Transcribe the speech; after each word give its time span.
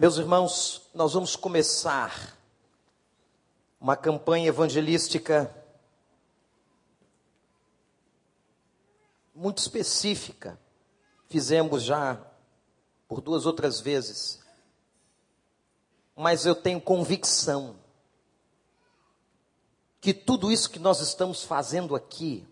Meus 0.00 0.16
irmãos, 0.16 0.88
nós 0.94 1.14
vamos 1.14 1.34
começar 1.34 2.38
uma 3.80 3.96
campanha 3.96 4.46
evangelística 4.46 5.52
muito 9.34 9.58
específica. 9.58 10.56
Fizemos 11.26 11.82
já 11.82 12.16
por 13.08 13.20
duas 13.20 13.44
outras 13.44 13.80
vezes. 13.80 14.38
Mas 16.14 16.46
eu 16.46 16.54
tenho 16.54 16.80
convicção 16.80 17.74
que 20.00 20.14
tudo 20.14 20.52
isso 20.52 20.70
que 20.70 20.78
nós 20.78 21.00
estamos 21.00 21.42
fazendo 21.42 21.96
aqui, 21.96 22.46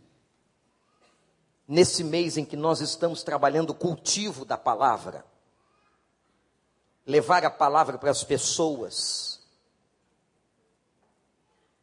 nesse 1.68 2.02
mês 2.02 2.36
em 2.36 2.44
que 2.44 2.56
nós 2.56 2.80
estamos 2.80 3.22
trabalhando 3.22 3.70
o 3.70 3.74
cultivo 3.74 4.44
da 4.44 4.58
palavra, 4.58 5.24
levar 7.06 7.44
a 7.44 7.50
palavra 7.50 7.96
para 7.96 8.10
as 8.10 8.24
pessoas, 8.24 9.38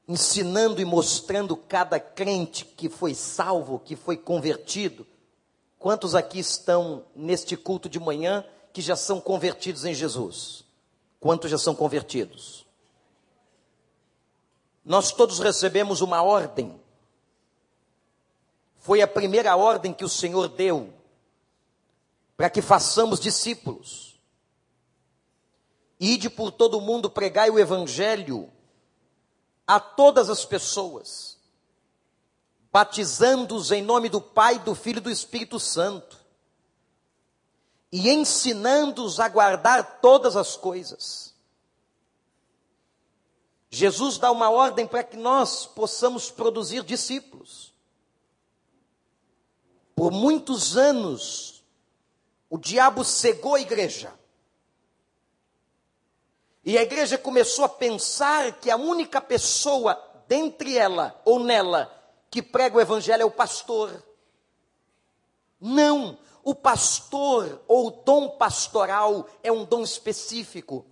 ensinando 0.07 0.81
e 0.81 0.85
mostrando 0.85 1.55
cada 1.55 1.99
crente 1.99 2.65
que 2.65 2.89
foi 2.89 3.15
salvo, 3.15 3.79
que 3.79 3.95
foi 3.95 4.17
convertido. 4.17 5.07
Quantos 5.79 6.13
aqui 6.13 6.39
estão 6.39 7.05
neste 7.15 7.55
culto 7.55 7.87
de 7.87 7.99
manhã 7.99 8.45
que 8.73 8.81
já 8.81 8.95
são 8.95 9.21
convertidos 9.21 9.85
em 9.85 9.93
Jesus? 9.93 10.65
Quantos 11.19 11.49
já 11.49 11.57
são 11.57 11.73
convertidos? 11.73 12.65
Nós 14.83 15.13
todos 15.13 15.39
recebemos 15.39 16.01
uma 16.01 16.21
ordem. 16.21 16.77
Foi 18.79 19.01
a 19.01 19.07
primeira 19.07 19.55
ordem 19.55 19.93
que 19.93 20.03
o 20.03 20.09
Senhor 20.09 20.49
deu 20.49 20.93
para 22.35 22.49
que 22.49 22.61
façamos 22.61 23.21
discípulos. 23.21 24.12
Ide 25.99 26.29
por 26.29 26.51
todo 26.51 26.77
o 26.77 26.81
mundo, 26.81 27.09
pregai 27.09 27.49
o 27.49 27.59
evangelho 27.59 28.51
a 29.65 29.79
todas 29.79 30.29
as 30.29 30.43
pessoas, 30.43 31.37
batizando-os 32.71 33.71
em 33.71 33.81
nome 33.81 34.09
do 34.09 34.19
Pai, 34.19 34.59
do 34.59 34.75
Filho 34.75 34.97
e 34.97 35.01
do 35.01 35.11
Espírito 35.11 35.59
Santo, 35.59 36.17
e 37.91 38.09
ensinando-os 38.09 39.19
a 39.19 39.29
guardar 39.29 40.01
todas 40.01 40.35
as 40.35 40.57
coisas. 40.57 41.33
Jesus 43.69 44.17
dá 44.17 44.31
uma 44.31 44.49
ordem 44.49 44.85
para 44.85 45.03
que 45.03 45.15
nós 45.15 45.65
possamos 45.65 46.29
produzir 46.29 46.83
discípulos. 46.83 47.73
Por 49.95 50.11
muitos 50.11 50.75
anos, 50.75 51.63
o 52.49 52.57
diabo 52.57 53.03
cegou 53.03 53.55
a 53.55 53.61
igreja 53.61 54.13
e 56.65 56.77
a 56.77 56.81
igreja 56.81 57.17
começou 57.17 57.65
a 57.65 57.69
pensar 57.69 58.53
que 58.59 58.71
a 58.71 58.77
única 58.77 59.19
pessoa 59.19 60.01
dentre 60.27 60.77
ela 60.77 61.19
ou 61.25 61.39
nela 61.39 61.91
que 62.31 62.41
prega 62.41 62.77
o 62.77 62.81
evangelho 62.81 63.21
é 63.21 63.25
o 63.25 63.31
pastor. 63.31 64.03
Não, 65.59 66.17
o 66.43 66.55
pastor 66.55 67.61
ou 67.67 67.87
o 67.87 67.91
dom 67.91 68.29
pastoral 68.37 69.27
é 69.43 69.51
um 69.51 69.65
dom 69.65 69.83
específico 69.83 70.85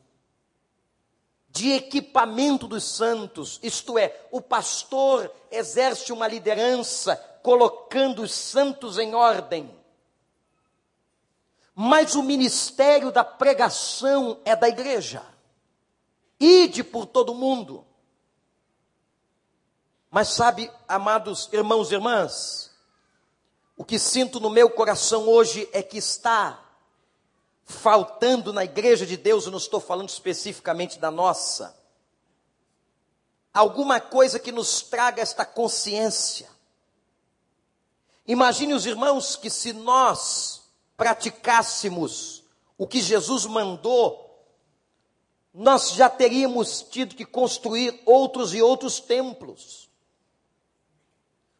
de 1.52 1.74
equipamento 1.74 2.66
dos 2.66 2.84
santos, 2.84 3.60
isto 3.62 3.98
é, 3.98 4.26
o 4.32 4.42
pastor 4.42 5.30
exerce 5.52 6.14
uma 6.14 6.28
liderança 6.28 7.18
colocando 7.44 8.22
os 8.22 8.32
santos 8.32 8.98
em 8.98 9.14
ordem. 9.14 9.70
Mas 11.76 12.16
o 12.16 12.24
ministério 12.24 13.12
da 13.12 13.24
pregação 13.24 14.40
é 14.46 14.56
da 14.56 14.70
igreja. 14.70 15.22
Ide 16.42 16.84
por 16.84 17.06
todo 17.06 17.36
mundo. 17.36 17.86
Mas 20.10 20.30
sabe, 20.30 20.72
amados 20.88 21.48
irmãos 21.54 21.92
e 21.92 21.94
irmãs, 21.94 22.72
o 23.78 23.86
que 23.86 24.00
sinto 24.00 24.40
no 24.40 24.50
meu 24.50 24.70
coração 24.72 25.30
hoje 25.30 25.70
é 25.72 25.84
que 25.84 26.00
está 26.00 26.66
faltando 27.64 28.52
na 28.52 28.66
igreja 28.66 29.06
de 29.06 29.16
Deus, 29.16 29.46
eu 29.46 29.52
não 29.52 29.60
estou 29.60 29.80
falando 29.80 30.10
especificamente 30.10 31.00
da 31.00 31.12
nossa, 31.12 31.80
alguma 33.54 34.02
coisa 34.02 34.40
que 34.40 34.52
nos 34.52 34.82
traga 34.82 35.22
esta 35.22 35.46
consciência. 35.46 36.50
Imagine 38.28 38.74
os 38.74 38.86
irmãos 38.88 39.36
que 39.36 39.50
se 39.50 39.74
nós 39.74 40.64
praticássemos 40.98 42.44
o 42.78 42.88
que 42.88 43.00
Jesus 43.00 43.46
mandou 43.46 44.31
nós 45.54 45.92
já 45.92 46.10
teríamos 46.10 46.82
tido 46.82 47.16
que 47.16 47.26
construir 47.26 48.02
outros 48.06 48.54
e 48.54 48.62
outros 48.62 49.00
templos. 49.00 49.90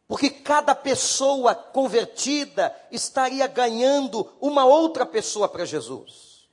Porque 0.08 0.28
cada 0.28 0.74
pessoa 0.74 1.54
convertida 1.54 2.74
estaria 2.90 3.46
ganhando 3.46 4.30
uma 4.40 4.64
outra 4.64 5.06
pessoa 5.06 5.48
para 5.48 5.64
Jesus. 5.64 6.46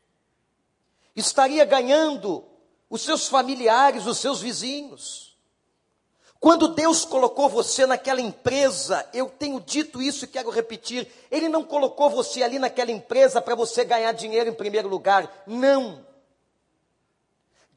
Estaria 1.16 1.66
ganhando 1.66 2.44
os 2.90 3.02
seus 3.02 3.28
familiares, 3.28 4.06
os 4.06 4.18
seus 4.18 4.42
vizinhos. 4.42 5.38
Quando 6.40 6.70
Deus 6.70 7.04
colocou 7.04 7.50
você 7.50 7.86
naquela 7.86 8.22
empresa, 8.22 9.06
eu 9.14 9.30
tenho 9.30 9.60
dito 9.60 10.02
isso 10.02 10.24
e 10.24 10.28
quero 10.28 10.50
repetir, 10.50 11.06
Ele 11.30 11.50
não 11.50 11.64
colocou 11.64 12.10
você 12.10 12.42
ali 12.42 12.58
naquela 12.58 12.92
empresa 12.92 13.42
para 13.42 13.56
você 13.56 13.84
ganhar 13.84 14.14
dinheiro 14.14 14.50
em 14.50 14.54
primeiro 14.54 14.88
lugar. 14.88 15.44
Não. 15.46 16.06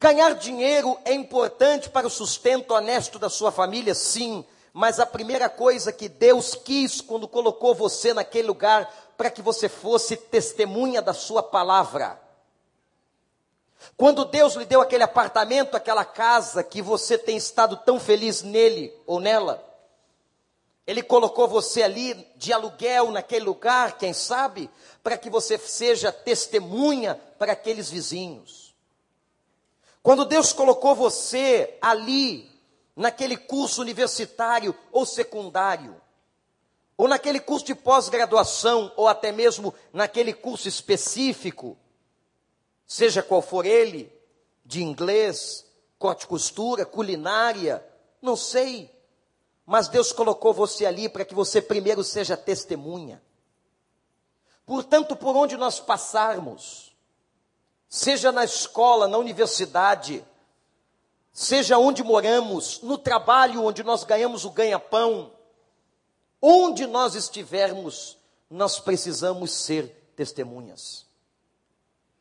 Ganhar 0.03 0.35
dinheiro 0.35 0.99
é 1.05 1.13
importante 1.13 1.89
para 1.89 2.05
o 2.05 2.09
sustento 2.09 2.73
honesto 2.73 3.17
da 3.17 3.29
sua 3.29 3.53
família, 3.53 3.95
sim, 3.95 4.43
mas 4.73 4.99
a 4.99 5.05
primeira 5.05 5.47
coisa 5.47 5.93
que 5.93 6.09
Deus 6.09 6.55
quis 6.55 6.99
quando 6.99 7.25
colocou 7.25 7.73
você 7.73 8.13
naquele 8.13 8.49
lugar 8.49 9.13
para 9.15 9.31
que 9.31 9.41
você 9.41 9.69
fosse 9.69 10.17
testemunha 10.17 11.01
da 11.01 11.13
sua 11.13 11.41
palavra. 11.41 12.19
Quando 13.95 14.25
Deus 14.25 14.55
lhe 14.55 14.65
deu 14.65 14.81
aquele 14.81 15.03
apartamento, 15.03 15.77
aquela 15.77 16.03
casa 16.03 16.65
que 16.65 16.81
você 16.81 17.17
tem 17.17 17.37
estado 17.37 17.77
tão 17.77 17.97
feliz 17.97 18.41
nele 18.41 18.93
ou 19.07 19.21
nela, 19.21 19.65
ele 20.85 21.01
colocou 21.01 21.47
você 21.47 21.81
ali 21.81 22.27
de 22.35 22.51
aluguel 22.51 23.09
naquele 23.09 23.45
lugar, 23.45 23.97
quem 23.97 24.11
sabe, 24.11 24.69
para 25.01 25.17
que 25.17 25.29
você 25.29 25.57
seja 25.57 26.11
testemunha 26.11 27.15
para 27.39 27.53
aqueles 27.53 27.89
vizinhos. 27.89 28.62
Quando 30.03 30.25
Deus 30.25 30.51
colocou 30.51 30.93
você 30.93 31.77
ali, 31.81 32.51
naquele 32.93 33.37
curso 33.37 33.81
universitário 33.81 34.75
ou 34.91 35.05
secundário, 35.05 35.99
ou 36.97 37.07
naquele 37.07 37.39
curso 37.39 37.65
de 37.65 37.73
pós-graduação, 37.73 38.91
ou 38.97 39.07
até 39.07 39.31
mesmo 39.31 39.73
naquele 39.93 40.33
curso 40.33 40.67
específico, 40.67 41.77
seja 42.85 43.23
qual 43.23 43.41
for 43.41 43.65
ele, 43.65 44.11
de 44.65 44.83
inglês, 44.83 45.65
corte 45.97 46.27
costura, 46.27 46.85
culinária, 46.85 47.83
não 48.21 48.35
sei. 48.35 48.93
Mas 49.65 49.87
Deus 49.87 50.11
colocou 50.11 50.53
você 50.53 50.85
ali 50.85 51.07
para 51.07 51.23
que 51.23 51.33
você 51.33 51.61
primeiro 51.61 52.03
seja 52.03 52.35
testemunha. 52.35 53.23
Portanto, 54.65 55.15
por 55.15 55.35
onde 55.35 55.55
nós 55.55 55.79
passarmos, 55.79 56.92
seja 57.93 58.31
na 58.31 58.43
escola, 58.43 59.07
na 59.07 59.19
universidade, 59.19 60.25
seja 61.31 61.77
onde 61.77 62.03
moramos, 62.03 62.81
no 62.81 62.97
trabalho 62.97 63.63
onde 63.63 63.83
nós 63.83 64.03
ganhamos 64.03 64.45
o 64.45 64.49
ganha-pão, 64.49 65.31
onde 66.41 66.87
nós 66.87 67.13
estivermos, 67.13 68.17
nós 68.49 68.79
precisamos 68.79 69.51
ser 69.51 69.89
testemunhas. 70.15 71.05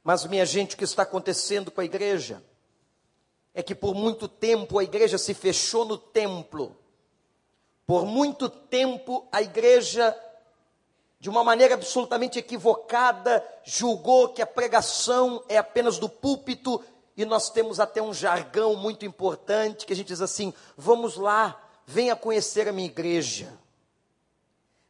Mas, 0.04 0.26
minha 0.26 0.44
gente, 0.44 0.74
o 0.74 0.76
que 0.76 0.84
está 0.84 1.04
acontecendo 1.04 1.70
com 1.70 1.80
a 1.80 1.86
igreja 1.86 2.44
é 3.54 3.62
que 3.62 3.74
por 3.74 3.94
muito 3.94 4.28
tempo 4.28 4.78
a 4.78 4.84
igreja 4.84 5.16
se 5.16 5.32
fechou 5.32 5.86
no 5.86 5.96
templo, 5.96 6.76
por 7.86 8.04
muito 8.04 8.46
tempo 8.46 9.26
a 9.32 9.40
igreja 9.40 10.14
de 11.22 11.30
uma 11.30 11.44
maneira 11.44 11.74
absolutamente 11.74 12.36
equivocada, 12.36 13.46
julgou 13.62 14.30
que 14.30 14.42
a 14.42 14.46
pregação 14.46 15.40
é 15.48 15.56
apenas 15.56 15.96
do 15.96 16.08
púlpito, 16.08 16.82
e 17.16 17.24
nós 17.24 17.48
temos 17.48 17.78
até 17.78 18.02
um 18.02 18.12
jargão 18.12 18.74
muito 18.74 19.06
importante 19.06 19.86
que 19.86 19.92
a 19.92 19.96
gente 19.96 20.08
diz 20.08 20.20
assim: 20.20 20.52
vamos 20.76 21.14
lá, 21.14 21.62
venha 21.86 22.16
conhecer 22.16 22.66
a 22.66 22.72
minha 22.72 22.88
igreja. 22.88 23.56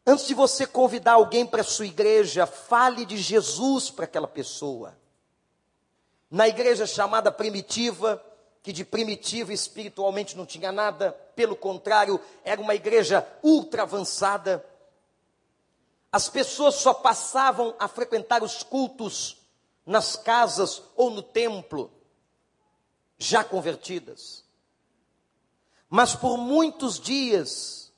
Antes 0.06 0.26
de 0.26 0.32
você 0.32 0.66
convidar 0.66 1.12
alguém 1.12 1.44
para 1.44 1.60
a 1.60 1.64
sua 1.64 1.84
igreja, 1.84 2.46
fale 2.46 3.04
de 3.04 3.18
Jesus 3.18 3.90
para 3.90 4.06
aquela 4.06 4.26
pessoa. 4.26 4.96
Na 6.30 6.48
igreja 6.48 6.86
chamada 6.86 7.30
primitiva, 7.30 8.24
que 8.62 8.72
de 8.72 8.86
primitiva 8.86 9.52
espiritualmente 9.52 10.34
não 10.34 10.46
tinha 10.46 10.72
nada, 10.72 11.12
pelo 11.36 11.54
contrário, 11.54 12.18
era 12.42 12.58
uma 12.58 12.74
igreja 12.74 13.26
ultra 13.42 13.82
avançada 13.82 14.64
as 16.12 16.28
pessoas 16.28 16.74
só 16.74 16.92
passavam 16.92 17.74
a 17.78 17.88
frequentar 17.88 18.42
os 18.42 18.62
cultos 18.62 19.38
nas 19.86 20.14
casas 20.14 20.82
ou 20.94 21.10
no 21.10 21.22
templo, 21.22 21.90
já 23.16 23.42
convertidas. 23.42 24.44
Mas 25.88 26.14
por 26.14 26.36
muitos 26.36 27.00
dias, 27.00 27.92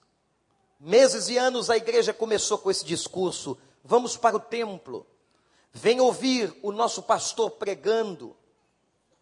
meses 0.79 1.29
e 1.29 1.37
anos, 1.37 1.69
a 1.69 1.77
igreja 1.77 2.15
começou 2.15 2.57
com 2.57 2.71
esse 2.71 2.85
discurso: 2.85 3.59
vamos 3.83 4.17
para 4.17 4.37
o 4.37 4.41
templo, 4.41 5.05
vem 5.73 6.01
ouvir 6.01 6.57
o 6.63 6.71
nosso 6.71 7.03
pastor 7.03 7.51
pregando, 7.51 8.37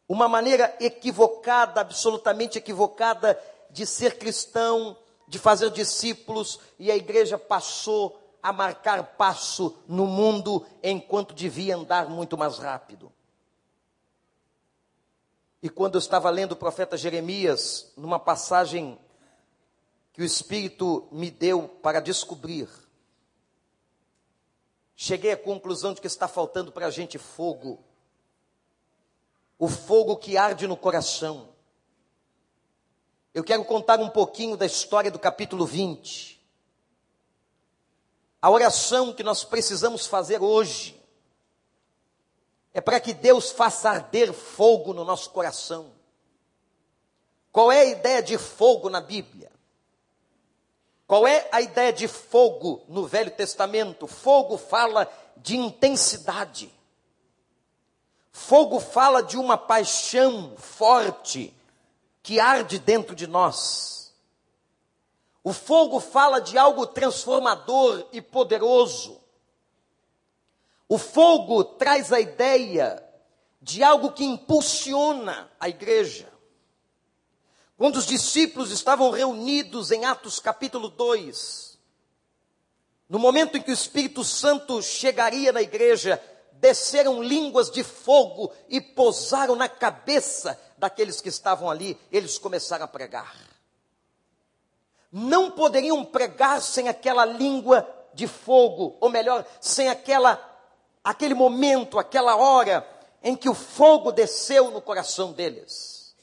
uma 0.07 0.29
maneira 0.29 0.77
equivocada, 0.79 1.81
absolutamente 1.81 2.59
equivocada 2.59 3.43
de 3.71 3.87
ser 3.87 4.19
cristão, 4.19 4.97
de 5.27 5.39
fazer 5.39 5.71
discípulos, 5.71 6.61
e 6.79 6.91
a 6.91 6.97
igreja 6.97 7.39
passou 7.39 8.22
a 8.43 8.53
marcar 8.53 9.03
passo 9.17 9.79
no 9.87 10.07
mundo 10.07 10.67
enquanto 10.83 11.35
devia 11.35 11.77
andar 11.77 12.09
muito 12.09 12.37
mais 12.37 12.59
rápido. 12.59 13.13
E 15.63 15.69
quando 15.69 15.95
eu 15.95 16.01
estava 16.01 16.29
lendo 16.29 16.53
o 16.53 16.57
profeta 16.57 16.97
Jeremias, 16.97 17.93
numa 17.97 18.19
passagem 18.19 18.99
que 20.13 20.21
o 20.21 20.25
Espírito 20.25 21.07
me 21.13 21.31
deu 21.31 21.69
para 21.69 22.01
descobrir, 22.01 22.69
cheguei 24.97 25.31
à 25.31 25.37
conclusão 25.37 25.95
de 25.95 26.01
que 26.01 26.09
está 26.09 26.27
faltando 26.27 26.73
para 26.73 26.87
a 26.87 26.91
gente 26.91 27.17
fogo. 27.17 27.79
O 29.57 29.69
fogo 29.69 30.17
que 30.17 30.37
arde 30.37 30.67
no 30.67 30.77
coração. 30.77 31.51
Eu 33.33 33.45
quero 33.45 33.65
contar 33.65 34.01
um 34.01 34.11
pouquinho 34.11 34.57
da 34.57 34.67
história 34.67 35.13
do 35.13 35.19
capítulo 35.19 35.65
20. 35.65 36.42
A 38.43 38.51
oração 38.51 39.13
que 39.13 39.23
nós 39.23 39.45
precisamos 39.45 40.05
fazer 40.05 40.43
hoje 40.43 41.01
é 42.75 42.81
para 42.81 42.99
que 42.99 43.15
Deus 43.15 43.53
faça 43.53 43.89
arder 43.89 44.33
fogo 44.33 44.93
no 44.93 45.05
nosso 45.05 45.31
coração. 45.31 45.93
Qual 47.53 47.71
é 47.71 47.83
a 47.83 47.85
ideia 47.85 48.21
de 48.21 48.37
fogo 48.37 48.91
na 48.91 49.01
Bíblia? 49.01 49.53
Qual 51.07 51.25
é 51.25 51.49
a 51.53 51.61
ideia 51.61 51.93
de 51.93 52.09
fogo 52.09 52.83
no 52.89 53.07
Velho 53.07 53.31
Testamento? 53.31 54.09
Fogo 54.09 54.59
fala 54.59 55.07
de 55.37 55.57
intensidade. 55.57 56.73
Fogo 58.33 58.81
fala 58.81 59.23
de 59.23 59.37
uma 59.37 59.57
paixão 59.57 60.57
forte 60.57 61.55
que 62.23 62.41
arde 62.41 62.81
dentro 62.81 63.15
de 63.15 63.29
nós. 63.29 64.02
O 65.45 65.53
fogo 65.53 65.99
fala 65.99 66.41
de 66.41 66.57
algo 66.57 66.87
transformador 66.87 68.07
e 68.13 68.21
poderoso. 68.21 69.21
O 70.89 70.99
fogo 70.99 71.65
traz 71.65 72.13
a 72.13 72.21
ideia 72.21 73.03
de 73.61 73.83
algo 73.83 74.13
que 74.13 74.25
impulsiona 74.25 75.51
a 75.59 75.69
igreja. 75.69 76.31
Quando 77.77 77.97
os 77.97 78.07
discípulos 78.07 78.71
estavam 78.71 79.11
reunidos 79.11 79.91
em 79.91 80.05
Atos 80.05 80.39
capítulo 80.39 80.89
2, 80.89 81.79
no 83.09 83.19
momento 83.19 83.57
em 83.57 83.63
que 83.63 83.71
o 83.71 83.75
Espírito 83.75 84.23
Santo 84.23 84.81
chegaria 84.81 85.53
na 85.53 85.61
igreja, 85.61 86.23
desceram 86.53 87.23
línguas 87.23 87.71
de 87.71 87.83
fogo 87.83 88.53
e 88.69 88.81
pousaram 88.81 89.57
na 89.57 89.69
cabeça 89.69 90.61
daqueles 90.79 91.21
que 91.21 91.29
estavam 91.29 91.69
ali, 91.69 91.99
eles 92.13 92.39
começaram 92.39 92.85
a 92.85 92.89
pregar. 92.89 93.52
Não 95.13 95.51
poderiam 95.51 96.03
pregar 96.05 96.63
sem 96.63 96.89
aquela 96.89 97.27
língua 97.27 97.87
de 98.15 98.27
fogo, 98.27 98.97
ou 98.99 99.11
melhor, 99.11 99.45
sem 99.61 99.91
aquela 99.91 100.49
aquele 101.05 101.35
momento, 101.35 101.99
aquela 101.99 102.37
hora 102.37 102.87
em 103.23 103.37
que 103.37 103.49
o 103.49 103.55
fogo 103.55 104.13
desceu 104.13 104.71
no 104.71 104.81
coração 104.81 105.33
deles. 105.33 106.15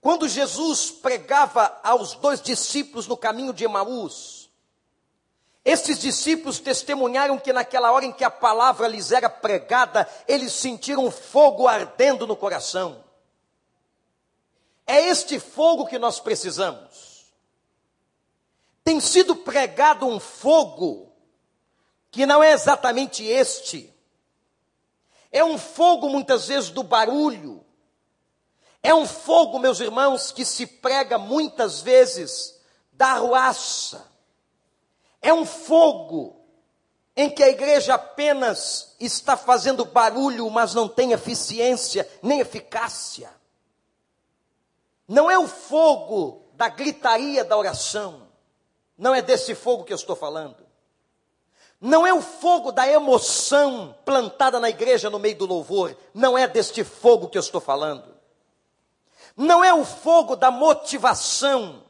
Quando 0.00 0.28
Jesus 0.28 0.90
pregava 0.90 1.80
aos 1.82 2.14
dois 2.14 2.40
discípulos 2.40 3.06
no 3.06 3.16
caminho 3.16 3.52
de 3.52 3.64
Emaús, 3.64 4.50
esses 5.64 5.98
discípulos 5.98 6.60
testemunharam 6.60 7.38
que 7.38 7.52
naquela 7.52 7.90
hora 7.90 8.04
em 8.04 8.12
que 8.12 8.22
a 8.22 8.30
palavra 8.30 8.86
lhes 8.86 9.10
era 9.10 9.28
pregada, 9.28 10.08
eles 10.28 10.52
sentiram 10.52 11.10
fogo 11.10 11.66
ardendo 11.66 12.24
no 12.24 12.36
coração. 12.36 13.04
É 14.86 15.08
este 15.08 15.40
fogo 15.40 15.86
que 15.86 15.98
nós 15.98 16.20
precisamos. 16.20 17.15
Tem 18.86 19.00
sido 19.00 19.34
pregado 19.34 20.06
um 20.06 20.20
fogo 20.20 21.12
que 22.08 22.24
não 22.24 22.40
é 22.40 22.52
exatamente 22.52 23.24
este. 23.24 23.92
É 25.32 25.44
um 25.44 25.58
fogo, 25.58 26.08
muitas 26.08 26.46
vezes, 26.46 26.70
do 26.70 26.84
barulho. 26.84 27.66
É 28.80 28.94
um 28.94 29.04
fogo, 29.04 29.58
meus 29.58 29.80
irmãos, 29.80 30.30
que 30.30 30.44
se 30.44 30.68
prega 30.68 31.18
muitas 31.18 31.80
vezes 31.80 32.60
da 32.92 33.08
arruaça. 33.08 34.06
É 35.20 35.34
um 35.34 35.44
fogo 35.44 36.46
em 37.16 37.28
que 37.28 37.42
a 37.42 37.48
igreja 37.48 37.94
apenas 37.94 38.94
está 39.00 39.36
fazendo 39.36 39.84
barulho, 39.84 40.48
mas 40.48 40.74
não 40.74 40.88
tem 40.88 41.10
eficiência 41.10 42.08
nem 42.22 42.38
eficácia. 42.38 43.34
Não 45.08 45.28
é 45.28 45.36
o 45.36 45.48
fogo 45.48 46.44
da 46.54 46.68
gritaria 46.68 47.42
da 47.42 47.56
oração. 47.56 48.26
Não 48.96 49.14
é 49.14 49.20
desse 49.20 49.54
fogo 49.54 49.84
que 49.84 49.92
eu 49.92 49.96
estou 49.96 50.16
falando. 50.16 50.66
Não 51.80 52.06
é 52.06 52.14
o 52.14 52.22
fogo 52.22 52.72
da 52.72 52.88
emoção 52.88 53.94
plantada 54.04 54.58
na 54.58 54.70
igreja 54.70 55.10
no 55.10 55.18
meio 55.18 55.36
do 55.36 55.46
louvor. 55.46 55.96
Não 56.14 56.36
é 56.36 56.46
deste 56.48 56.82
fogo 56.82 57.28
que 57.28 57.36
eu 57.36 57.40
estou 57.40 57.60
falando. 57.60 58.04
Não 59.36 59.62
é 59.62 59.74
o 59.74 59.84
fogo 59.84 60.34
da 60.34 60.50
motivação 60.50 61.84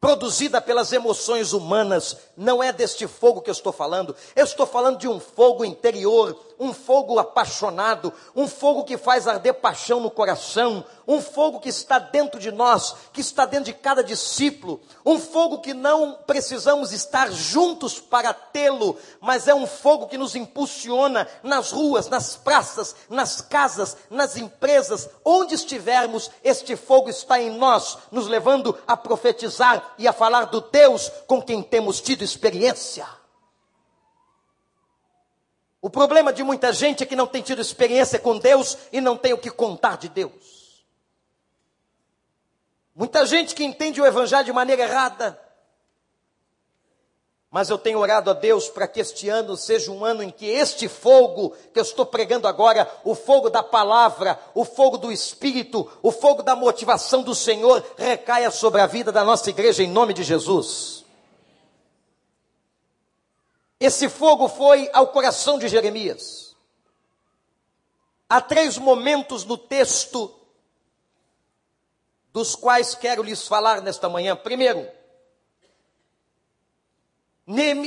produzida 0.00 0.60
pelas 0.60 0.92
emoções 0.92 1.52
humanas. 1.52 2.16
Não 2.36 2.62
é 2.62 2.72
deste 2.72 3.08
fogo 3.08 3.42
que 3.42 3.50
eu 3.50 3.52
estou 3.52 3.72
falando. 3.72 4.14
Eu 4.36 4.44
estou 4.44 4.66
falando 4.66 4.98
de 4.98 5.08
um 5.08 5.18
fogo 5.18 5.64
interior, 5.64 6.38
um 6.58 6.72
fogo 6.72 7.18
apaixonado, 7.18 8.12
um 8.34 8.48
fogo 8.48 8.84
que 8.84 8.98
faz 8.98 9.26
arder 9.26 9.54
paixão 9.54 10.00
no 10.00 10.10
coração, 10.10 10.84
um 11.06 11.20
fogo 11.20 11.60
que 11.60 11.68
está 11.68 11.98
dentro 11.98 12.40
de 12.40 12.50
nós, 12.50 12.94
que 13.12 13.20
está 13.20 13.46
dentro 13.46 13.66
de 13.66 13.72
cada 13.72 14.02
discípulo, 14.02 14.80
um 15.04 15.18
fogo 15.18 15.58
que 15.58 15.72
não 15.72 16.18
precisamos 16.26 16.92
estar 16.92 17.30
juntos 17.30 17.98
para 17.98 18.34
tê-lo, 18.34 18.96
mas 19.20 19.48
é 19.48 19.54
um 19.54 19.66
fogo 19.66 20.06
que 20.06 20.18
nos 20.18 20.34
impulsiona 20.34 21.26
nas 21.42 21.70
ruas, 21.70 22.08
nas 22.08 22.36
praças, 22.36 22.94
nas 23.08 23.40
casas, 23.40 23.96
nas 24.10 24.36
empresas, 24.36 25.08
onde 25.24 25.54
estivermos, 25.54 26.30
este 26.42 26.76
fogo 26.76 27.08
está 27.08 27.40
em 27.40 27.50
nós, 27.50 27.98
nos 28.10 28.26
levando 28.26 28.76
a 28.86 28.96
profetizar 28.96 29.94
e 29.98 30.06
a 30.06 30.12
falar 30.12 30.46
do 30.46 30.60
Deus 30.60 31.10
com 31.26 31.40
quem 31.40 31.62
temos 31.62 32.00
tido 32.00 32.22
experiência. 32.22 33.17
O 35.80 35.88
problema 35.88 36.32
de 36.32 36.42
muita 36.42 36.72
gente 36.72 37.02
é 37.02 37.06
que 37.06 37.14
não 37.14 37.26
tem 37.26 37.40
tido 37.40 37.60
experiência 37.60 38.18
com 38.18 38.38
Deus 38.38 38.76
e 38.92 39.00
não 39.00 39.16
tem 39.16 39.32
o 39.32 39.38
que 39.38 39.50
contar 39.50 39.96
de 39.96 40.08
Deus. 40.08 40.84
Muita 42.94 43.24
gente 43.24 43.54
que 43.54 43.64
entende 43.64 44.00
o 44.00 44.06
Evangelho 44.06 44.44
de 44.44 44.52
maneira 44.52 44.82
errada. 44.82 45.40
Mas 47.50 47.70
eu 47.70 47.78
tenho 47.78 48.00
orado 48.00 48.30
a 48.30 48.34
Deus 48.34 48.68
para 48.68 48.86
que 48.86 49.00
este 49.00 49.28
ano 49.28 49.56
seja 49.56 49.90
um 49.90 50.04
ano 50.04 50.22
em 50.22 50.30
que 50.30 50.46
este 50.46 50.86
fogo 50.86 51.54
que 51.72 51.78
eu 51.78 51.82
estou 51.82 52.04
pregando 52.04 52.46
agora, 52.46 52.90
o 53.04 53.14
fogo 53.14 53.48
da 53.48 53.62
palavra, 53.62 54.38
o 54.54 54.64
fogo 54.64 54.98
do 54.98 55.10
Espírito, 55.10 55.90
o 56.02 56.10
fogo 56.10 56.42
da 56.42 56.54
motivação 56.54 57.22
do 57.22 57.34
Senhor, 57.34 57.82
recaia 57.96 58.50
sobre 58.50 58.80
a 58.80 58.86
vida 58.86 59.10
da 59.10 59.24
nossa 59.24 59.48
igreja 59.48 59.82
em 59.82 59.88
nome 59.88 60.12
de 60.12 60.24
Jesus. 60.24 61.04
Esse 63.80 64.08
fogo 64.08 64.48
foi 64.48 64.90
ao 64.92 65.08
coração 65.08 65.58
de 65.58 65.68
Jeremias. 65.68 66.56
Há 68.28 68.40
três 68.40 68.76
momentos 68.76 69.44
no 69.44 69.56
texto 69.56 70.34
dos 72.32 72.54
quais 72.54 72.94
quero 72.94 73.22
lhes 73.22 73.46
falar 73.46 73.80
nesta 73.80 74.08
manhã. 74.08 74.36
Primeiro, 74.36 74.86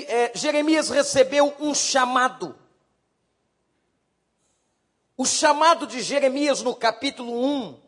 é, 0.07 0.31
Jeremias 0.33 0.89
recebeu 0.89 1.53
um 1.60 1.75
chamado. 1.75 2.57
O 5.15 5.25
chamado 5.25 5.86
de 5.86 6.01
Jeremias 6.01 6.63
no 6.63 6.74
capítulo 6.74 7.45
1, 7.45 7.79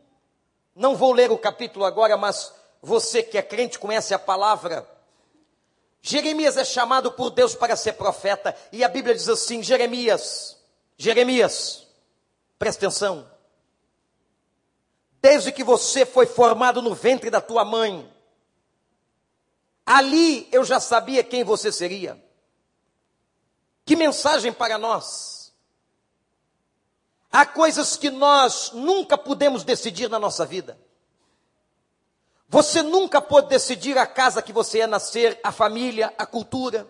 não 0.75 0.95
vou 0.95 1.11
ler 1.11 1.31
o 1.31 1.37
capítulo 1.37 1.83
agora, 1.83 2.15
mas 2.15 2.53
você 2.81 3.23
que 3.23 3.37
é 3.37 3.41
crente 3.41 3.79
conhece 3.79 4.13
a 4.13 4.19
palavra. 4.19 4.87
Jeremias 6.03 6.57
é 6.57 6.63
chamado 6.63 7.11
por 7.13 7.31
Deus 7.31 7.55
para 7.55 7.75
ser 7.75 7.93
profeta, 7.93 8.55
e 8.71 8.83
a 8.83 8.87
Bíblia 8.87 9.15
diz 9.15 9.27
assim: 9.27 9.63
Jeremias, 9.63 10.57
Jeremias, 10.97 11.87
presta 12.59 12.85
atenção 12.85 13.33
desde 15.23 15.53
que 15.53 15.63
você 15.63 16.05
foi 16.05 16.25
formado 16.25 16.81
no 16.81 16.93
ventre 16.93 17.29
da 17.29 17.39
tua 17.39 17.63
mãe. 17.63 18.13
Ali 19.85 20.49
eu 20.51 20.65
já 20.65 20.81
sabia 20.81 21.23
quem 21.23 21.45
você 21.45 21.71
seria. 21.71 22.21
Que 23.85 23.95
mensagem 23.95 24.51
para 24.51 24.77
nós. 24.77 25.53
Há 27.31 27.45
coisas 27.45 27.95
que 27.95 28.09
nós 28.09 28.71
nunca 28.73 29.17
podemos 29.17 29.63
decidir 29.63 30.09
na 30.09 30.19
nossa 30.19 30.45
vida. 30.45 30.77
Você 32.53 32.83
nunca 32.83 33.19
pode 33.19 33.49
decidir 33.49 33.97
a 33.97 34.05
casa 34.05 34.39
que 34.39 34.53
você 34.53 34.77
ia 34.77 34.85
nascer, 34.85 35.39
a 35.43 35.51
família, 35.51 36.13
a 36.15 36.23
cultura. 36.23 36.87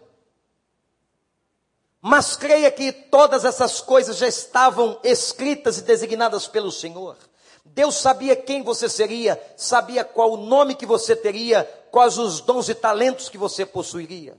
Mas 2.01 2.36
creia 2.36 2.70
que 2.70 2.91
todas 2.91 3.46
essas 3.46 3.79
coisas 3.79 4.17
já 4.17 4.27
estavam 4.27 5.00
escritas 5.05 5.77
e 5.77 5.84
designadas 5.84 6.50
pelo 6.50 6.70
Senhor. 6.70 7.15
Deus 7.63 7.96
sabia 7.96 8.36
quem 8.36 8.62
você 8.62 8.89
seria, 8.89 9.41
sabia 9.55 10.03
qual 10.03 10.34
o 10.34 10.46
nome 10.46 10.75
que 10.75 10.86
você 10.86 11.15
teria, 11.15 11.63
quais 11.89 12.17
os 12.17 12.41
dons 12.41 12.67
e 12.67 12.75
talentos 12.75 13.29
que 13.29 13.38
você 13.38 13.65
possuiria. 13.65 14.38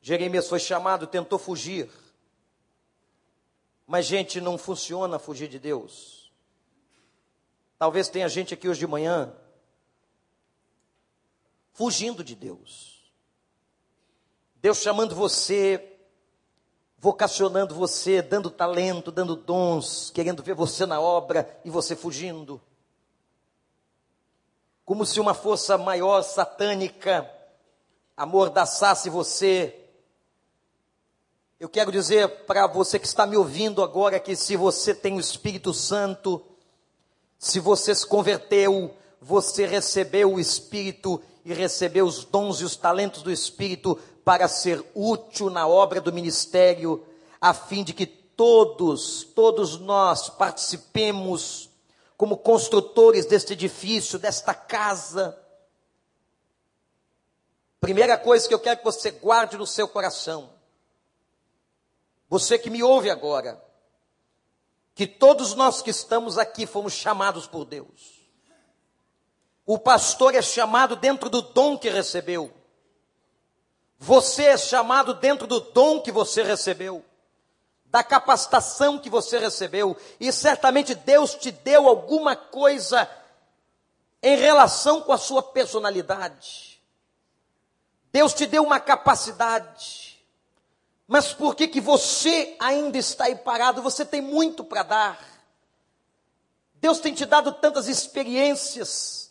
Jeremias 0.00 0.48
foi 0.48 0.58
chamado, 0.58 1.06
tentou 1.06 1.38
fugir. 1.38 1.90
Mas, 3.86 4.06
gente, 4.06 4.40
não 4.40 4.56
funciona 4.56 5.18
fugir 5.18 5.48
de 5.48 5.58
Deus. 5.58 6.13
Talvez 7.84 8.08
tenha 8.08 8.30
gente 8.30 8.54
aqui 8.54 8.66
hoje 8.66 8.80
de 8.80 8.86
manhã 8.86 9.30
fugindo 11.74 12.24
de 12.24 12.34
Deus. 12.34 13.12
Deus 14.56 14.78
chamando 14.78 15.14
você, 15.14 15.98
vocacionando 16.96 17.74
você, 17.74 18.22
dando 18.22 18.48
talento, 18.48 19.12
dando 19.12 19.36
dons, 19.36 20.10
querendo 20.14 20.42
ver 20.42 20.54
você 20.54 20.86
na 20.86 20.98
obra 20.98 21.60
e 21.62 21.68
você 21.68 21.94
fugindo. 21.94 22.58
Como 24.82 25.04
se 25.04 25.20
uma 25.20 25.34
força 25.34 25.76
maior 25.76 26.22
satânica 26.22 27.30
amordaçasse 28.16 29.10
você. 29.10 29.78
Eu 31.60 31.68
quero 31.68 31.92
dizer 31.92 32.46
para 32.46 32.66
você 32.66 32.98
que 32.98 33.06
está 33.06 33.26
me 33.26 33.36
ouvindo 33.36 33.82
agora 33.82 34.18
que 34.18 34.34
se 34.34 34.56
você 34.56 34.94
tem 34.94 35.18
o 35.18 35.20
Espírito 35.20 35.74
Santo, 35.74 36.53
se 37.44 37.60
você 37.60 37.94
se 37.94 38.06
converteu, 38.06 38.96
você 39.20 39.66
recebeu 39.66 40.32
o 40.32 40.40
Espírito 40.40 41.22
e 41.44 41.52
recebeu 41.52 42.06
os 42.06 42.24
dons 42.24 42.62
e 42.62 42.64
os 42.64 42.74
talentos 42.74 43.22
do 43.22 43.30
Espírito 43.30 44.00
para 44.24 44.48
ser 44.48 44.82
útil 44.94 45.50
na 45.50 45.68
obra 45.68 46.00
do 46.00 46.10
ministério, 46.10 47.06
a 47.38 47.52
fim 47.52 47.84
de 47.84 47.92
que 47.92 48.06
todos, 48.06 49.24
todos 49.24 49.78
nós 49.78 50.30
participemos 50.30 51.68
como 52.16 52.38
construtores 52.38 53.26
deste 53.26 53.52
edifício, 53.52 54.18
desta 54.18 54.54
casa. 54.54 55.38
Primeira 57.78 58.16
coisa 58.16 58.48
que 58.48 58.54
eu 58.54 58.58
quero 58.58 58.78
que 58.78 58.84
você 58.84 59.10
guarde 59.10 59.58
no 59.58 59.66
seu 59.66 59.86
coração, 59.86 60.48
você 62.26 62.58
que 62.58 62.70
me 62.70 62.82
ouve 62.82 63.10
agora, 63.10 63.62
que 64.94 65.06
todos 65.06 65.54
nós 65.54 65.82
que 65.82 65.90
estamos 65.90 66.38
aqui 66.38 66.66
fomos 66.66 66.92
chamados 66.92 67.46
por 67.46 67.64
Deus. 67.64 68.24
O 69.66 69.78
pastor 69.78 70.34
é 70.34 70.42
chamado 70.42 70.94
dentro 70.94 71.28
do 71.28 71.42
dom 71.42 71.76
que 71.76 71.88
recebeu. 71.88 72.52
Você 73.98 74.44
é 74.44 74.56
chamado 74.56 75.14
dentro 75.14 75.46
do 75.46 75.60
dom 75.60 76.00
que 76.00 76.12
você 76.12 76.42
recebeu, 76.42 77.04
da 77.86 78.04
capacitação 78.04 78.98
que 78.98 79.08
você 79.08 79.38
recebeu, 79.38 79.96
e 80.20 80.30
certamente 80.30 80.94
Deus 80.94 81.34
te 81.34 81.50
deu 81.50 81.88
alguma 81.88 82.36
coisa 82.36 83.08
em 84.22 84.36
relação 84.36 85.00
com 85.00 85.12
a 85.12 85.18
sua 85.18 85.42
personalidade. 85.42 86.80
Deus 88.12 88.34
te 88.34 88.46
deu 88.46 88.62
uma 88.62 88.78
capacidade. 88.78 90.03
Mas 91.14 91.32
por 91.32 91.54
que 91.54 91.68
que 91.68 91.80
você 91.80 92.56
ainda 92.58 92.98
está 92.98 93.26
aí 93.26 93.36
parado? 93.36 93.80
Você 93.82 94.04
tem 94.04 94.20
muito 94.20 94.64
para 94.64 94.82
dar. 94.82 95.24
Deus 96.74 96.98
tem 96.98 97.14
te 97.14 97.24
dado 97.24 97.52
tantas 97.52 97.86
experiências. 97.86 99.30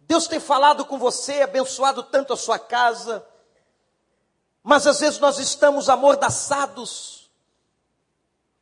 Deus 0.00 0.26
tem 0.26 0.40
falado 0.40 0.86
com 0.86 0.98
você, 0.98 1.42
abençoado 1.42 2.02
tanto 2.02 2.32
a 2.32 2.36
sua 2.38 2.58
casa. 2.58 3.22
Mas 4.62 4.86
às 4.86 5.00
vezes 5.00 5.18
nós 5.18 5.38
estamos 5.38 5.90
amordaçados. 5.90 7.30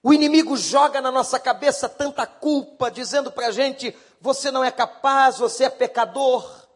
O 0.02 0.12
inimigo 0.12 0.56
joga 0.56 1.00
na 1.00 1.12
nossa 1.12 1.38
cabeça 1.38 1.88
tanta 1.88 2.26
culpa, 2.26 2.90
dizendo 2.90 3.30
para 3.30 3.46
a 3.46 3.52
gente: 3.52 3.96
você 4.20 4.50
não 4.50 4.64
é 4.64 4.72
capaz, 4.72 5.38
você 5.38 5.66
é 5.66 5.70
pecador. 5.70 6.66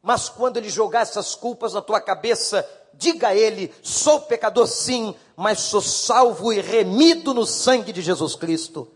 Mas 0.00 0.28
quando 0.28 0.56
ele 0.56 0.70
jogar 0.70 1.00
essas 1.00 1.34
culpas 1.34 1.74
na 1.74 1.82
tua 1.82 2.00
cabeça, 2.00 2.64
diga 2.94 3.28
a 3.28 3.34
ele: 3.34 3.72
sou 3.82 4.20
pecador 4.20 4.66
sim, 4.66 5.14
mas 5.36 5.60
sou 5.60 5.80
salvo 5.80 6.52
e 6.52 6.60
remido 6.60 7.32
no 7.32 7.46
sangue 7.46 7.92
de 7.92 8.02
Jesus 8.02 8.34
Cristo. 8.34 8.88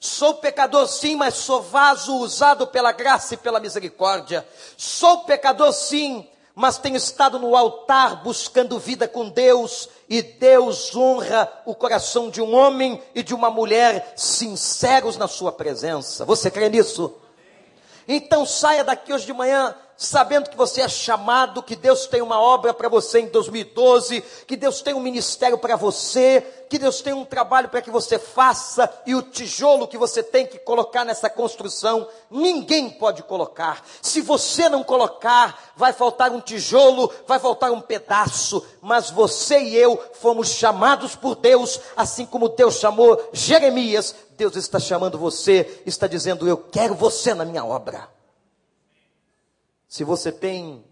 Sou 0.00 0.34
pecador 0.34 0.86
sim, 0.86 1.16
mas 1.16 1.34
sou 1.34 1.60
vaso 1.60 2.16
usado 2.18 2.66
pela 2.66 2.92
graça 2.92 3.34
e 3.34 3.36
pela 3.36 3.58
misericórdia. 3.58 4.46
Sou 4.76 5.24
pecador 5.24 5.72
sim, 5.72 6.28
mas 6.54 6.78
tenho 6.78 6.96
estado 6.96 7.38
no 7.38 7.56
altar 7.56 8.22
buscando 8.22 8.78
vida 8.78 9.08
com 9.08 9.28
Deus, 9.28 9.88
e 10.08 10.22
Deus 10.22 10.94
honra 10.94 11.50
o 11.64 11.74
coração 11.74 12.30
de 12.30 12.40
um 12.40 12.54
homem 12.54 13.02
e 13.14 13.22
de 13.22 13.34
uma 13.34 13.50
mulher 13.50 14.12
sinceros 14.16 15.16
na 15.16 15.26
sua 15.26 15.50
presença. 15.50 16.24
Você 16.24 16.50
crê 16.50 16.68
nisso? 16.68 17.14
Então 18.06 18.46
saia 18.46 18.82
daqui 18.84 19.12
hoje 19.12 19.26
de 19.26 19.32
manhã 19.32 19.74
sabendo 19.98 20.48
que 20.48 20.56
você 20.56 20.82
é 20.82 20.88
chamado, 20.88 21.60
que 21.60 21.74
Deus 21.74 22.06
tem 22.06 22.22
uma 22.22 22.40
obra 22.40 22.72
para 22.72 22.88
você 22.88 23.18
em 23.18 23.26
2012, 23.26 24.22
que 24.46 24.56
Deus 24.56 24.80
tem 24.80 24.94
um 24.94 25.00
ministério 25.00 25.58
para 25.58 25.74
você, 25.74 26.40
que 26.70 26.78
Deus 26.78 27.00
tem 27.00 27.12
um 27.12 27.24
trabalho 27.24 27.68
para 27.68 27.82
que 27.82 27.90
você 27.90 28.16
faça, 28.16 28.88
e 29.04 29.12
o 29.16 29.22
tijolo 29.22 29.88
que 29.88 29.98
você 29.98 30.22
tem 30.22 30.46
que 30.46 30.56
colocar 30.56 31.04
nessa 31.04 31.28
construção, 31.28 32.06
ninguém 32.30 32.88
pode 32.90 33.24
colocar. 33.24 33.84
Se 34.00 34.20
você 34.20 34.68
não 34.68 34.84
colocar, 34.84 35.72
vai 35.74 35.92
faltar 35.92 36.30
um 36.30 36.40
tijolo, 36.40 37.12
vai 37.26 37.40
faltar 37.40 37.72
um 37.72 37.80
pedaço, 37.80 38.64
mas 38.80 39.10
você 39.10 39.58
e 39.58 39.76
eu 39.76 40.00
fomos 40.12 40.50
chamados 40.50 41.16
por 41.16 41.34
Deus, 41.34 41.80
assim 41.96 42.24
como 42.24 42.48
Deus 42.48 42.76
chamou 42.76 43.30
Jeremias, 43.32 44.14
Deus 44.36 44.54
está 44.54 44.78
chamando 44.78 45.18
você, 45.18 45.82
está 45.84 46.06
dizendo: 46.06 46.46
Eu 46.46 46.56
quero 46.56 46.94
você 46.94 47.34
na 47.34 47.44
minha 47.44 47.64
obra. 47.64 48.17
Se 49.88 50.04
você 50.04 50.30
tem 50.30 50.84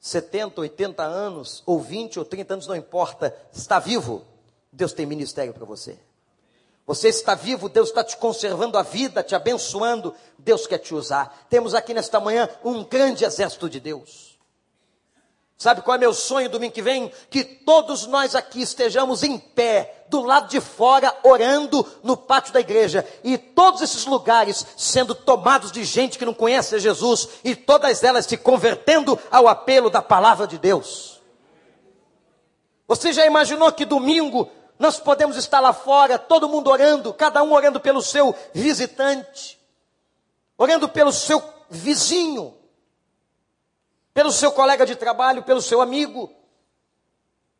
70, 0.00 0.60
80 0.62 1.02
anos, 1.02 1.62
ou 1.66 1.78
20 1.80 2.18
ou 2.18 2.24
30 2.24 2.54
anos, 2.54 2.66
não 2.66 2.74
importa, 2.74 3.36
está 3.52 3.78
vivo, 3.78 4.24
Deus 4.72 4.92
tem 4.92 5.04
ministério 5.04 5.52
para 5.52 5.66
você. 5.66 5.98
Você 6.86 7.08
está 7.08 7.34
vivo, 7.34 7.68
Deus 7.68 7.90
está 7.90 8.02
te 8.02 8.16
conservando 8.16 8.78
a 8.78 8.82
vida, 8.82 9.22
te 9.22 9.34
abençoando, 9.34 10.14
Deus 10.38 10.66
quer 10.66 10.78
te 10.78 10.94
usar. 10.94 11.46
Temos 11.50 11.74
aqui 11.74 11.92
nesta 11.92 12.18
manhã 12.18 12.48
um 12.64 12.82
grande 12.82 13.26
exército 13.26 13.68
de 13.68 13.78
Deus. 13.78 14.27
Sabe 15.58 15.82
qual 15.82 15.96
é 15.96 15.98
meu 15.98 16.14
sonho 16.14 16.48
domingo 16.48 16.72
que 16.72 16.80
vem? 16.80 17.10
Que 17.28 17.42
todos 17.42 18.06
nós 18.06 18.36
aqui 18.36 18.62
estejamos 18.62 19.24
em 19.24 19.36
pé, 19.36 20.04
do 20.08 20.22
lado 20.22 20.48
de 20.48 20.60
fora, 20.60 21.12
orando 21.24 21.84
no 22.04 22.16
pátio 22.16 22.52
da 22.52 22.60
igreja. 22.60 23.04
E 23.24 23.36
todos 23.36 23.82
esses 23.82 24.06
lugares 24.06 24.64
sendo 24.76 25.16
tomados 25.16 25.72
de 25.72 25.82
gente 25.82 26.16
que 26.16 26.24
não 26.24 26.32
conhece 26.32 26.78
Jesus. 26.78 27.28
E 27.42 27.56
todas 27.56 28.04
elas 28.04 28.24
se 28.24 28.36
convertendo 28.36 29.18
ao 29.32 29.48
apelo 29.48 29.90
da 29.90 30.00
palavra 30.00 30.46
de 30.46 30.58
Deus. 30.58 31.20
Você 32.86 33.12
já 33.12 33.26
imaginou 33.26 33.72
que 33.72 33.84
domingo 33.84 34.48
nós 34.78 35.00
podemos 35.00 35.36
estar 35.36 35.58
lá 35.58 35.72
fora, 35.72 36.20
todo 36.20 36.48
mundo 36.48 36.70
orando, 36.70 37.12
cada 37.12 37.42
um 37.42 37.52
orando 37.52 37.80
pelo 37.80 38.00
seu 38.00 38.32
visitante, 38.54 39.58
orando 40.56 40.88
pelo 40.88 41.10
seu 41.10 41.42
vizinho, 41.68 42.54
pelo 44.18 44.32
seu 44.32 44.50
colega 44.50 44.84
de 44.84 44.96
trabalho, 44.96 45.44
pelo 45.44 45.62
seu 45.62 45.80
amigo, 45.80 46.28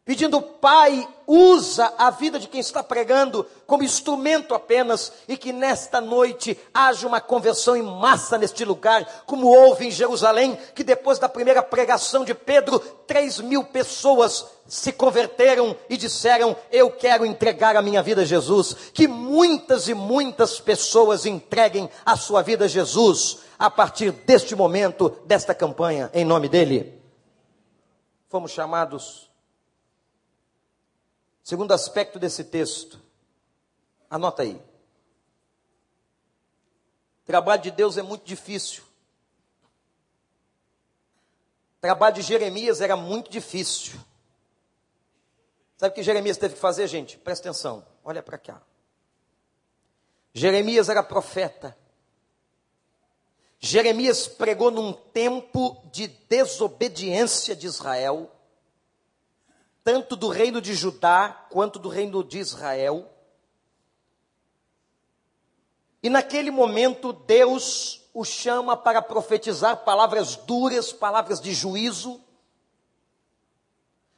pedindo, 0.09 0.41
Pai, 0.41 1.07
usa 1.27 1.93
a 1.99 2.09
vida 2.09 2.39
de 2.39 2.49
quem 2.49 2.61
está 2.61 2.83
pregando 2.83 3.47
como 3.67 3.83
instrumento 3.83 4.55
apenas, 4.55 5.13
e 5.29 5.37
que 5.37 5.53
nesta 5.53 6.01
noite 6.01 6.59
haja 6.73 7.07
uma 7.07 7.21
conversão 7.21 7.77
em 7.77 7.83
massa 7.83 8.39
neste 8.39 8.65
lugar, 8.65 9.05
como 9.27 9.49
houve 9.49 9.89
em 9.89 9.91
Jerusalém, 9.91 10.59
que 10.75 10.83
depois 10.83 11.19
da 11.19 11.29
primeira 11.29 11.63
pregação 11.63 12.25
de 12.25 12.33
Pedro, 12.33 12.79
três 13.07 13.39
mil 13.39 13.63
pessoas 13.65 14.47
se 14.67 14.93
converteram 14.93 15.77
e 15.91 15.97
disseram: 15.99 16.57
Eu 16.73 16.91
quero 16.91 17.27
entregar 17.27 17.77
a 17.77 17.83
minha 17.83 18.03
vida 18.03 18.23
a 18.23 18.25
Jesus. 18.25 18.75
Que 18.95 19.07
muitas 19.07 19.89
e 19.89 19.95
muitas 19.95 20.59
pessoas 20.59 21.27
entreguem 21.27 21.91
a 22.07 22.17
sua 22.17 22.41
vida 22.41 22.65
a 22.65 22.69
Jesus 22.69 23.41
a 23.59 23.69
partir 23.71 24.13
deste 24.13 24.57
momento, 24.57 25.15
desta 25.27 25.55
campanha, 25.55 26.11
em 26.15 26.25
nome 26.25 26.49
dele. 26.49 26.99
Fomos 28.31 28.53
chamados. 28.53 29.28
Segundo 31.49 31.73
aspecto 31.73 32.19
desse 32.19 32.45
texto, 32.45 33.01
anota 34.11 34.43
aí. 34.43 34.61
Trabalho 37.25 37.63
de 37.63 37.71
Deus 37.71 37.97
é 37.97 38.03
muito 38.03 38.23
difícil. 38.27 38.83
Trabalho 41.81 42.17
de 42.17 42.21
Jeremias 42.21 42.83
era 42.83 42.99
muito 42.99 43.31
difícil. 43.31 43.99
Sabe 45.79 45.93
o 45.93 45.95
que 45.95 46.03
Jeremias 46.03 46.37
teve 46.37 46.53
que 46.53 46.61
fazer, 46.61 46.87
gente? 46.87 47.17
Presta 47.17 47.49
atenção, 47.49 47.83
olha 48.05 48.23
para 48.23 48.37
cá. 48.37 48.61
Jeremias 50.35 50.91
era 50.91 51.03
profeta. 51.03 51.75
Jeremias 53.59 54.29
pregou 54.29 54.71
num 54.71 54.93
tempo 54.93 55.83
de 55.91 56.09
desobediência 56.09 57.57
de 57.57 57.67
Israel, 57.67 58.31
tanto 59.89 60.17
do 60.17 60.29
reino 60.29 60.61
de 60.61 60.75
Judá 60.75 61.47
quanto 61.49 61.79
do 61.79 61.89
reino 61.89 62.23
de 62.23 62.39
Israel. 62.39 63.11
E 66.03 66.11
naquele 66.11 66.51
momento 66.51 67.11
Deus 67.11 68.03
o 68.13 68.23
chama 68.23 68.77
para 68.77 69.01
profetizar 69.01 69.85
palavras 69.85 70.37
duras, 70.37 70.93
palavras 70.93 71.41
de 71.41 71.55
juízo. 71.55 72.21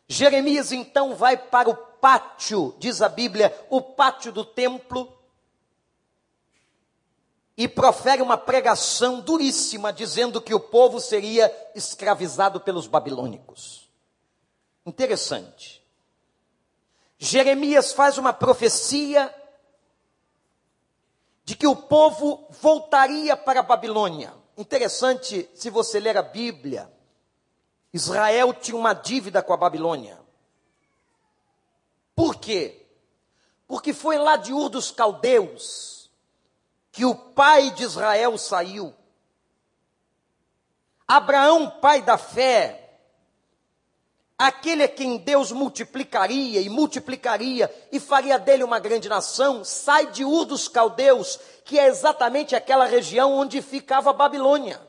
Jeremias 0.08 0.72
então 0.72 1.14
vai 1.14 1.36
para 1.36 1.70
o 1.70 1.76
pátio, 1.76 2.74
diz 2.80 3.00
a 3.00 3.08
Bíblia, 3.08 3.56
o 3.70 3.80
pátio 3.80 4.32
do 4.32 4.44
templo, 4.44 5.16
e 7.56 7.68
profere 7.68 8.20
uma 8.20 8.36
pregação 8.36 9.20
duríssima, 9.20 9.92
dizendo 9.92 10.40
que 10.40 10.52
o 10.52 10.58
povo 10.58 10.98
seria 10.98 11.48
escravizado 11.76 12.58
pelos 12.58 12.88
babilônicos. 12.88 13.88
Interessante. 14.84 15.84
Jeremias 17.18 17.92
faz 17.92 18.16
uma 18.16 18.32
profecia 18.32 19.34
de 21.44 21.54
que 21.54 21.66
o 21.66 21.76
povo 21.76 22.46
voltaria 22.48 23.36
para 23.36 23.60
a 23.60 23.62
Babilônia. 23.62 24.32
Interessante, 24.56 25.50
se 25.54 25.68
você 25.68 26.00
ler 26.00 26.16
a 26.16 26.22
Bíblia, 26.22 26.90
Israel 27.92 28.54
tinha 28.54 28.76
uma 28.76 28.94
dívida 28.94 29.42
com 29.42 29.52
a 29.52 29.56
Babilônia. 29.56 30.18
Por 32.14 32.36
quê? 32.36 32.86
Porque 33.66 33.92
foi 33.92 34.16
lá 34.18 34.36
de 34.36 34.52
Ur 34.52 34.68
dos 34.68 34.90
Caldeus 34.90 36.10
que 36.92 37.04
o 37.04 37.14
pai 37.14 37.70
de 37.70 37.84
Israel 37.84 38.36
saiu. 38.38 38.94
Abraão, 41.06 41.68
pai 41.80 42.02
da 42.02 42.16
fé, 42.16 42.79
aquele 44.40 44.84
a 44.84 44.88
quem 44.88 45.18
Deus 45.18 45.52
multiplicaria 45.52 46.62
e 46.62 46.70
multiplicaria 46.70 47.70
e 47.92 48.00
faria 48.00 48.38
dele 48.38 48.64
uma 48.64 48.78
grande 48.78 49.06
nação, 49.06 49.62
sai 49.62 50.06
de 50.06 50.24
Ur 50.24 50.46
dos 50.46 50.66
Caldeus, 50.66 51.38
que 51.62 51.78
é 51.78 51.86
exatamente 51.86 52.56
aquela 52.56 52.86
região 52.86 53.34
onde 53.34 53.60
ficava 53.60 54.08
a 54.08 54.14
Babilônia, 54.14 54.80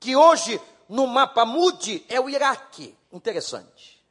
que 0.00 0.16
hoje 0.16 0.60
no 0.88 1.06
mapa 1.06 1.44
mude 1.44 2.04
é 2.08 2.20
o 2.20 2.28
Iraque. 2.28 2.98
Interessante. 3.12 4.04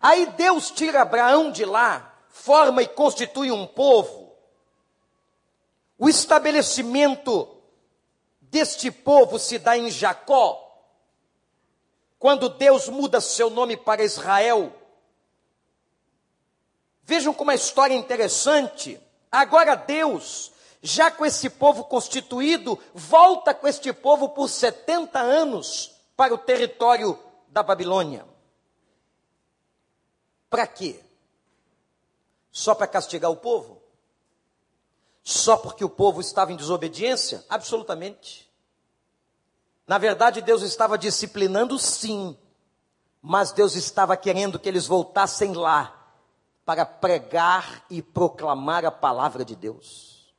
Aí 0.00 0.26
Deus 0.26 0.70
tira 0.70 1.02
Abraão 1.02 1.50
de 1.50 1.64
lá, 1.64 2.14
forma 2.28 2.82
e 2.82 2.86
constitui 2.86 3.50
um 3.50 3.66
povo, 3.66 4.32
o 5.98 6.08
estabelecimento 6.08 7.48
deste 8.40 8.92
povo 8.92 9.40
se 9.40 9.58
dá 9.58 9.76
em 9.76 9.90
Jacó, 9.90 10.65
quando 12.26 12.48
Deus 12.48 12.88
muda 12.88 13.20
seu 13.20 13.48
nome 13.48 13.76
para 13.76 14.02
Israel. 14.02 14.74
Vejam 17.04 17.32
como 17.32 17.52
a 17.52 17.54
história 17.54 17.94
é 17.94 17.96
interessante. 17.96 19.00
Agora 19.30 19.76
Deus, 19.76 20.50
já 20.82 21.08
com 21.08 21.24
esse 21.24 21.48
povo 21.48 21.84
constituído, 21.84 22.76
volta 22.92 23.54
com 23.54 23.68
este 23.68 23.92
povo 23.92 24.30
por 24.30 24.48
70 24.48 25.20
anos 25.20 25.94
para 26.16 26.34
o 26.34 26.38
território 26.38 27.16
da 27.46 27.62
Babilônia. 27.62 28.26
Para 30.50 30.66
quê? 30.66 30.98
Só 32.50 32.74
para 32.74 32.88
castigar 32.88 33.30
o 33.30 33.36
povo? 33.36 33.80
Só 35.22 35.56
porque 35.56 35.84
o 35.84 35.88
povo 35.88 36.20
estava 36.20 36.52
em 36.52 36.56
desobediência? 36.56 37.44
Absolutamente. 37.48 38.45
Na 39.86 39.98
verdade, 39.98 40.42
Deus 40.42 40.62
estava 40.62 40.98
disciplinando 40.98 41.78
sim, 41.78 42.36
mas 43.22 43.52
Deus 43.52 43.76
estava 43.76 44.16
querendo 44.16 44.58
que 44.58 44.68
eles 44.68 44.86
voltassem 44.86 45.52
lá 45.52 45.92
para 46.64 46.84
pregar 46.84 47.84
e 47.88 48.02
proclamar 48.02 48.84
a 48.84 48.90
palavra 48.90 49.44
de 49.44 49.54
Deus. 49.54 50.34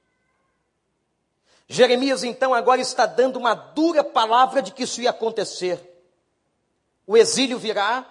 Jeremias 1.69 2.23
então 2.23 2.53
agora 2.53 2.81
está 2.81 3.05
dando 3.05 3.38
uma 3.38 3.53
dura 3.53 4.03
palavra 4.03 4.62
de 4.62 4.71
que 4.71 4.83
isso 4.83 5.01
ia 5.01 5.10
acontecer. 5.10 5.81
O 7.05 7.15
exílio 7.15 7.57
virá, 7.57 8.05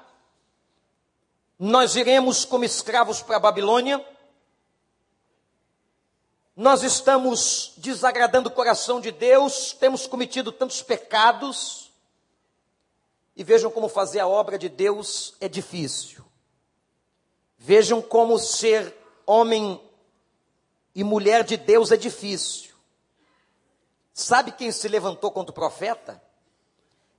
nós 1.59 1.96
iremos 1.96 2.44
como 2.44 2.64
escravos 2.64 3.22
para 3.22 3.37
a 3.37 3.40
Babilônia, 3.40 4.03
nós 6.57 6.83
estamos 6.83 7.75
desagradando 7.77 8.49
o 8.49 8.53
coração 8.53 8.99
de 8.99 9.12
Deus, 9.12 9.75
temos 9.75 10.07
cometido 10.07 10.51
tantos 10.51 10.83
pecados, 10.83 11.92
e 13.37 13.45
vejam 13.45 13.71
como 13.71 13.90
fazer 13.90 14.21
a 14.21 14.27
obra 14.27 14.59
de 14.59 14.71
Deus 14.71 15.35
é 15.38 15.47
difícil. 15.47 16.25
Vejam 17.59 18.01
como 18.01 18.38
ser 18.38 18.97
homem 19.27 19.79
e 20.95 21.05
mulher 21.05 21.45
de 21.45 21.59
Deus 21.59 21.92
é 21.92 21.97
difícil. 21.99 22.75
Sabe 24.14 24.53
quem 24.53 24.73
se 24.73 24.88
levantou 24.88 25.31
contra 25.31 25.51
o 25.51 25.55
profeta? 25.55 26.23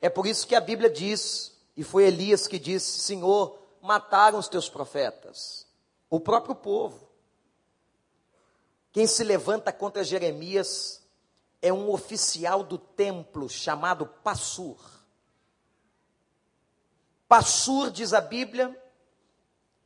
É 0.02 0.10
por 0.10 0.26
isso 0.26 0.48
que 0.48 0.56
a 0.56 0.60
Bíblia 0.60 0.90
diz, 0.90 1.56
e 1.76 1.84
foi 1.84 2.06
Elias 2.06 2.48
que 2.48 2.58
disse: 2.58 3.00
Senhor, 3.00 3.60
mataram 3.80 4.40
os 4.40 4.48
teus 4.48 4.68
profetas, 4.68 5.68
o 6.10 6.20
próprio 6.20 6.56
povo. 6.56 7.07
Quem 8.98 9.06
se 9.06 9.24
levanta 9.24 9.72
contra 9.72 10.04
Jeremias 10.04 11.08
é 11.62 11.72
um 11.72 11.92
oficial 11.92 12.64
do 12.64 12.80
templo 12.80 13.48
chamado 13.48 14.08
Passur. 14.08 14.80
Passur, 17.28 17.92
diz 17.92 18.12
a 18.12 18.20
Bíblia, 18.20 18.76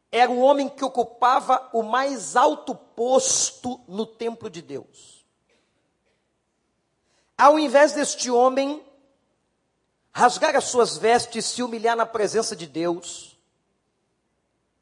era 0.09 0.31
o 0.31 0.39
homem 0.39 0.69
que 0.69 0.85
ocupava 0.85 1.69
o 1.73 1.83
mais 1.83 2.37
alto 2.37 2.73
posto 2.73 3.81
no 3.85 4.05
templo 4.05 4.49
de 4.49 4.61
Deus. 4.61 5.25
Ao 7.37 7.59
invés 7.59 7.91
deste 7.91 8.31
homem 8.31 8.81
rasgar 10.13 10.55
as 10.55 10.63
suas 10.63 10.97
vestes, 10.97 11.43
se 11.43 11.61
humilhar 11.61 11.97
na 11.97 12.05
presença 12.05 12.55
de 12.55 12.65
Deus, 12.65 13.37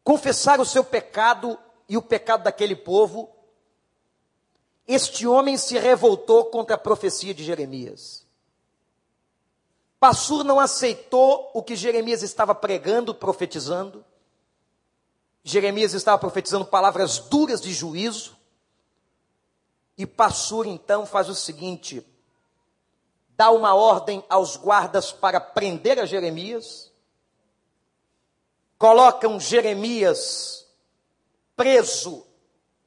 confessar 0.04 0.60
o 0.60 0.66
seu 0.66 0.84
pecado 0.84 1.58
e 1.88 1.98
o 1.98 2.02
pecado 2.04 2.44
daquele 2.44 2.76
povo, 2.76 3.39
este 4.90 5.28
homem 5.28 5.56
se 5.56 5.78
revoltou 5.78 6.46
contra 6.46 6.74
a 6.74 6.80
profecia 6.80 7.32
de 7.32 7.44
Jeremias. 7.44 8.26
Passur 10.00 10.44
não 10.44 10.60
aceitou 10.60 11.52
o 11.54 11.62
que 11.62 11.76
Jeremias 11.76 12.24
estava 12.24 12.56
pregando, 12.56 13.14
profetizando. 13.14 14.04
Jeremias 15.44 15.94
estava 15.94 16.18
profetizando 16.18 16.66
palavras 16.66 17.20
duras 17.20 17.62
de 17.62 17.72
juízo. 17.72 18.36
E 19.96 20.08
Passur 20.08 20.66
então 20.66 21.06
faz 21.06 21.30
o 21.30 21.36
seguinte: 21.36 22.04
dá 23.38 23.52
uma 23.52 23.76
ordem 23.76 24.26
aos 24.28 24.56
guardas 24.56 25.12
para 25.12 25.40
prender 25.40 26.00
a 26.00 26.08
Jeremias, 26.08 26.92
colocam 28.76 29.40
Jeremias 29.40 30.66
preso 31.56 32.26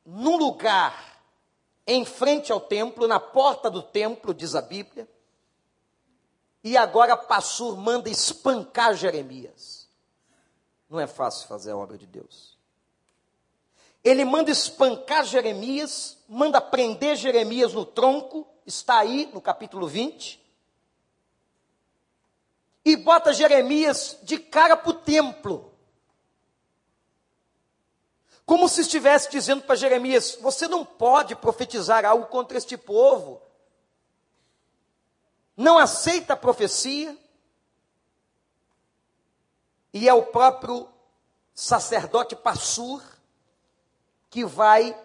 num 0.05 0.37
lugar 0.37 1.12
em 1.87 2.05
frente 2.05 2.53
ao 2.53 2.61
templo, 2.61 3.09
na 3.09 3.19
porta 3.19 3.71
do 3.71 3.83
templo, 3.83 4.33
diz 4.33 4.55
a 4.55 4.63
Bíblia. 4.63 5.09
E 6.63 6.77
agora 6.77 7.17
Passur 7.17 7.77
manda 7.77 8.09
espancar 8.09 8.95
Jeremias. 8.95 9.89
Não 10.89 11.01
é 11.01 11.07
fácil 11.07 11.49
fazer 11.49 11.73
a 11.73 11.77
obra 11.77 11.99
de 11.99 12.07
Deus. 12.07 12.57
Ele 14.05 14.25
manda 14.25 14.51
espancar 14.51 15.25
Jeremias, 15.25 16.19
manda 16.29 16.61
prender 16.61 17.17
Jeremias 17.17 17.73
no 17.73 17.85
tronco, 17.85 18.47
está 18.67 18.99
aí 18.99 19.31
no 19.33 19.41
capítulo 19.41 19.87
20. 19.87 20.41
E 22.85 22.97
bota 22.97 23.33
Jeremias 23.33 24.19
de 24.23 24.39
cara 24.39 24.77
para 24.77 24.91
o 24.91 24.95
templo. 24.95 25.72
Como 28.45 28.69
se 28.69 28.81
estivesse 28.81 29.31
dizendo 29.31 29.63
para 29.63 29.77
Jeremias: 29.77 30.37
Você 30.41 30.67
não 30.67 30.85
pode 30.85 31.35
profetizar 31.37 32.05
algo 32.05 32.27
contra 32.27 32.59
este 32.59 32.77
povo. 32.77 33.41
Não 35.57 35.79
aceita 35.79 36.35
a 36.35 36.37
profecia. 36.37 37.17
E 39.95 40.09
é 40.09 40.15
o 40.15 40.23
próprio 40.23 40.89
sacerdote 41.55 42.35
Passur 42.35 43.03
que 44.31 44.45
vai 44.45 44.99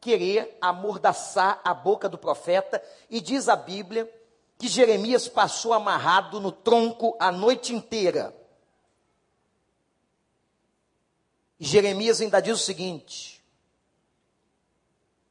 querer 0.00 0.58
amordaçar 0.60 1.60
a 1.64 1.72
boca 1.72 2.08
do 2.08 2.18
profeta. 2.18 2.82
E 3.08 3.20
diz 3.20 3.48
a 3.48 3.56
Bíblia 3.56 4.10
que 4.58 4.68
Jeremias 4.68 5.28
passou 5.28 5.72
amarrado 5.72 6.38
no 6.38 6.52
tronco 6.52 7.16
a 7.18 7.32
noite 7.32 7.74
inteira. 7.74 8.34
Jeremias 11.58 12.20
ainda 12.20 12.40
diz 12.40 12.54
o 12.60 12.64
seguinte: 12.64 13.42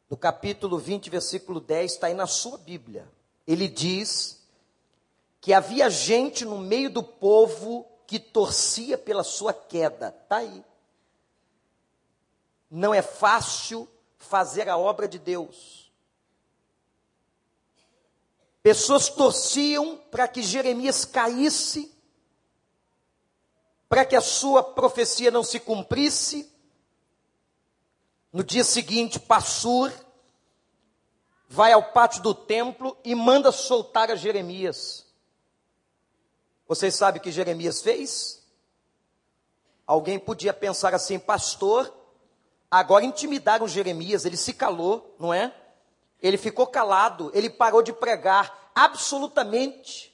no 0.10 0.18
capítulo 0.18 0.78
20, 0.78 1.10
versículo 1.10 1.60
10, 1.60 1.94
está 1.94 2.08
aí 2.08 2.14
na 2.14 2.28
sua 2.28 2.58
Bíblia. 2.58 3.12
Ele 3.48 3.68
diz 3.68 4.42
que 5.42 5.54
havia 5.54 5.90
gente 5.90 6.46
no 6.46 6.58
meio 6.58 6.90
do 6.90 7.04
povo 7.04 7.86
que 8.08 8.20
torcia 8.20 8.98
pela 8.98 9.24
sua 9.24 9.54
queda. 9.54 10.10
Está 10.10 10.38
aí. 10.38 10.64
Não 12.70 12.94
é 12.94 13.02
fácil 13.02 13.88
fazer 14.18 14.70
a 14.70 14.78
obra 14.78 15.08
de 15.08 15.20
Deus. 15.20 15.92
Pessoas 18.64 19.10
torciam 19.10 19.98
para 20.10 20.28
que 20.28 20.42
Jeremias 20.42 21.04
caísse, 21.04 21.93
para 23.94 24.06
que 24.06 24.16
a 24.16 24.22
sua 24.22 24.64
profecia 24.64 25.30
não 25.30 25.44
se 25.44 25.60
cumprisse. 25.60 26.52
No 28.32 28.44
dia 28.44 28.64
seguinte, 28.64 29.20
Passur 29.20 29.94
vai 31.48 31.74
ao 31.74 31.92
pátio 31.92 32.24
do 32.24 32.34
templo 32.34 32.98
e 33.04 33.14
manda 33.14 33.52
soltar 33.52 34.10
a 34.10 34.16
Jeremias. 34.16 35.06
Vocês 36.68 36.96
sabem 36.96 37.22
o 37.22 37.24
que 37.24 37.32
Jeremias 37.32 37.84
fez? 37.84 38.44
Alguém 39.86 40.18
podia 40.18 40.56
pensar 40.56 40.96
assim, 40.96 41.20
pastor, 41.20 41.96
agora 42.72 43.06
intimidaram 43.06 43.68
Jeremias, 43.68 44.26
ele 44.26 44.38
se 44.38 44.54
calou, 44.54 45.16
não 45.20 45.32
é? 45.32 45.56
Ele 46.20 46.40
ficou 46.40 46.66
calado, 46.66 47.30
ele 47.32 47.48
parou 47.48 47.84
de 47.84 47.94
pregar, 47.94 48.72
absolutamente. 48.74 50.13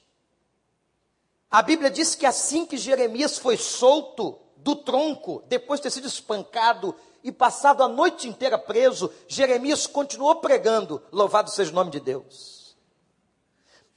A 1.50 1.62
Bíblia 1.62 1.90
diz 1.90 2.14
que 2.14 2.26
assim 2.26 2.64
que 2.64 2.76
Jeremias 2.76 3.38
foi 3.38 3.56
solto 3.56 4.38
do 4.56 4.76
tronco, 4.76 5.42
depois 5.48 5.80
de 5.80 5.84
ter 5.84 5.90
sido 5.90 6.06
espancado 6.06 6.94
e 7.24 7.32
passado 7.32 7.82
a 7.82 7.88
noite 7.88 8.28
inteira 8.28 8.58
preso, 8.58 9.12
Jeremias 9.26 9.86
continuou 9.86 10.36
pregando, 10.36 11.02
louvado 11.10 11.50
seja 11.50 11.70
o 11.70 11.74
nome 11.74 11.90
de 11.90 12.00
Deus 12.00 12.60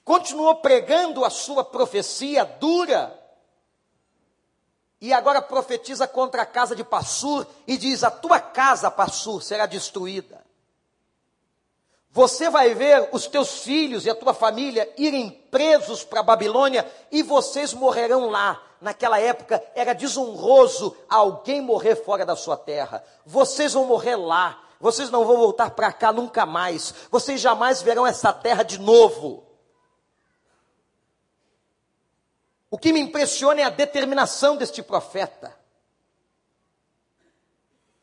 continuou 0.03 0.55
pregando 0.55 1.23
a 1.23 1.29
sua 1.29 1.63
profecia 1.63 2.43
dura, 2.43 3.19
e 4.99 5.11
agora 5.11 5.41
profetiza 5.41 6.07
contra 6.07 6.43
a 6.43 6.45
casa 6.45 6.75
de 6.75 6.83
Passur 6.83 7.45
e 7.67 7.77
diz: 7.77 8.03
A 8.03 8.11
tua 8.11 8.39
casa, 8.39 8.89
Passur, 8.89 9.41
será 9.41 9.65
destruída. 9.65 10.42
Você 12.13 12.47
vai 12.47 12.75
ver 12.75 13.09
os 13.11 13.25
teus 13.25 13.63
filhos 13.63 14.05
e 14.05 14.09
a 14.09 14.13
tua 14.13 14.35
família 14.35 14.87
irem 14.99 15.31
presos 15.49 16.03
para 16.03 16.19
a 16.19 16.23
Babilônia 16.23 16.87
e 17.11 17.23
vocês 17.23 17.73
morrerão 17.73 18.29
lá. 18.29 18.61
Naquela 18.79 19.19
época 19.19 19.63
era 19.73 19.93
desonroso 19.93 20.95
alguém 21.09 21.59
morrer 21.59 21.95
fora 21.95 22.23
da 22.23 22.35
sua 22.35 22.55
terra. 22.55 23.03
Vocês 23.25 23.73
vão 23.73 23.85
morrer 23.85 24.15
lá. 24.15 24.63
Vocês 24.79 25.09
não 25.09 25.25
vão 25.25 25.37
voltar 25.37 25.71
para 25.71 25.91
cá 25.91 26.13
nunca 26.13 26.45
mais. 26.45 26.93
Vocês 27.09 27.41
jamais 27.41 27.81
verão 27.81 28.05
essa 28.05 28.31
terra 28.31 28.61
de 28.61 28.79
novo. 28.79 29.43
O 32.69 32.77
que 32.77 32.93
me 32.93 32.99
impressiona 32.99 33.61
é 33.61 33.63
a 33.63 33.71
determinação 33.71 34.55
deste 34.55 34.83
profeta. 34.83 35.57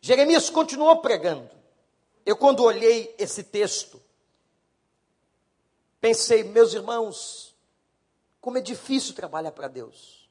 Jeremias 0.01 0.51
continuou 0.51 0.97
pregando. 0.97 1.60
Eu, 2.25 2.37
quando 2.37 2.63
olhei 2.63 3.15
esse 3.19 3.43
texto, 3.43 4.01
pensei, 6.01 6.45
meus 6.45 6.75
irmãos, 6.75 7.55
como 8.41 8.59
é 8.59 8.61
difícil 8.61 9.15
trabalhar 9.15 9.53
para 9.53 9.69
Deus. 9.69 10.29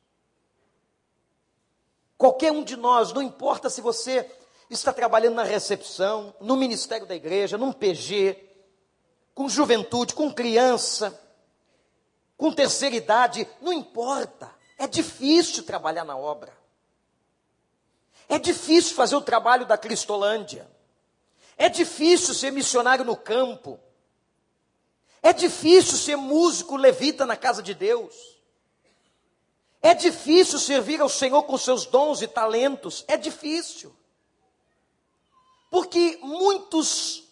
Qualquer 2.17 2.51
um 2.51 2.63
de 2.63 2.75
nós, 2.75 3.13
não 3.13 3.21
importa 3.21 3.69
se 3.69 3.81
você 3.81 4.29
está 4.69 4.91
trabalhando 4.91 5.35
na 5.35 5.43
recepção, 5.43 6.33
no 6.39 6.55
ministério 6.55 7.07
da 7.07 7.15
igreja, 7.15 7.57
num 7.57 7.71
PG, 7.71 8.37
com 9.33 9.47
juventude, 9.47 10.13
com 10.13 10.33
criança, 10.33 11.17
com 12.37 12.51
terceira 12.51 12.95
idade, 12.95 13.47
não 13.61 13.73
importa. 13.73 14.53
É 14.77 14.87
difícil 14.87 15.63
trabalhar 15.63 16.03
na 16.03 16.17
obra. 16.17 16.53
É 18.27 18.37
difícil 18.37 18.95
fazer 18.95 19.15
o 19.15 19.21
trabalho 19.21 19.65
da 19.65 19.77
Cristolândia. 19.77 20.69
É 21.59 21.67
difícil 21.67 22.33
ser 22.33 22.53
missionário 22.53 23.03
no 23.03 23.17
campo. 23.17 23.77
É 25.21 25.33
difícil 25.33 25.97
ser 25.97 26.15
músico 26.15 26.77
levita 26.77 27.25
na 27.25 27.35
casa 27.35 27.61
de 27.61 27.73
Deus. 27.73 28.15
É 29.81 29.93
difícil 29.93 30.57
servir 30.57 31.01
ao 31.01 31.09
Senhor 31.09 31.43
com 31.43 31.57
seus 31.57 31.85
dons 31.85 32.21
e 32.21 32.27
talentos. 32.29 33.03
É 33.09 33.17
difícil. 33.17 33.93
Porque 35.69 36.17
muitos 36.21 37.25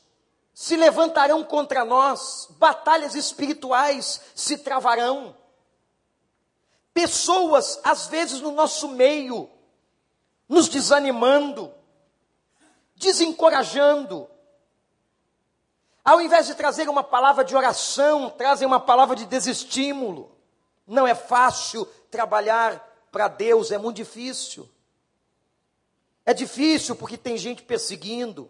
se 0.54 0.76
levantarão 0.76 1.42
contra 1.46 1.86
nós, 1.86 2.48
batalhas 2.60 3.16
espirituais 3.16 4.20
se 4.36 4.58
travarão. 4.58 5.38
Pessoas, 6.94 7.80
às 7.82 8.08
vezes, 8.08 8.42
no 8.42 8.52
nosso 8.52 8.90
meio, 8.90 9.50
nos 10.50 10.68
desanimando, 10.68 11.74
desencorajando. 12.98 14.28
Ao 16.04 16.22
invés 16.22 16.48
de 16.48 16.56
trazer 16.56 16.90
uma 16.90 17.04
palavra 17.04 17.44
de 17.44 17.56
oração, 17.56 18.30
trazem 18.30 18.68
uma 18.68 18.80
palavra 18.80 19.16
de 19.16 19.26
desestímulo. 19.26 20.36
Não 20.86 21.06
é 21.08 21.14
fácil 21.14 21.86
trabalhar 22.10 22.84
para 23.12 23.28
Deus, 23.28 23.72
é 23.72 23.78
muito 23.78 23.98
difícil. 23.98 24.70
É 26.26 26.34
difícil 26.34 26.96
porque 26.96 27.18
tem 27.18 27.38
gente 27.38 27.62
perseguindo. 27.64 28.50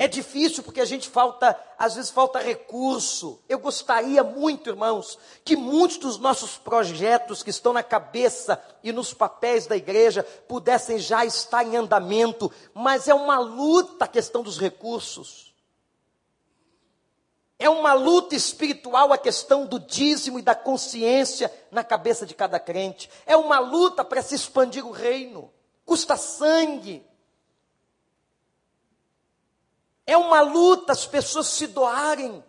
É 0.00 0.06
difícil 0.06 0.62
porque 0.62 0.80
a 0.80 0.84
gente 0.84 1.08
falta, 1.08 1.58
às 1.76 1.96
vezes 1.96 2.08
falta 2.08 2.38
recurso. 2.38 3.40
Eu 3.48 3.58
gostaria 3.58 4.22
muito, 4.22 4.70
irmãos, 4.70 5.18
que 5.44 5.56
muitos 5.56 5.98
dos 5.98 6.18
nossos 6.18 6.56
projetos 6.56 7.42
que 7.42 7.50
estão 7.50 7.72
na 7.72 7.82
cabeça 7.82 8.62
e 8.80 8.92
nos 8.92 9.12
papéis 9.12 9.66
da 9.66 9.76
igreja 9.76 10.22
pudessem 10.46 11.00
já 11.00 11.24
estar 11.24 11.64
em 11.64 11.76
andamento, 11.76 12.48
mas 12.72 13.08
é 13.08 13.14
uma 13.14 13.40
luta 13.40 14.04
a 14.04 14.08
questão 14.08 14.40
dos 14.40 14.56
recursos. 14.56 15.52
É 17.58 17.68
uma 17.68 17.92
luta 17.92 18.36
espiritual 18.36 19.12
a 19.12 19.18
questão 19.18 19.66
do 19.66 19.80
dízimo 19.80 20.38
e 20.38 20.42
da 20.42 20.54
consciência 20.54 21.52
na 21.72 21.82
cabeça 21.82 22.24
de 22.24 22.34
cada 22.34 22.60
crente. 22.60 23.10
É 23.26 23.36
uma 23.36 23.58
luta 23.58 24.04
para 24.04 24.22
se 24.22 24.36
expandir 24.36 24.86
o 24.86 24.92
reino. 24.92 25.52
Custa 25.84 26.16
sangue, 26.16 27.04
é 30.08 30.16
uma 30.16 30.40
luta 30.40 30.92
as 30.94 31.04
pessoas 31.04 31.48
se 31.48 31.66
doarem. 31.66 32.42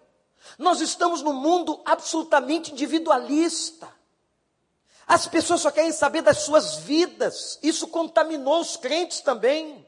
Nós 0.57 0.79
estamos 0.79 1.21
num 1.21 1.33
mundo 1.33 1.81
absolutamente 1.83 2.71
individualista. 2.71 3.93
As 5.05 5.27
pessoas 5.27 5.59
só 5.59 5.69
querem 5.69 5.91
saber 5.91 6.21
das 6.21 6.37
suas 6.37 6.77
vidas. 6.77 7.59
Isso 7.61 7.89
contaminou 7.89 8.61
os 8.61 8.77
crentes 8.77 9.19
também. 9.19 9.85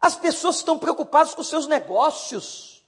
As 0.00 0.16
pessoas 0.16 0.56
estão 0.56 0.80
preocupadas 0.80 1.32
com 1.32 1.44
seus 1.44 1.68
negócios. 1.68 2.84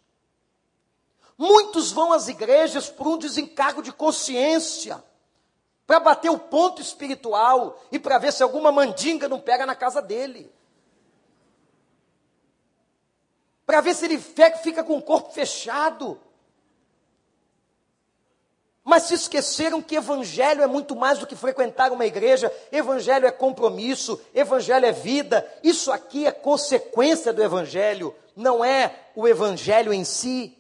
Muitos 1.39 1.93
vão 1.93 2.13
às 2.13 2.27
igrejas 2.27 2.89
por 2.89 3.07
um 3.07 3.19
desencargo 3.19 3.83
de 3.83 3.93
consciência, 3.93 5.03
para 5.87 6.01
bater 6.01 6.31
o 6.31 6.41
ponto 6.41 6.83
espiritual 6.83 7.81
e 7.93 8.01
para 8.01 8.19
ver 8.19 8.33
se 8.33 8.43
alguma 8.43 8.73
mandinga 8.73 9.29
não 9.29 9.39
pega 9.39 9.65
na 9.65 9.77
casa 9.77 10.03
dele. 10.03 10.56
Para 13.67 13.81
ver 13.81 13.95
se 13.95 14.05
ele 14.05 14.19
fica 14.19 14.85
com 14.85 14.97
o 14.97 15.03
corpo 15.03 15.33
fechado. 15.33 16.19
Mas 18.85 19.03
se 19.03 19.15
esqueceram 19.15 19.83
que 19.83 19.97
evangelho 19.97 20.63
é 20.63 20.67
muito 20.69 20.95
mais 20.95 21.19
do 21.19 21.27
que 21.27 21.35
frequentar 21.35 21.91
uma 21.91 22.07
igreja, 22.07 22.53
evangelho 22.71 23.27
é 23.27 23.33
compromisso, 23.33 24.21
evangelho 24.33 24.87
é 24.87 24.93
vida. 24.93 25.45
Isso 25.65 25.91
aqui 25.91 26.25
é 26.25 26.31
consequência 26.31 27.33
do 27.33 27.43
evangelho, 27.43 28.15
não 28.37 28.65
é 28.65 29.09
o 29.17 29.27
evangelho 29.27 29.93
em 29.93 30.05
si. 30.05 30.57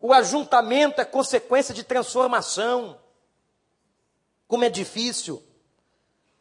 O 0.00 0.14
ajuntamento 0.14 1.02
é 1.02 1.04
consequência 1.04 1.74
de 1.74 1.84
transformação. 1.84 2.98
Como 4.48 4.64
é 4.64 4.70
difícil 4.70 5.44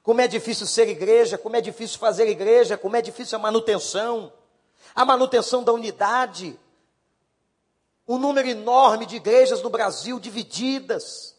como 0.04 0.22
é 0.22 0.28
difícil 0.28 0.66
ser 0.66 0.88
igreja, 0.88 1.38
como 1.38 1.56
é 1.56 1.62
difícil 1.62 2.00
fazer 2.00 2.28
igreja, 2.28 2.78
como 2.78 2.96
é 2.96 3.02
difícil 3.02 3.38
a 3.38 3.42
manutenção, 3.42 4.32
a 4.96 5.06
manutenção 5.06 5.64
da 5.64 5.74
unidade. 5.74 6.60
Um 8.08 8.18
número 8.18 8.48
enorme 8.48 9.06
de 9.06 9.18
igrejas 9.18 9.62
no 9.62 9.70
Brasil 9.70 10.20
divididas. 10.20 11.36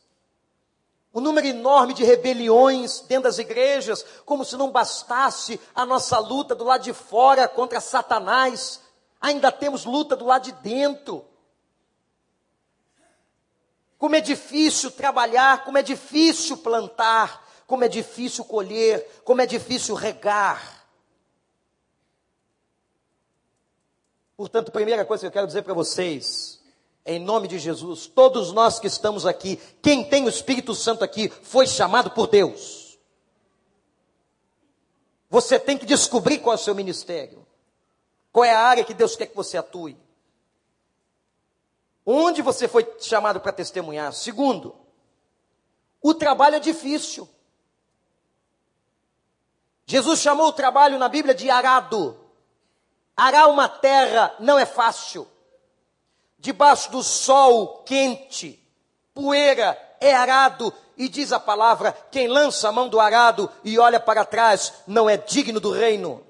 Um 1.12 1.20
número 1.20 1.46
enorme 1.46 1.92
de 1.92 2.04
rebeliões 2.04 3.00
dentro 3.00 3.24
das 3.24 3.38
igrejas, 3.38 4.04
como 4.24 4.44
se 4.44 4.56
não 4.56 4.70
bastasse 4.70 5.60
a 5.74 5.84
nossa 5.84 6.18
luta 6.20 6.54
do 6.54 6.62
lado 6.62 6.84
de 6.84 6.92
fora 6.92 7.48
contra 7.48 7.80
Satanás, 7.80 8.80
ainda 9.20 9.50
temos 9.50 9.84
luta 9.84 10.14
do 10.14 10.24
lado 10.24 10.44
de 10.44 10.52
dentro. 10.52 11.24
Como 13.98 14.14
é 14.14 14.20
difícil 14.20 14.92
trabalhar, 14.92 15.64
como 15.64 15.78
é 15.78 15.82
difícil 15.82 16.56
plantar, 16.58 17.44
como 17.70 17.84
é 17.84 17.88
difícil 17.88 18.44
colher, 18.44 19.22
como 19.22 19.40
é 19.40 19.46
difícil 19.46 19.94
regar. 19.94 20.84
Portanto, 24.36 24.72
primeira 24.72 25.04
coisa 25.04 25.20
que 25.20 25.26
eu 25.28 25.30
quero 25.30 25.46
dizer 25.46 25.62
para 25.62 25.72
vocês, 25.72 26.60
em 27.06 27.20
nome 27.20 27.46
de 27.46 27.60
Jesus, 27.60 28.08
todos 28.08 28.50
nós 28.52 28.80
que 28.80 28.88
estamos 28.88 29.24
aqui, 29.24 29.56
quem 29.80 30.02
tem 30.02 30.24
o 30.24 30.28
Espírito 30.28 30.74
Santo 30.74 31.04
aqui, 31.04 31.28
foi 31.28 31.64
chamado 31.64 32.10
por 32.10 32.26
Deus. 32.26 32.98
Você 35.28 35.56
tem 35.56 35.78
que 35.78 35.86
descobrir 35.86 36.40
qual 36.40 36.54
é 36.54 36.58
o 36.58 36.60
seu 36.60 36.74
ministério, 36.74 37.46
qual 38.32 38.44
é 38.44 38.52
a 38.52 38.58
área 38.58 38.82
que 38.82 38.92
Deus 38.92 39.14
quer 39.14 39.26
que 39.26 39.36
você 39.36 39.56
atue. 39.56 39.96
Onde 42.04 42.42
você 42.42 42.66
foi 42.66 42.96
chamado 42.98 43.40
para 43.40 43.52
testemunhar? 43.52 44.12
Segundo, 44.12 44.74
o 46.02 46.12
trabalho 46.12 46.56
é 46.56 46.60
difícil. 46.60 47.28
Jesus 49.90 50.20
chamou 50.20 50.46
o 50.46 50.52
trabalho 50.52 51.00
na 51.00 51.08
Bíblia 51.08 51.34
de 51.34 51.50
arado. 51.50 52.16
Arar 53.16 53.48
uma 53.48 53.68
terra 53.68 54.32
não 54.38 54.56
é 54.56 54.64
fácil. 54.64 55.26
Debaixo 56.38 56.92
do 56.92 57.02
sol 57.02 57.82
quente, 57.82 58.64
poeira 59.12 59.76
é 60.00 60.14
arado, 60.14 60.72
e 60.96 61.08
diz 61.08 61.32
a 61.32 61.40
palavra: 61.40 61.90
quem 62.08 62.28
lança 62.28 62.68
a 62.68 62.72
mão 62.72 62.88
do 62.88 63.00
arado 63.00 63.50
e 63.64 63.80
olha 63.80 63.98
para 63.98 64.24
trás 64.24 64.74
não 64.86 65.10
é 65.10 65.16
digno 65.16 65.58
do 65.58 65.72
reino. 65.72 66.24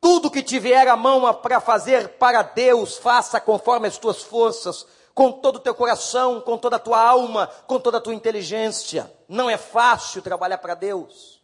Tudo 0.00 0.30
que 0.30 0.42
tiver 0.42 0.88
a 0.88 0.96
mão 0.96 1.34
para 1.34 1.60
fazer 1.60 2.16
para 2.16 2.40
Deus, 2.40 2.96
faça 2.96 3.38
conforme 3.38 3.86
as 3.86 3.98
tuas 3.98 4.22
forças, 4.22 4.86
com 5.20 5.30
todo 5.32 5.56
o 5.56 5.60
teu 5.60 5.74
coração, 5.74 6.40
com 6.40 6.56
toda 6.56 6.76
a 6.76 6.78
tua 6.78 6.98
alma, 6.98 7.46
com 7.66 7.78
toda 7.78 7.98
a 7.98 8.00
tua 8.00 8.14
inteligência. 8.14 9.14
Não 9.28 9.50
é 9.50 9.58
fácil 9.58 10.22
trabalhar 10.22 10.56
para 10.56 10.74
Deus. 10.74 11.42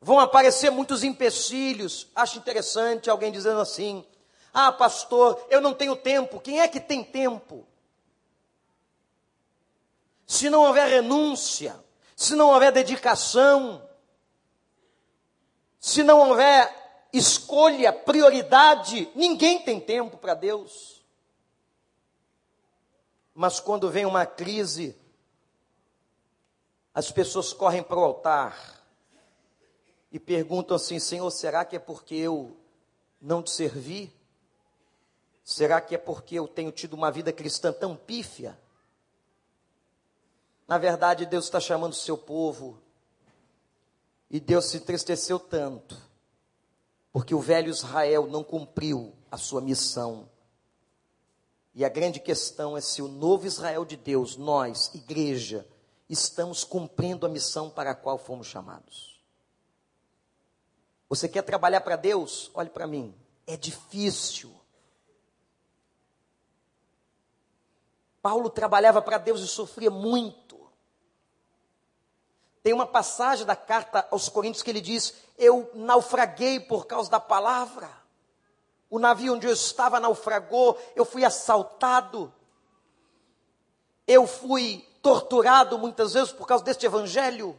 Vão 0.00 0.18
aparecer 0.18 0.68
muitos 0.72 1.04
empecilhos. 1.04 2.08
Acho 2.12 2.38
interessante 2.38 3.08
alguém 3.08 3.30
dizendo 3.30 3.60
assim: 3.60 4.04
Ah, 4.52 4.72
pastor, 4.72 5.40
eu 5.48 5.60
não 5.60 5.72
tenho 5.72 5.94
tempo. 5.94 6.40
Quem 6.40 6.58
é 6.58 6.66
que 6.66 6.80
tem 6.80 7.04
tempo? 7.04 7.64
Se 10.26 10.50
não 10.50 10.64
houver 10.64 10.88
renúncia, 10.88 11.78
se 12.16 12.34
não 12.34 12.50
houver 12.50 12.72
dedicação, 12.72 13.88
se 15.78 16.02
não 16.02 16.30
houver 16.30 17.08
escolha, 17.12 17.92
prioridade, 17.92 19.08
ninguém 19.14 19.60
tem 19.60 19.78
tempo 19.78 20.16
para 20.16 20.34
Deus. 20.34 20.97
Mas 23.40 23.60
quando 23.60 23.88
vem 23.88 24.04
uma 24.04 24.26
crise, 24.26 24.96
as 26.92 27.12
pessoas 27.12 27.52
correm 27.52 27.84
para 27.84 27.96
o 27.96 28.02
altar 28.02 28.82
e 30.10 30.18
perguntam 30.18 30.74
assim: 30.74 30.98
Senhor, 30.98 31.30
será 31.30 31.64
que 31.64 31.76
é 31.76 31.78
porque 31.78 32.16
eu 32.16 32.56
não 33.22 33.40
te 33.40 33.52
servi? 33.52 34.12
Será 35.44 35.80
que 35.80 35.94
é 35.94 35.98
porque 35.98 36.34
eu 36.34 36.48
tenho 36.48 36.72
tido 36.72 36.94
uma 36.94 37.12
vida 37.12 37.32
cristã 37.32 37.72
tão 37.72 37.94
pífia? 37.94 38.58
Na 40.66 40.76
verdade, 40.76 41.24
Deus 41.24 41.44
está 41.44 41.60
chamando 41.60 41.92
o 41.92 41.94
seu 41.94 42.18
povo 42.18 42.76
e 44.28 44.40
Deus 44.40 44.64
se 44.64 44.78
entristeceu 44.78 45.38
tanto, 45.38 45.96
porque 47.12 47.36
o 47.36 47.40
velho 47.40 47.70
Israel 47.70 48.26
não 48.26 48.42
cumpriu 48.42 49.14
a 49.30 49.36
sua 49.36 49.60
missão. 49.60 50.28
E 51.78 51.84
a 51.84 51.88
grande 51.88 52.18
questão 52.18 52.76
é 52.76 52.80
se 52.80 53.00
o 53.00 53.06
novo 53.06 53.46
Israel 53.46 53.84
de 53.84 53.96
Deus, 53.96 54.36
nós, 54.36 54.92
igreja, 54.96 55.64
estamos 56.08 56.64
cumprindo 56.64 57.24
a 57.24 57.28
missão 57.28 57.70
para 57.70 57.92
a 57.92 57.94
qual 57.94 58.18
fomos 58.18 58.48
chamados. 58.48 59.22
Você 61.08 61.28
quer 61.28 61.42
trabalhar 61.42 61.82
para 61.82 61.94
Deus? 61.94 62.50
Olhe 62.52 62.68
para 62.68 62.84
mim. 62.84 63.14
É 63.46 63.56
difícil. 63.56 64.52
Paulo 68.20 68.50
trabalhava 68.50 69.00
para 69.00 69.16
Deus 69.16 69.40
e 69.40 69.46
sofria 69.46 69.88
muito. 69.88 70.58
Tem 72.60 72.72
uma 72.72 72.86
passagem 72.86 73.46
da 73.46 73.54
carta 73.54 74.04
aos 74.10 74.28
Coríntios 74.28 74.64
que 74.64 74.70
ele 74.70 74.80
diz: 74.80 75.14
Eu 75.38 75.70
naufraguei 75.74 76.58
por 76.58 76.88
causa 76.88 77.08
da 77.08 77.20
palavra. 77.20 77.88
O 78.90 78.98
navio 78.98 79.34
onde 79.34 79.46
eu 79.46 79.52
estava 79.52 80.00
naufragou, 80.00 80.78
eu 80.96 81.04
fui 81.04 81.24
assaltado, 81.24 82.32
eu 84.06 84.26
fui 84.26 84.86
torturado 85.02 85.78
muitas 85.78 86.14
vezes 86.14 86.32
por 86.32 86.46
causa 86.46 86.64
deste 86.64 86.86
evangelho. 86.86 87.58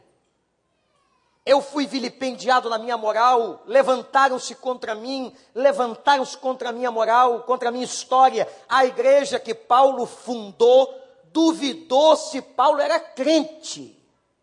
Eu 1.46 1.62
fui 1.62 1.86
vilipendiado 1.86 2.68
na 2.68 2.78
minha 2.78 2.96
moral, 2.96 3.62
levantaram-se 3.66 4.54
contra 4.54 4.94
mim, 4.94 5.34
levantaram-se 5.54 6.36
contra 6.36 6.68
a 6.68 6.72
minha 6.72 6.90
moral, 6.90 7.44
contra 7.44 7.70
a 7.70 7.72
minha 7.72 7.84
história. 7.84 8.46
A 8.68 8.84
igreja 8.84 9.40
que 9.40 9.54
Paulo 9.54 10.06
fundou 10.06 11.00
duvidou 11.32 12.16
se 12.16 12.42
Paulo 12.42 12.80
era 12.80 12.98
crente 12.98 13.96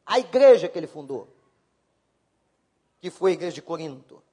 a 0.05 0.19
igreja 0.19 0.69
que 0.69 0.77
ele 0.77 0.87
fundou, 0.87 1.27
que 2.99 3.09
foi 3.09 3.31
a 3.31 3.33
igreja 3.33 3.55
de 3.55 3.61
Corinto. 3.61 4.23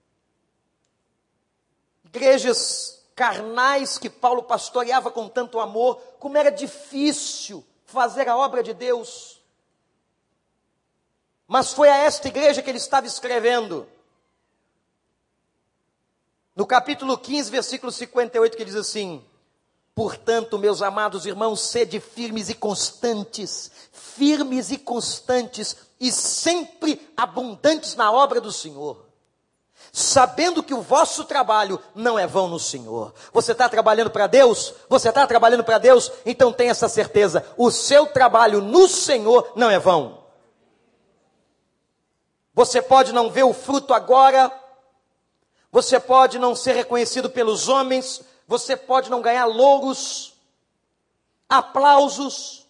Igrejas 2.15 3.03
carnais 3.17 3.99
que 3.99 4.09
Paulo 4.09 4.45
pastoreava 4.45 5.11
com 5.11 5.29
tanto 5.29 5.59
amor, 5.59 5.97
como 6.21 6.39
era 6.39 6.51
difícil 6.51 7.65
fazer 7.85 8.29
a 8.29 8.37
obra 8.37 8.63
de 8.63 8.73
Deus. 8.73 9.41
Mas 11.49 11.73
foi 11.73 11.89
a 11.89 11.97
esta 11.97 12.29
igreja 12.29 12.63
que 12.63 12.71
ele 12.71 12.79
estava 12.79 13.09
escrevendo. 13.09 13.89
No 16.55 16.65
capítulo 16.65 17.19
15, 17.19 17.51
versículo 17.51 17.91
58, 17.91 18.57
que 18.57 18.65
diz 18.65 18.77
assim: 18.77 19.25
Portanto, 19.93 20.57
meus 20.57 20.83
amados 20.83 21.27
irmãos, 21.27 21.63
sede 21.63 21.99
firmes 21.99 22.49
e 22.49 22.55
constantes, 22.55 23.73
firmes 23.91 24.71
e 24.71 24.79
constantes, 24.79 25.77
e 25.99 26.13
sempre 26.13 27.13
abundantes 27.17 27.97
na 27.97 28.13
obra 28.13 28.41
do 28.41 28.53
Senhor, 28.53 29.05
sabendo 29.97 30.61
que 30.61 30.75
o 30.75 30.83
vosso 30.83 31.23
trabalho 31.23 31.81
não 31.95 32.19
é 32.19 32.27
vão 32.27 32.49
no 32.49 32.59
Senhor. 32.59 33.15
Você 33.33 33.53
está 33.53 33.69
trabalhando 33.69 34.11
para 34.11 34.27
Deus? 34.27 34.75
Você 34.89 35.09
está 35.09 35.25
trabalhando 35.25 35.63
para 35.63 35.79
Deus? 35.79 36.11
Então 36.27 36.53
tenha 36.53 36.73
essa 36.73 36.89
certeza: 36.89 37.47
o 37.57 37.71
seu 37.71 38.09
trabalho 38.09 38.61
no 38.61 38.89
Senhor 38.89 39.53
não 39.55 39.71
é 39.71 39.79
vão. 39.79 40.25
Você 42.53 42.83
pode 42.83 43.13
não 43.13 43.31
ver 43.31 43.45
o 43.45 43.55
fruto 43.55 43.95
agora, 43.95 44.51
você 45.71 46.01
pode 46.01 46.41
não 46.41 46.57
ser 46.57 46.73
reconhecido 46.73 47.31
pelos 47.31 47.69
homens, 47.69 48.21
você 48.49 48.77
pode 48.77 49.09
não 49.09 49.23
ganhar 49.23 49.45
louros, 49.45 50.35
aplausos, 51.49 52.67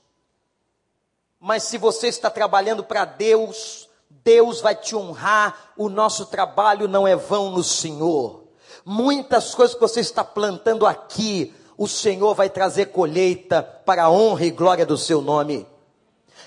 mas 1.40 1.62
se 1.62 1.78
você 1.78 2.08
está 2.08 2.28
trabalhando 2.28 2.84
para 2.84 3.06
Deus, 3.06 3.83
Deus 4.24 4.60
vai 4.60 4.74
te 4.74 4.96
honrar. 4.96 5.72
O 5.76 5.88
nosso 5.88 6.26
trabalho 6.26 6.88
não 6.88 7.06
é 7.06 7.14
vão 7.14 7.50
no 7.50 7.62
Senhor. 7.62 8.44
Muitas 8.84 9.54
coisas 9.54 9.74
que 9.74 9.80
você 9.80 10.00
está 10.00 10.24
plantando 10.24 10.86
aqui, 10.86 11.54
o 11.76 11.86
Senhor 11.86 12.34
vai 12.34 12.48
trazer 12.48 12.86
colheita 12.86 13.62
para 13.62 14.04
a 14.04 14.10
honra 14.10 14.46
e 14.46 14.50
glória 14.50 14.86
do 14.86 14.98
seu 14.98 15.20
nome. 15.20 15.66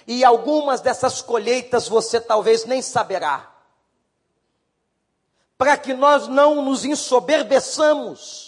E 0.08 0.24
algumas 0.24 0.82
dessas 0.82 1.22
colheitas 1.22 1.88
você 1.88 2.20
talvez 2.20 2.66
nem 2.66 2.82
saberá. 2.82 3.54
Para 5.58 5.78
que 5.78 5.94
nós 5.94 6.28
não 6.28 6.64
nos 6.64 6.84
ensoberbeçamos 6.86 8.48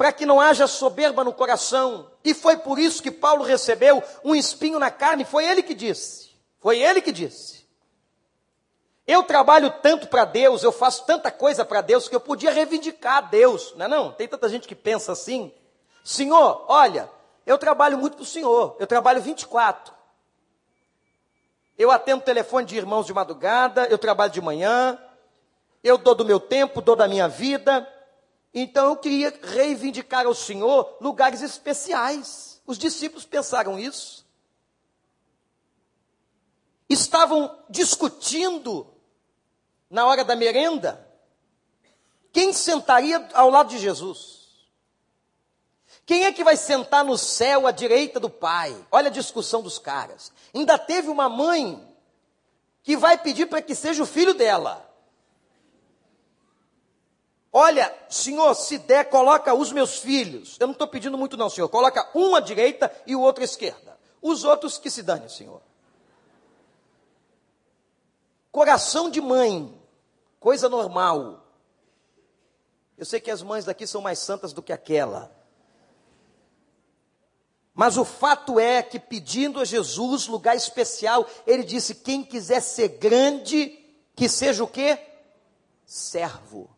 para 0.00 0.12
que 0.12 0.24
não 0.24 0.40
haja 0.40 0.66
soberba 0.66 1.22
no 1.22 1.30
coração. 1.30 2.10
E 2.24 2.32
foi 2.32 2.56
por 2.56 2.78
isso 2.78 3.02
que 3.02 3.10
Paulo 3.10 3.44
recebeu 3.44 4.02
um 4.24 4.34
espinho 4.34 4.78
na 4.78 4.90
carne, 4.90 5.26
foi 5.26 5.44
ele 5.44 5.62
que 5.62 5.74
disse. 5.74 6.30
Foi 6.58 6.80
ele 6.80 7.02
que 7.02 7.12
disse. 7.12 7.59
Eu 9.10 9.24
trabalho 9.24 9.74
tanto 9.82 10.06
para 10.06 10.24
Deus, 10.24 10.62
eu 10.62 10.70
faço 10.70 11.04
tanta 11.04 11.32
coisa 11.32 11.64
para 11.64 11.80
Deus 11.80 12.08
que 12.08 12.14
eu 12.14 12.20
podia 12.20 12.52
reivindicar 12.52 13.16
a 13.16 13.20
Deus, 13.22 13.74
não 13.74 13.86
é 13.86 13.88
não? 13.88 14.12
Tem 14.12 14.28
tanta 14.28 14.48
gente 14.48 14.68
que 14.68 14.74
pensa 14.76 15.10
assim. 15.10 15.52
Senhor, 16.04 16.64
olha, 16.68 17.10
eu 17.44 17.58
trabalho 17.58 17.98
muito 17.98 18.14
para 18.14 18.22
o 18.22 18.26
Senhor, 18.26 18.76
eu 18.78 18.86
trabalho 18.86 19.20
24. 19.20 19.92
Eu 21.76 21.90
atendo 21.90 22.22
telefone 22.22 22.64
de 22.64 22.76
irmãos 22.76 23.04
de 23.04 23.12
madrugada, 23.12 23.84
eu 23.86 23.98
trabalho 23.98 24.30
de 24.30 24.40
manhã, 24.40 24.96
eu 25.82 25.98
dou 25.98 26.14
do 26.14 26.24
meu 26.24 26.38
tempo, 26.38 26.80
dou 26.80 26.94
da 26.94 27.08
minha 27.08 27.26
vida, 27.26 27.92
então 28.54 28.90
eu 28.90 28.96
queria 28.96 29.36
reivindicar 29.42 30.24
ao 30.24 30.34
Senhor 30.36 30.98
lugares 31.00 31.42
especiais. 31.42 32.62
Os 32.64 32.78
discípulos 32.78 33.26
pensaram 33.26 33.76
isso. 33.76 34.24
Estavam 36.88 37.58
discutindo 37.68 38.99
na 39.90 40.06
hora 40.06 40.24
da 40.24 40.36
merenda 40.36 41.10
quem 42.32 42.52
sentaria 42.52 43.28
ao 43.34 43.50
lado 43.50 43.70
de 43.70 43.78
Jesus. 43.78 44.40
Quem 46.06 46.24
é 46.24 46.32
que 46.32 46.44
vai 46.44 46.56
sentar 46.56 47.04
no 47.04 47.18
céu 47.18 47.66
à 47.66 47.70
direita 47.70 48.18
do 48.18 48.30
Pai? 48.30 48.76
Olha 48.90 49.08
a 49.08 49.12
discussão 49.12 49.62
dos 49.62 49.78
caras. 49.78 50.32
Ainda 50.54 50.78
teve 50.78 51.08
uma 51.08 51.28
mãe 51.28 51.86
que 52.82 52.96
vai 52.96 53.18
pedir 53.18 53.46
para 53.46 53.62
que 53.62 53.74
seja 53.74 54.02
o 54.02 54.06
filho 54.06 54.34
dela. 54.34 54.88
Olha, 57.52 57.92
senhor, 58.08 58.54
se 58.54 58.78
der, 58.78 59.10
coloca 59.10 59.52
os 59.52 59.72
meus 59.72 59.98
filhos. 59.98 60.56
Eu 60.60 60.68
não 60.68 60.72
estou 60.72 60.86
pedindo 60.86 61.18
muito, 61.18 61.36
não, 61.36 61.50
senhor. 61.50 61.68
Coloca 61.68 62.08
um 62.14 62.34
à 62.36 62.40
direita 62.40 62.92
e 63.06 63.16
o 63.16 63.20
outro 63.20 63.42
à 63.42 63.44
esquerda. 63.44 63.98
Os 64.22 64.44
outros 64.44 64.78
que 64.78 64.90
se 64.90 65.02
dane, 65.02 65.28
senhor. 65.28 65.60
Coração 68.52 69.10
de 69.10 69.20
mãe, 69.20 69.79
coisa 70.40 70.68
normal. 70.68 71.46
Eu 72.96 73.04
sei 73.04 73.20
que 73.20 73.30
as 73.30 73.42
mães 73.42 73.64
daqui 73.64 73.86
são 73.86 74.00
mais 74.00 74.18
santas 74.18 74.52
do 74.52 74.62
que 74.62 74.72
aquela. 74.72 75.30
Mas 77.74 77.96
o 77.96 78.04
fato 78.04 78.58
é 78.58 78.82
que 78.82 78.98
pedindo 78.98 79.60
a 79.60 79.64
Jesus 79.64 80.26
lugar 80.26 80.56
especial, 80.56 81.26
ele 81.46 81.62
disse: 81.62 81.94
quem 81.94 82.24
quiser 82.24 82.60
ser 82.60 82.88
grande, 82.88 83.78
que 84.16 84.28
seja 84.28 84.64
o 84.64 84.68
quê? 84.68 84.98
Servo. 85.84 86.68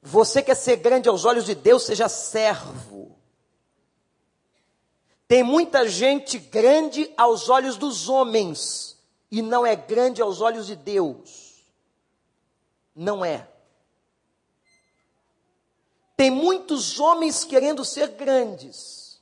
Você 0.00 0.42
quer 0.42 0.54
ser 0.54 0.76
grande 0.76 1.08
aos 1.08 1.24
olhos 1.24 1.44
de 1.44 1.54
Deus, 1.54 1.84
seja 1.84 2.08
servo. 2.08 3.18
Tem 5.26 5.42
muita 5.42 5.88
gente 5.88 6.38
grande 6.38 7.12
aos 7.16 7.48
olhos 7.48 7.76
dos 7.76 8.08
homens 8.08 8.93
e 9.34 9.42
não 9.42 9.66
é 9.66 9.74
grande 9.74 10.22
aos 10.22 10.40
olhos 10.40 10.68
de 10.68 10.76
Deus. 10.76 11.60
Não 12.94 13.24
é. 13.24 13.50
Tem 16.16 16.30
muitos 16.30 17.00
homens 17.00 17.42
querendo 17.42 17.84
ser 17.84 18.10
grandes. 18.12 19.20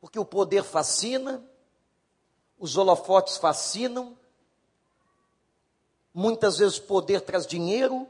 Porque 0.00 0.16
o 0.16 0.24
poder 0.24 0.62
fascina, 0.62 1.44
os 2.56 2.76
holofotes 2.76 3.36
fascinam, 3.36 4.16
muitas 6.14 6.58
vezes 6.58 6.78
poder 6.78 7.22
traz 7.22 7.48
dinheiro, 7.48 8.06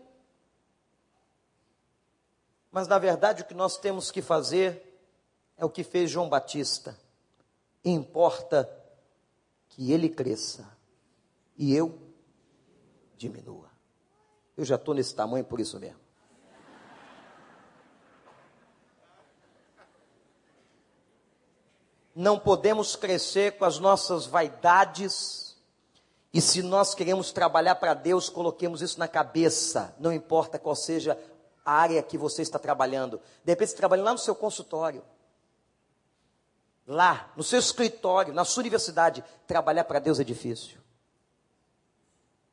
mas 2.70 2.86
na 2.86 2.98
verdade 2.98 3.40
o 3.40 3.46
que 3.46 3.54
nós 3.54 3.78
temos 3.78 4.10
que 4.10 4.20
fazer 4.20 5.00
é 5.56 5.64
o 5.64 5.70
que 5.70 5.82
fez 5.82 6.10
João 6.10 6.28
Batista. 6.28 6.94
Importa 7.82 8.77
que 9.78 9.92
ele 9.92 10.08
cresça 10.08 10.68
e 11.56 11.72
eu 11.72 11.96
diminua. 13.16 13.70
Eu 14.56 14.64
já 14.64 14.74
estou 14.74 14.92
nesse 14.92 15.14
tamanho 15.14 15.44
por 15.44 15.60
isso 15.60 15.78
mesmo. 15.78 16.00
Não 22.12 22.40
podemos 22.40 22.96
crescer 22.96 23.56
com 23.56 23.64
as 23.64 23.78
nossas 23.78 24.26
vaidades. 24.26 25.56
E 26.34 26.40
se 26.40 26.60
nós 26.60 26.92
queremos 26.92 27.30
trabalhar 27.30 27.76
para 27.76 27.94
Deus, 27.94 28.28
coloquemos 28.28 28.82
isso 28.82 28.98
na 28.98 29.06
cabeça. 29.06 29.94
Não 30.00 30.12
importa 30.12 30.58
qual 30.58 30.74
seja 30.74 31.16
a 31.64 31.72
área 31.72 32.02
que 32.02 32.18
você 32.18 32.42
está 32.42 32.58
trabalhando. 32.58 33.20
De 33.44 33.52
repente, 33.52 33.70
você 33.70 33.76
trabalha 33.76 34.02
lá 34.02 34.10
no 34.10 34.18
seu 34.18 34.34
consultório. 34.34 35.04
Lá, 36.90 37.30
no 37.36 37.42
seu 37.42 37.58
escritório, 37.58 38.32
na 38.32 38.46
sua 38.46 38.62
universidade. 38.62 39.22
Trabalhar 39.46 39.84
para 39.84 39.98
Deus 39.98 40.18
é 40.18 40.24
difícil. 40.24 40.78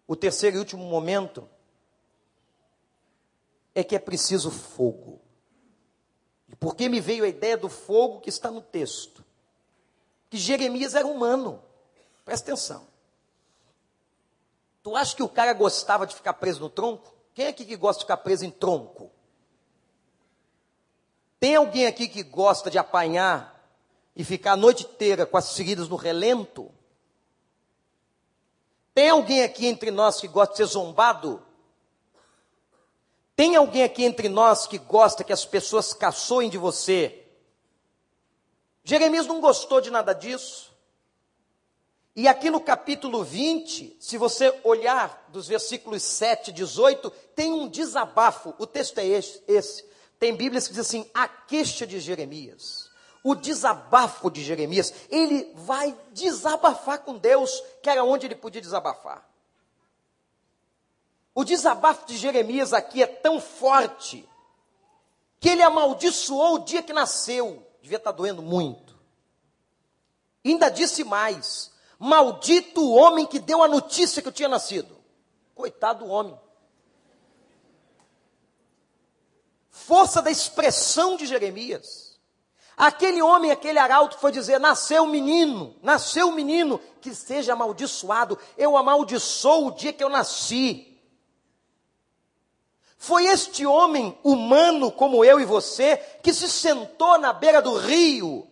O 0.05 0.13
terceiro 0.13 0.57
e 0.57 0.59
último 0.59 0.83
momento 0.83 1.49
é 3.73 3.81
que 3.81 3.95
é 3.95 3.99
preciso 3.99 4.51
fogo. 4.51 5.21
E 6.49 6.55
por 6.55 6.75
que 6.75 6.89
me 6.89 6.99
veio 6.99 7.23
a 7.23 7.29
ideia 7.29 7.55
do 7.55 7.69
fogo 7.69 8.19
que 8.19 8.29
está 8.29 8.51
no 8.51 8.61
texto? 8.61 9.23
Que 10.29 10.37
Jeremias 10.37 10.95
era 10.95 11.07
humano. 11.07 11.63
Presta 12.25 12.51
atenção. 12.51 12.85
Tu 14.83 14.97
acha 14.97 15.15
que 15.15 15.23
o 15.23 15.29
cara 15.29 15.53
gostava 15.53 16.05
de 16.05 16.13
ficar 16.13 16.33
preso 16.33 16.59
no 16.59 16.69
tronco? 16.69 17.15
Quem 17.33 17.45
é 17.45 17.49
aqui 17.49 17.63
que 17.63 17.77
gosta 17.77 17.99
de 17.99 18.03
ficar 18.03 18.17
preso 18.17 18.43
em 18.43 18.51
tronco? 18.51 19.09
Tem 21.39 21.55
alguém 21.55 21.87
aqui 21.87 22.09
que 22.09 22.21
gosta 22.21 22.69
de 22.69 22.77
apanhar 22.77 23.54
e 24.15 24.23
ficar 24.23 24.53
a 24.53 24.57
noite 24.57 24.85
inteira 24.85 25.25
com 25.25 25.37
as 25.37 25.55
feridas 25.55 25.89
no 25.89 25.95
relento? 25.95 26.71
Tem 28.93 29.09
alguém 29.09 29.43
aqui 29.43 29.65
entre 29.65 29.91
nós 29.91 30.21
que 30.21 30.27
gosta 30.27 30.53
de 30.53 30.57
ser 30.57 30.65
zombado? 30.65 31.43
Tem 33.35 33.55
alguém 33.55 33.83
aqui 33.83 34.03
entre 34.05 34.29
nós 34.29 34.65
que 34.65 34.77
gosta 34.77 35.23
que 35.23 35.33
as 35.33 35.43
pessoas 35.43 35.93
caçoem 35.93 36.49
de 36.49 36.57
você? 36.57 37.25
Jeremias 38.85 39.27
não 39.27 39.41
gostou 39.41 39.81
de 39.81 39.91
nada 39.91 40.13
disso. 40.13 40.73
E 42.15 42.29
aqui 42.29 42.49
no 42.49 42.61
capítulo 42.61 43.25
20, 43.25 43.97
se 43.99 44.17
você 44.17 44.57
olhar 44.63 45.27
dos 45.27 45.47
versículos 45.47 46.01
7 46.01 46.49
e 46.49 46.53
18, 46.53 47.11
tem 47.35 47.51
um 47.51 47.67
desabafo. 47.67 48.55
O 48.57 48.65
texto 48.65 48.99
é 48.99 49.05
esse. 49.05 49.43
esse. 49.45 49.83
Tem 50.17 50.33
Bíblias 50.33 50.65
que 50.65 50.73
dizem 50.73 51.01
assim: 51.01 51.11
a 51.13 51.27
queixa 51.27 51.85
de 51.85 51.99
Jeremias. 51.99 52.84
O 53.27 53.33
desabafo 53.33 54.29
de 54.29 54.43
Jeremias. 54.43 54.93
Ele 55.09 55.51
vai 55.55 55.97
desabafar 56.11 56.99
com 56.99 57.17
Deus, 57.17 57.59
que 57.81 57.89
era 57.89 58.03
onde 58.03 58.27
ele 58.27 58.35
podia 58.35 58.61
desabafar. 58.61 59.27
O 61.33 61.43
desabafo 61.43 62.05
de 62.05 62.15
Jeremias 62.15 62.71
aqui 62.71 63.01
é 63.01 63.07
tão 63.07 63.41
forte 63.41 64.29
que 65.39 65.49
ele 65.49 65.63
amaldiçoou 65.63 66.53
o 66.53 66.59
dia 66.59 66.83
que 66.83 66.93
nasceu. 66.93 67.65
Devia 67.81 67.97
estar 67.97 68.11
doendo 68.11 68.43
muito. 68.43 68.95
Ainda 70.45 70.69
disse 70.69 71.03
mais: 71.03 71.71
Maldito 71.97 72.79
o 72.79 72.93
homem 72.93 73.25
que 73.25 73.39
deu 73.39 73.63
a 73.63 73.67
notícia 73.67 74.21
que 74.21 74.27
eu 74.27 74.31
tinha 74.31 74.47
nascido. 74.47 74.95
Coitado 75.55 76.05
do 76.05 76.11
homem. 76.11 76.39
Força 79.71 80.21
da 80.21 80.29
expressão 80.29 81.17
de 81.17 81.25
Jeremias. 81.25 82.04
Aquele 82.77 83.21
homem, 83.21 83.51
aquele 83.51 83.79
arauto 83.79 84.17
foi 84.17 84.31
dizer: 84.31 84.59
nasceu 84.59 85.03
um 85.03 85.07
menino, 85.07 85.75
nasceu 85.81 86.27
um 86.27 86.33
menino, 86.33 86.79
que 86.99 87.15
seja 87.15 87.53
amaldiçoado. 87.53 88.37
Eu 88.57 88.75
amaldiçoo 88.75 89.67
o 89.67 89.71
dia 89.71 89.93
que 89.93 90.03
eu 90.03 90.09
nasci. 90.09 90.91
Foi 92.97 93.25
este 93.25 93.65
homem 93.65 94.17
humano 94.23 94.91
como 94.91 95.23
eu 95.23 95.39
e 95.39 95.45
você 95.45 95.97
que 96.23 96.33
se 96.33 96.49
sentou 96.49 97.17
na 97.19 97.31
beira 97.31 97.61
do 97.61 97.77
rio 97.77 98.47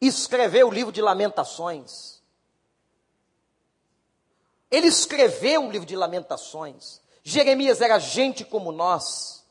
e 0.00 0.08
escreveu 0.08 0.68
o 0.68 0.72
livro 0.72 0.92
de 0.92 1.00
Lamentações. 1.00 2.20
Ele 4.70 4.88
escreveu 4.88 5.64
o 5.64 5.70
livro 5.70 5.86
de 5.86 5.94
Lamentações. 5.94 7.00
Jeremias 7.22 7.80
era 7.80 7.98
gente 7.98 8.44
como 8.44 8.72
nós. 8.72 9.44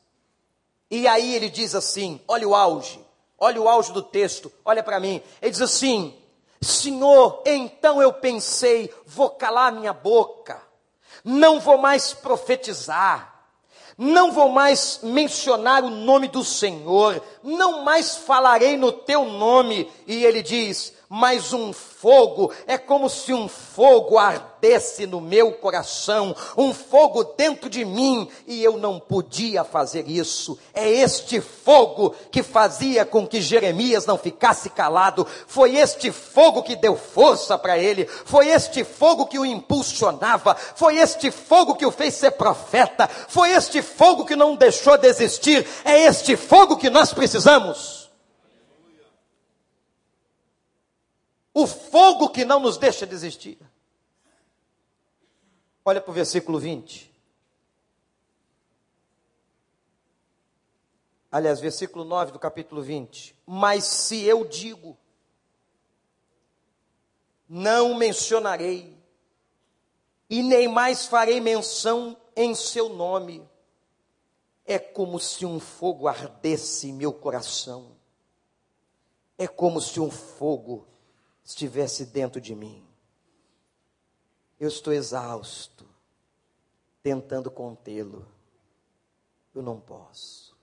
E 0.90 1.08
aí 1.08 1.34
ele 1.34 1.48
diz 1.48 1.74
assim: 1.74 2.20
olha 2.28 2.46
o 2.46 2.54
auge, 2.54 3.01
olha 3.42 3.60
o 3.60 3.68
auge 3.68 3.92
do 3.92 4.02
texto, 4.02 4.52
olha 4.64 4.84
para 4.84 5.00
mim. 5.00 5.20
Ele 5.40 5.50
diz 5.50 5.60
assim: 5.60 6.16
Senhor, 6.60 7.42
então 7.44 8.00
eu 8.00 8.12
pensei, 8.12 8.92
vou 9.04 9.30
calar 9.30 9.72
minha 9.72 9.92
boca, 9.92 10.62
não 11.24 11.58
vou 11.58 11.76
mais 11.76 12.14
profetizar 12.14 13.32
não 13.98 14.32
vou 14.32 14.48
mais 14.48 15.00
mencionar 15.02 15.84
o 15.84 15.90
nome 15.90 16.26
do 16.26 16.42
Senhor, 16.42 17.22
não 17.42 17.84
mais 17.84 18.16
falarei 18.16 18.76
no 18.76 18.90
teu 18.90 19.24
nome. 19.26 19.90
E 20.06 20.24
ele 20.24 20.42
diz: 20.42 20.94
mas 21.14 21.52
um 21.52 21.74
fogo, 21.74 22.50
é 22.66 22.78
como 22.78 23.06
se 23.10 23.34
um 23.34 23.46
fogo 23.46 24.16
ardesse 24.16 25.06
no 25.06 25.20
meu 25.20 25.52
coração, 25.52 26.34
um 26.56 26.72
fogo 26.72 27.22
dentro 27.36 27.68
de 27.68 27.84
mim, 27.84 28.26
e 28.46 28.64
eu 28.64 28.78
não 28.78 28.98
podia 28.98 29.62
fazer 29.62 30.08
isso. 30.08 30.58
É 30.72 30.88
este 30.88 31.38
fogo 31.38 32.14
que 32.30 32.42
fazia 32.42 33.04
com 33.04 33.26
que 33.26 33.42
Jeremias 33.42 34.06
não 34.06 34.16
ficasse 34.16 34.70
calado, 34.70 35.26
foi 35.46 35.76
este 35.76 36.10
fogo 36.10 36.62
que 36.62 36.76
deu 36.76 36.96
força 36.96 37.58
para 37.58 37.76
ele, 37.76 38.06
foi 38.06 38.48
este 38.48 38.82
fogo 38.82 39.26
que 39.26 39.38
o 39.38 39.44
impulsionava, 39.44 40.54
foi 40.54 40.96
este 40.96 41.30
fogo 41.30 41.74
que 41.74 41.84
o 41.84 41.90
fez 41.90 42.14
ser 42.14 42.30
profeta, 42.30 43.06
foi 43.28 43.50
este 43.50 43.82
fogo 43.82 44.24
que 44.24 44.34
não 44.34 44.56
deixou 44.56 44.96
desistir, 44.96 45.68
é 45.84 46.04
este 46.04 46.38
fogo 46.38 46.78
que 46.78 46.88
nós 46.88 47.12
precisamos. 47.12 48.01
O 51.54 51.66
fogo 51.66 52.30
que 52.30 52.44
não 52.44 52.60
nos 52.60 52.76
deixa 52.76 53.06
desistir. 53.06 53.58
Olha 55.84 56.00
para 56.00 56.10
o 56.10 56.14
versículo 56.14 56.58
20. 56.58 57.12
Aliás, 61.30 61.60
versículo 61.60 62.04
9 62.04 62.32
do 62.32 62.38
capítulo 62.38 62.82
20. 62.82 63.34
Mas 63.46 63.84
se 63.84 64.22
eu 64.22 64.44
digo, 64.44 64.96
não 67.48 67.94
mencionarei, 67.94 68.96
e 70.28 70.42
nem 70.42 70.68
mais 70.68 71.06
farei 71.06 71.40
menção 71.40 72.16
em 72.34 72.54
seu 72.54 72.88
nome, 72.88 73.46
é 74.64 74.78
como 74.78 75.18
se 75.18 75.44
um 75.44 75.60
fogo 75.60 76.08
ardesse 76.08 76.88
em 76.88 76.92
meu 76.94 77.12
coração, 77.12 77.96
é 79.36 79.46
como 79.46 79.80
se 79.80 80.00
um 80.00 80.10
fogo 80.10 80.86
estivesse 81.44 82.06
dentro 82.06 82.40
de 82.40 82.54
mim. 82.54 82.86
Eu 84.58 84.68
estou 84.68 84.92
exausto. 84.92 85.86
tentando 87.02 87.50
contê-lo. 87.50 88.24
Eu 89.52 89.60
não 89.60 89.80
posso. 89.80 90.56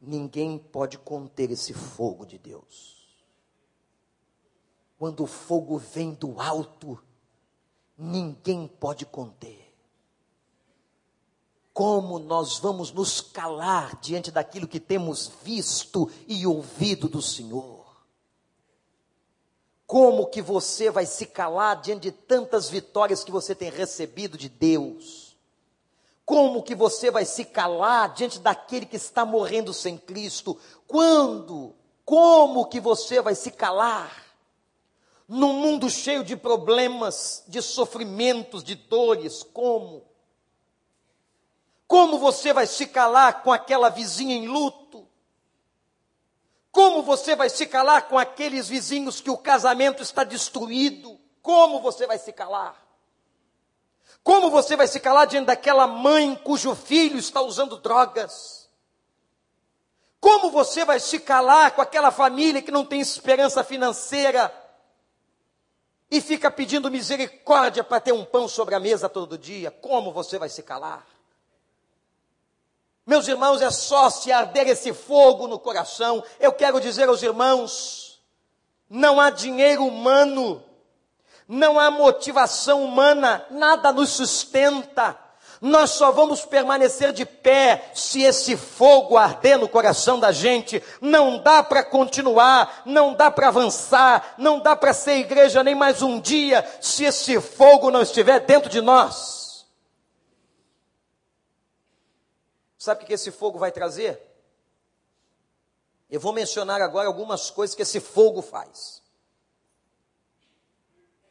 Ninguém 0.00 0.58
pode 0.58 0.96
conter 0.96 1.50
esse 1.50 1.74
fogo 1.74 2.24
de 2.24 2.38
Deus. 2.38 3.02
Quando 4.98 5.24
o 5.24 5.26
fogo 5.26 5.78
vem 5.78 6.14
do 6.14 6.40
alto, 6.40 7.02
ninguém 7.98 8.68
pode 8.68 9.04
conter. 9.04 9.74
Como 11.72 12.18
nós 12.18 12.58
vamos 12.58 12.92
nos 12.92 13.20
calar 13.20 13.98
diante 14.00 14.30
daquilo 14.30 14.68
que 14.68 14.78
temos 14.78 15.26
visto 15.42 16.08
e 16.28 16.46
ouvido 16.46 17.08
do 17.08 17.20
Senhor? 17.20 17.81
Como 19.92 20.26
que 20.26 20.40
você 20.40 20.90
vai 20.90 21.04
se 21.04 21.26
calar 21.26 21.82
diante 21.82 22.04
de 22.04 22.12
tantas 22.12 22.70
vitórias 22.70 23.22
que 23.22 23.30
você 23.30 23.54
tem 23.54 23.68
recebido 23.68 24.38
de 24.38 24.48
Deus? 24.48 25.36
Como 26.24 26.62
que 26.62 26.74
você 26.74 27.10
vai 27.10 27.26
se 27.26 27.44
calar 27.44 28.14
diante 28.14 28.40
daquele 28.40 28.86
que 28.86 28.96
está 28.96 29.26
morrendo 29.26 29.74
sem 29.74 29.98
Cristo? 29.98 30.58
Quando? 30.88 31.74
Como 32.06 32.64
que 32.68 32.80
você 32.80 33.20
vai 33.20 33.34
se 33.34 33.50
calar? 33.50 34.16
Num 35.28 35.52
mundo 35.52 35.90
cheio 35.90 36.24
de 36.24 36.38
problemas, 36.38 37.44
de 37.46 37.60
sofrimentos, 37.60 38.64
de 38.64 38.74
dores, 38.74 39.42
como? 39.42 40.04
Como 41.86 42.18
você 42.18 42.54
vai 42.54 42.66
se 42.66 42.86
calar 42.86 43.42
com 43.42 43.52
aquela 43.52 43.90
vizinha 43.90 44.34
em 44.34 44.48
luto? 44.48 44.81
Como 46.82 47.00
você 47.00 47.36
vai 47.36 47.48
se 47.48 47.64
calar 47.64 48.08
com 48.08 48.18
aqueles 48.18 48.68
vizinhos 48.68 49.20
que 49.20 49.30
o 49.30 49.38
casamento 49.38 50.02
está 50.02 50.24
destruído? 50.24 51.16
Como 51.40 51.80
você 51.80 52.08
vai 52.08 52.18
se 52.18 52.32
calar? 52.32 52.74
Como 54.24 54.50
você 54.50 54.74
vai 54.74 54.88
se 54.88 54.98
calar 54.98 55.28
diante 55.28 55.46
daquela 55.46 55.86
mãe 55.86 56.34
cujo 56.34 56.74
filho 56.74 57.18
está 57.20 57.40
usando 57.40 57.76
drogas? 57.76 58.68
Como 60.18 60.50
você 60.50 60.84
vai 60.84 60.98
se 60.98 61.20
calar 61.20 61.70
com 61.70 61.80
aquela 61.80 62.10
família 62.10 62.60
que 62.60 62.72
não 62.72 62.84
tem 62.84 63.00
esperança 63.00 63.62
financeira 63.62 64.52
e 66.10 66.20
fica 66.20 66.50
pedindo 66.50 66.90
misericórdia 66.90 67.84
para 67.84 68.00
ter 68.00 68.12
um 68.12 68.24
pão 68.24 68.48
sobre 68.48 68.74
a 68.74 68.80
mesa 68.80 69.08
todo 69.08 69.38
dia? 69.38 69.70
Como 69.70 70.12
você 70.12 70.36
vai 70.36 70.48
se 70.48 70.64
calar? 70.64 71.06
Meus 73.04 73.26
irmãos, 73.26 73.60
é 73.60 73.70
só 73.70 74.08
se 74.08 74.30
arder 74.30 74.68
esse 74.68 74.92
fogo 74.92 75.48
no 75.48 75.58
coração. 75.58 76.22
Eu 76.38 76.52
quero 76.52 76.80
dizer 76.80 77.08
aos 77.08 77.22
irmãos: 77.22 78.20
não 78.88 79.20
há 79.20 79.30
dinheiro 79.30 79.84
humano, 79.84 80.62
não 81.48 81.80
há 81.80 81.90
motivação 81.90 82.84
humana, 82.84 83.44
nada 83.50 83.92
nos 83.92 84.10
sustenta. 84.10 85.18
Nós 85.60 85.90
só 85.90 86.10
vamos 86.10 86.44
permanecer 86.44 87.12
de 87.12 87.24
pé 87.24 87.92
se 87.94 88.22
esse 88.22 88.56
fogo 88.56 89.16
arder 89.16 89.56
no 89.58 89.68
coração 89.68 90.18
da 90.18 90.32
gente. 90.32 90.82
Não 91.00 91.38
dá 91.38 91.62
para 91.62 91.84
continuar, 91.84 92.82
não 92.84 93.14
dá 93.14 93.30
para 93.30 93.46
avançar, 93.46 94.34
não 94.38 94.58
dá 94.58 94.74
para 94.74 94.92
ser 94.92 95.18
igreja 95.18 95.62
nem 95.62 95.74
mais 95.74 96.02
um 96.02 96.20
dia 96.20 96.68
se 96.80 97.04
esse 97.04 97.40
fogo 97.40 97.92
não 97.92 98.02
estiver 98.02 98.40
dentro 98.40 98.68
de 98.68 98.80
nós. 98.80 99.41
Sabe 102.82 103.04
o 103.04 103.06
que 103.06 103.12
esse 103.12 103.30
fogo 103.30 103.60
vai 103.60 103.70
trazer? 103.70 104.20
Eu 106.10 106.18
vou 106.18 106.32
mencionar 106.32 106.82
agora 106.82 107.06
algumas 107.06 107.48
coisas 107.48 107.76
que 107.76 107.82
esse 107.82 108.00
fogo 108.00 108.42
faz. 108.42 109.00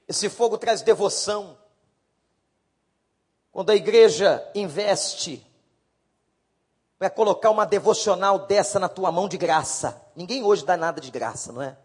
Esse 0.08 0.30
fogo 0.30 0.58
traz 0.58 0.82
devoção. 0.82 1.58
Quando 3.52 3.70
a 3.70 3.76
igreja 3.76 4.50
investe 4.56 5.46
para 6.98 7.10
colocar 7.10 7.50
uma 7.50 7.66
devocional 7.66 8.48
dessa 8.48 8.80
na 8.80 8.88
tua 8.88 9.12
mão 9.12 9.28
de 9.28 9.36
graça. 9.36 10.02
Ninguém 10.16 10.42
hoje 10.46 10.64
dá 10.64 10.78
nada 10.78 11.02
de 11.02 11.12
graça, 11.12 11.52
não 11.52 11.62
é? 11.62 11.78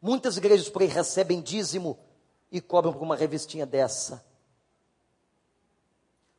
Muitas 0.00 0.36
igrejas 0.36 0.68
por 0.68 0.82
aí 0.82 0.88
recebem 0.88 1.40
dízimo 1.40 1.96
e 2.50 2.60
cobram 2.60 2.92
por 2.92 3.02
uma 3.02 3.14
revistinha 3.14 3.64
dessa. 3.64 4.31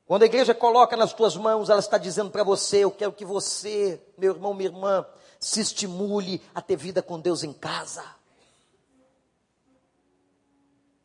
Quando 0.06 0.24
a 0.24 0.26
igreja 0.26 0.54
coloca 0.54 0.98
nas 0.98 1.14
tuas 1.14 1.36
mãos, 1.36 1.70
ela 1.70 1.80
está 1.80 1.98
dizendo 1.98 2.30
para 2.30 2.44
você: 2.44 2.84
Eu 2.84 2.92
quero 2.92 3.14
que 3.14 3.26
você, 3.26 4.02
meu 4.18 4.34
irmão, 4.34 4.54
minha 4.54 4.70
irmã, 4.70 5.06
se 5.40 5.62
estimule 5.62 6.42
a 6.54 6.62
ter 6.62 6.76
vida 6.76 7.02
com 7.02 7.20
Deus 7.20 7.44
em 7.44 7.54
casa. 7.54 8.04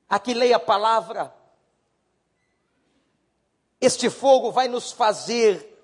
Aqui 0.09 0.34
leia 0.34 0.57
a 0.57 0.61
palavra. 0.61 1.34
Este 3.80 4.11
fogo 4.11 4.51
vai 4.51 4.66
nos 4.66 4.90
fazer 4.90 5.76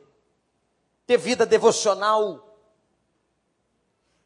ter 1.07 1.17
vida 1.17 1.47
devocional. 1.47 2.41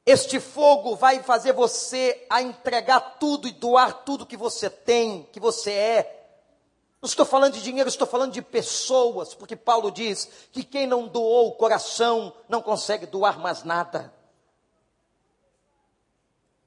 Este 0.06 0.40
fogo 0.40 0.96
vai 0.96 1.22
fazer 1.22 1.52
você 1.52 2.24
a 2.30 2.40
entregar 2.40 3.18
tudo 3.18 3.46
e 3.46 3.52
doar 3.52 4.04
tudo 4.04 4.24
que 4.24 4.38
você 4.38 4.70
tem, 4.70 5.28
que 5.30 5.38
você 5.38 5.70
é, 5.70 6.17
não 7.00 7.06
estou 7.08 7.24
falando 7.24 7.54
de 7.54 7.62
dinheiro, 7.62 7.88
estou 7.88 8.06
falando 8.06 8.32
de 8.32 8.42
pessoas, 8.42 9.32
porque 9.32 9.54
Paulo 9.54 9.90
diz 9.90 10.28
que 10.50 10.64
quem 10.64 10.86
não 10.86 11.06
doou 11.06 11.48
o 11.48 11.54
coração 11.54 12.32
não 12.48 12.60
consegue 12.60 13.06
doar 13.06 13.38
mais 13.38 13.62
nada. 13.62 14.12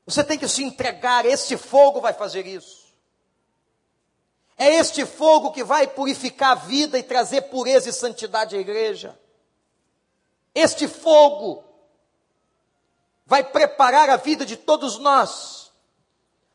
Você 0.06 0.24
tem 0.24 0.38
que 0.38 0.48
se 0.48 0.64
entregar, 0.64 1.26
esse 1.26 1.58
fogo 1.58 2.00
vai 2.00 2.14
fazer 2.14 2.48
isso. 2.48 2.82
É 4.58 4.76
este 4.76 5.06
fogo 5.06 5.52
que 5.52 5.64
vai 5.64 5.88
purificar 5.88 6.52
a 6.52 6.56
vida 6.56 6.98
e 6.98 7.04
trazer 7.04 7.44
pureza 7.44 7.90
e 7.90 7.94
santidade 7.94 8.56
à 8.56 8.60
igreja. 8.60 9.20
Este 10.54 10.88
fogo 10.88 11.64
vai 13.26 13.44
preparar 13.44 14.10
a 14.10 14.18
vida 14.18 14.46
de 14.46 14.56
todos 14.56 14.98
nós, 14.98 15.72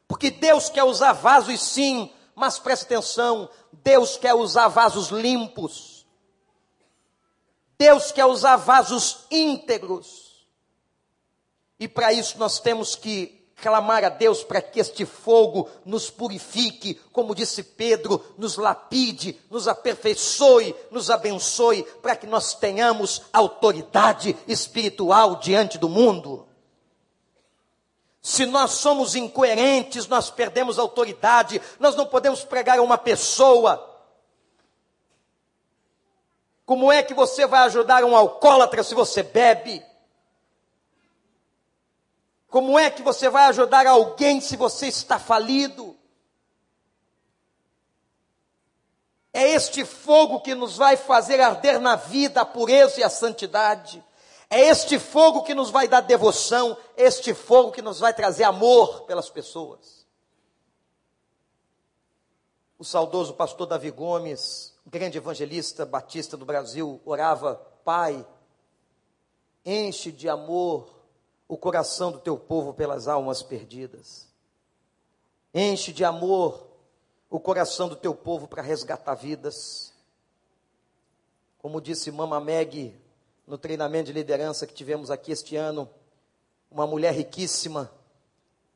porque 0.06 0.30
Deus 0.30 0.68
quer 0.68 0.84
usar 0.84 1.12
vasos 1.14 1.60
sim, 1.60 2.12
mas 2.34 2.58
preste 2.58 2.84
atenção, 2.84 3.48
Deus 3.86 4.16
quer 4.16 4.34
usar 4.34 4.66
vasos 4.66 5.10
limpos. 5.10 6.04
Deus 7.78 8.10
quer 8.10 8.24
usar 8.24 8.56
vasos 8.56 9.26
íntegros. 9.30 10.44
E 11.78 11.86
para 11.86 12.12
isso 12.12 12.36
nós 12.36 12.58
temos 12.58 12.96
que 12.96 13.48
clamar 13.54 14.02
a 14.02 14.08
Deus 14.08 14.42
para 14.42 14.60
que 14.60 14.80
este 14.80 15.06
fogo 15.06 15.70
nos 15.84 16.10
purifique, 16.10 16.94
como 17.12 17.32
disse 17.32 17.62
Pedro, 17.62 18.24
nos 18.36 18.56
lapide, 18.56 19.40
nos 19.48 19.68
aperfeiçoe, 19.68 20.74
nos 20.90 21.08
abençoe, 21.08 21.84
para 22.02 22.16
que 22.16 22.26
nós 22.26 22.54
tenhamos 22.54 23.22
autoridade 23.32 24.36
espiritual 24.48 25.36
diante 25.36 25.78
do 25.78 25.88
mundo. 25.88 26.45
Se 28.26 28.44
nós 28.44 28.72
somos 28.72 29.14
incoerentes, 29.14 30.08
nós 30.08 30.30
perdemos 30.30 30.80
autoridade. 30.80 31.62
Nós 31.78 31.94
não 31.94 32.04
podemos 32.04 32.42
pregar 32.42 32.76
a 32.76 32.82
uma 32.82 32.98
pessoa. 32.98 34.02
Como 36.64 36.90
é 36.90 37.04
que 37.04 37.14
você 37.14 37.46
vai 37.46 37.60
ajudar 37.66 38.02
um 38.02 38.16
alcoólatra 38.16 38.82
se 38.82 38.96
você 38.96 39.22
bebe? 39.22 39.80
Como 42.48 42.76
é 42.76 42.90
que 42.90 43.00
você 43.00 43.28
vai 43.28 43.44
ajudar 43.44 43.86
alguém 43.86 44.40
se 44.40 44.56
você 44.56 44.88
está 44.88 45.20
falido? 45.20 45.96
É 49.32 49.50
este 49.50 49.84
fogo 49.84 50.40
que 50.40 50.52
nos 50.52 50.76
vai 50.76 50.96
fazer 50.96 51.40
arder 51.40 51.80
na 51.80 51.94
vida 51.94 52.40
a 52.40 52.44
pureza 52.44 52.98
e 52.98 53.04
a 53.04 53.08
santidade. 53.08 54.04
É 54.48 54.60
este 54.60 54.98
fogo 54.98 55.42
que 55.42 55.54
nos 55.54 55.70
vai 55.70 55.88
dar 55.88 56.00
devoção, 56.00 56.76
este 56.96 57.34
fogo 57.34 57.72
que 57.72 57.82
nos 57.82 57.98
vai 57.98 58.14
trazer 58.14 58.44
amor 58.44 59.02
pelas 59.02 59.28
pessoas. 59.28 60.06
O 62.78 62.84
saudoso 62.84 63.34
pastor 63.34 63.66
Davi 63.66 63.90
Gomes, 63.90 64.74
grande 64.86 65.18
evangelista 65.18 65.84
batista 65.84 66.36
do 66.36 66.44
Brasil, 66.44 67.00
orava: 67.04 67.56
Pai, 67.84 68.24
enche 69.64 70.12
de 70.12 70.28
amor 70.28 70.94
o 71.48 71.56
coração 71.56 72.12
do 72.12 72.18
teu 72.18 72.38
povo 72.38 72.72
pelas 72.74 73.08
almas 73.08 73.42
perdidas. 73.42 74.28
Enche 75.52 75.92
de 75.92 76.04
amor 76.04 76.66
o 77.30 77.40
coração 77.40 77.88
do 77.88 77.96
teu 77.96 78.14
povo 78.14 78.46
para 78.46 78.62
resgatar 78.62 79.14
vidas. 79.14 79.92
Como 81.58 81.80
disse 81.80 82.12
Mama 82.12 82.40
Meg, 82.40 82.94
no 83.46 83.56
treinamento 83.56 84.06
de 84.06 84.12
liderança 84.12 84.66
que 84.66 84.74
tivemos 84.74 85.10
aqui 85.10 85.30
este 85.30 85.56
ano, 85.56 85.88
uma 86.70 86.86
mulher 86.86 87.14
riquíssima, 87.14 87.90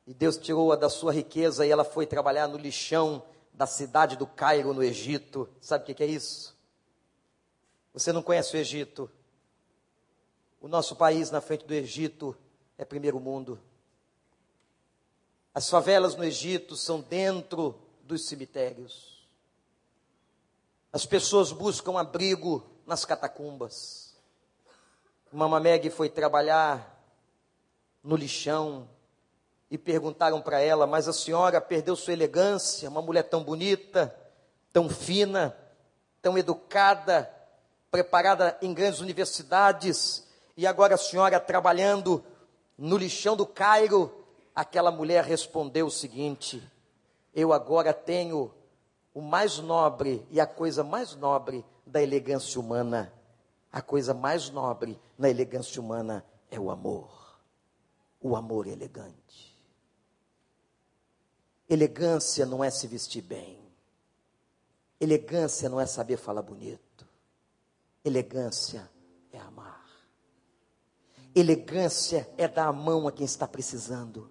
e 0.06 0.14
Deus 0.14 0.36
tirou-a 0.36 0.76
da 0.76 0.88
sua 0.88 1.12
riqueza 1.12 1.66
e 1.66 1.70
ela 1.70 1.84
foi 1.84 2.06
trabalhar 2.06 2.48
no 2.48 2.56
lixão 2.56 3.22
da 3.52 3.66
cidade 3.66 4.16
do 4.16 4.26
Cairo, 4.26 4.72
no 4.72 4.82
Egito. 4.82 5.48
Sabe 5.60 5.82
o 5.82 5.94
que 5.94 6.02
é 6.02 6.06
isso? 6.06 6.56
Você 7.92 8.12
não 8.12 8.22
conhece 8.22 8.56
o 8.56 8.58
Egito? 8.58 9.10
O 10.60 10.68
nosso 10.68 10.96
país 10.96 11.30
na 11.30 11.40
frente 11.40 11.64
do 11.64 11.74
Egito 11.74 12.36
é 12.76 12.84
primeiro 12.84 13.20
mundo. 13.20 13.60
As 15.54 15.68
favelas 15.68 16.14
no 16.14 16.24
Egito 16.24 16.76
são 16.76 17.00
dentro 17.00 17.74
dos 18.02 18.26
cemitérios. 18.26 19.26
As 20.92 21.06
pessoas 21.06 21.52
buscam 21.52 21.98
abrigo 21.98 22.64
nas 22.86 23.04
catacumbas. 23.04 24.09
Mama 25.32 25.60
Meg 25.60 25.88
foi 25.90 26.08
trabalhar 26.08 27.00
no 28.02 28.16
lixão 28.16 28.88
e 29.70 29.78
perguntaram 29.78 30.42
para 30.42 30.60
ela: 30.60 30.88
Mas 30.88 31.06
a 31.06 31.12
senhora 31.12 31.60
perdeu 31.60 31.94
sua 31.94 32.12
elegância, 32.12 32.88
uma 32.88 33.00
mulher 33.00 33.22
tão 33.22 33.44
bonita, 33.44 34.12
tão 34.72 34.88
fina, 34.88 35.56
tão 36.20 36.36
educada, 36.36 37.32
preparada 37.92 38.58
em 38.60 38.74
grandes 38.74 38.98
universidades, 38.98 40.26
e 40.56 40.66
agora 40.66 40.96
a 40.96 40.98
senhora 40.98 41.38
trabalhando 41.38 42.24
no 42.76 42.96
lixão 42.96 43.36
do 43.36 43.46
Cairo. 43.46 44.12
Aquela 44.52 44.90
mulher 44.90 45.22
respondeu 45.22 45.86
o 45.86 45.92
seguinte: 45.92 46.60
Eu 47.32 47.52
agora 47.52 47.94
tenho 47.94 48.52
o 49.14 49.20
mais 49.20 49.58
nobre 49.58 50.26
e 50.28 50.40
a 50.40 50.46
coisa 50.46 50.82
mais 50.82 51.14
nobre 51.14 51.64
da 51.86 52.02
elegância 52.02 52.60
humana. 52.60 53.19
A 53.72 53.80
coisa 53.80 54.12
mais 54.12 54.50
nobre 54.50 55.00
na 55.16 55.28
elegância 55.28 55.80
humana 55.80 56.24
é 56.50 56.58
o 56.58 56.70
amor. 56.70 57.38
O 58.20 58.34
amor 58.34 58.66
elegante. 58.66 59.56
Elegância 61.68 62.44
não 62.44 62.64
é 62.64 62.70
se 62.70 62.86
vestir 62.88 63.22
bem. 63.22 63.58
Elegância 65.00 65.68
não 65.68 65.80
é 65.80 65.86
saber 65.86 66.16
falar 66.16 66.42
bonito. 66.42 67.06
Elegância 68.04 68.90
é 69.32 69.38
amar. 69.38 69.86
Elegância 71.32 72.28
é 72.36 72.48
dar 72.48 72.66
a 72.66 72.72
mão 72.72 73.06
a 73.06 73.12
quem 73.12 73.24
está 73.24 73.46
precisando. 73.46 74.28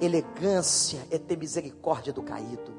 Elegância 0.00 1.06
é 1.10 1.18
ter 1.18 1.38
misericórdia 1.38 2.12
do 2.12 2.22
caído. 2.22 2.74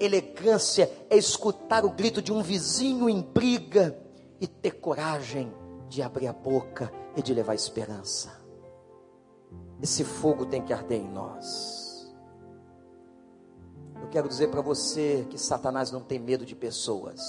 Elegância 0.00 0.90
é 1.08 1.16
escutar 1.16 1.84
o 1.84 1.90
grito 1.90 2.20
de 2.20 2.32
um 2.32 2.42
vizinho 2.42 3.08
em 3.08 3.22
briga 3.22 4.09
e 4.40 4.46
ter 4.46 4.72
coragem 4.72 5.52
de 5.88 6.02
abrir 6.02 6.26
a 6.26 6.32
boca 6.32 6.92
e 7.16 7.22
de 7.22 7.34
levar 7.34 7.54
esperança. 7.54 8.40
Esse 9.82 10.04
fogo 10.04 10.46
tem 10.46 10.62
que 10.62 10.72
arder 10.72 11.00
em 11.00 11.08
nós. 11.08 12.14
Eu 14.00 14.08
quero 14.08 14.28
dizer 14.28 14.48
para 14.48 14.60
você 14.60 15.26
que 15.28 15.38
Satanás 15.38 15.90
não 15.90 16.00
tem 16.00 16.18
medo 16.18 16.44
de 16.44 16.54
pessoas, 16.54 17.20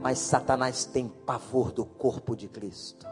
mas 0.00 0.18
Satanás 0.18 0.84
tem 0.84 1.08
pavor 1.08 1.72
do 1.72 1.84
corpo 1.84 2.34
de 2.34 2.48
Cristo. 2.48 3.06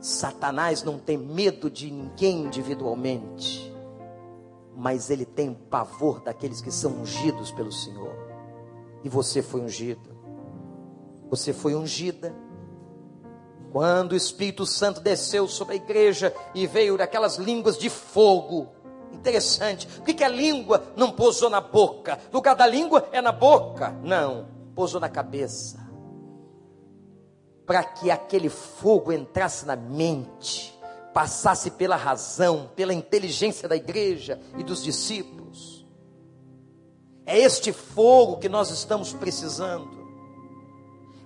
Satanás 0.00 0.82
não 0.82 0.98
tem 0.98 1.18
medo 1.18 1.70
de 1.70 1.90
ninguém 1.90 2.44
individualmente 2.44 3.68
mas 4.80 5.10
ele 5.10 5.24
tem 5.24 5.52
pavor 5.52 6.20
daqueles 6.20 6.60
que 6.60 6.70
são 6.70 7.00
ungidos 7.00 7.50
pelo 7.50 7.72
Senhor. 7.72 8.14
E 9.02 9.08
você 9.08 9.42
foi 9.42 9.60
ungido. 9.60 10.16
Você 11.30 11.52
foi 11.52 11.74
ungida. 11.74 12.34
Quando 13.70 14.12
o 14.12 14.16
Espírito 14.16 14.64
Santo 14.64 15.00
desceu 15.00 15.46
sobre 15.46 15.74
a 15.74 15.76
igreja 15.76 16.34
e 16.54 16.66
veio 16.66 16.96
daquelas 16.96 17.36
línguas 17.36 17.76
de 17.76 17.90
fogo. 17.90 18.68
Interessante. 19.12 19.86
Por 19.86 20.04
que, 20.04 20.14
que 20.14 20.24
a 20.24 20.28
língua 20.28 20.82
não 20.96 21.10
pousou 21.10 21.50
na 21.50 21.60
boca? 21.60 22.18
O 22.32 22.36
lugar 22.36 22.54
da 22.56 22.66
língua 22.66 23.08
é 23.12 23.20
na 23.20 23.32
boca. 23.32 23.90
Não, 24.02 24.48
pousou 24.74 25.00
na 25.00 25.08
cabeça. 25.08 25.78
Para 27.66 27.84
que 27.84 28.10
aquele 28.10 28.48
fogo 28.48 29.12
entrasse 29.12 29.66
na 29.66 29.76
mente 29.76 30.78
passasse 31.18 31.72
pela 31.72 31.96
razão, 31.96 32.70
pela 32.76 32.94
inteligência 32.94 33.68
da 33.68 33.74
igreja 33.74 34.40
e 34.56 34.62
dos 34.62 34.84
discípulos. 34.84 35.84
É 37.26 37.36
este 37.36 37.72
fogo 37.72 38.38
que 38.38 38.48
nós 38.48 38.70
estamos 38.70 39.12
precisando. 39.12 39.97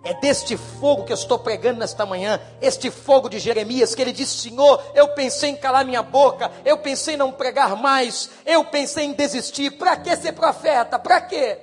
É 0.05 0.15
deste 0.15 0.57
fogo 0.57 1.05
que 1.05 1.13
eu 1.13 1.17
estou 1.17 1.39
pregando 1.39 1.79
nesta 1.79 2.05
manhã, 2.05 2.41
este 2.61 2.91
fogo 2.91 3.29
de 3.29 3.39
Jeremias, 3.39 3.95
que 3.95 4.03
ele 4.03 4.13
disse: 4.13 4.49
Senhor, 4.49 4.83
eu 4.95 5.09
pensei 5.09 5.51
em 5.51 5.57
calar 5.57 5.85
minha 5.85 6.03
boca, 6.03 6.51
eu 6.65 6.79
pensei 6.79 7.15
em 7.15 7.17
não 7.17 7.31
pregar 7.31 7.77
mais, 7.77 8.29
eu 8.45 8.65
pensei 8.65 9.05
em 9.05 9.13
desistir. 9.13 9.71
Para 9.73 9.97
que 9.97 10.17
ser 10.17 10.33
profeta? 10.33 10.99
Para 10.99 11.21
quê? 11.21 11.59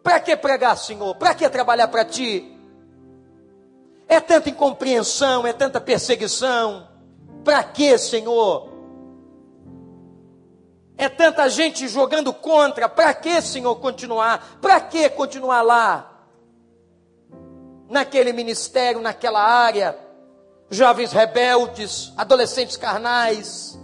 Para 0.00 0.20
que 0.20 0.36
pregar, 0.36 0.76
Senhor? 0.76 1.16
Para 1.16 1.34
que 1.34 1.48
trabalhar 1.48 1.88
para 1.88 2.04
ti? 2.04 2.56
É 4.06 4.20
tanta 4.20 4.48
incompreensão, 4.48 5.44
é 5.44 5.52
tanta 5.52 5.80
perseguição. 5.80 6.88
Para 7.42 7.64
quê, 7.64 7.98
Senhor? 7.98 8.75
É 10.98 11.08
tanta 11.08 11.48
gente 11.48 11.86
jogando 11.88 12.32
contra. 12.32 12.88
Para 12.88 13.12
que, 13.12 13.40
Senhor, 13.42 13.74
continuar? 13.76 14.58
Para 14.60 14.80
que 14.80 15.08
continuar 15.10 15.62
lá? 15.62 16.12
Naquele 17.88 18.32
ministério, 18.32 19.00
naquela 19.00 19.42
área. 19.42 19.96
Jovens 20.70 21.12
rebeldes, 21.12 22.12
adolescentes 22.16 22.76
carnais, 22.76 23.78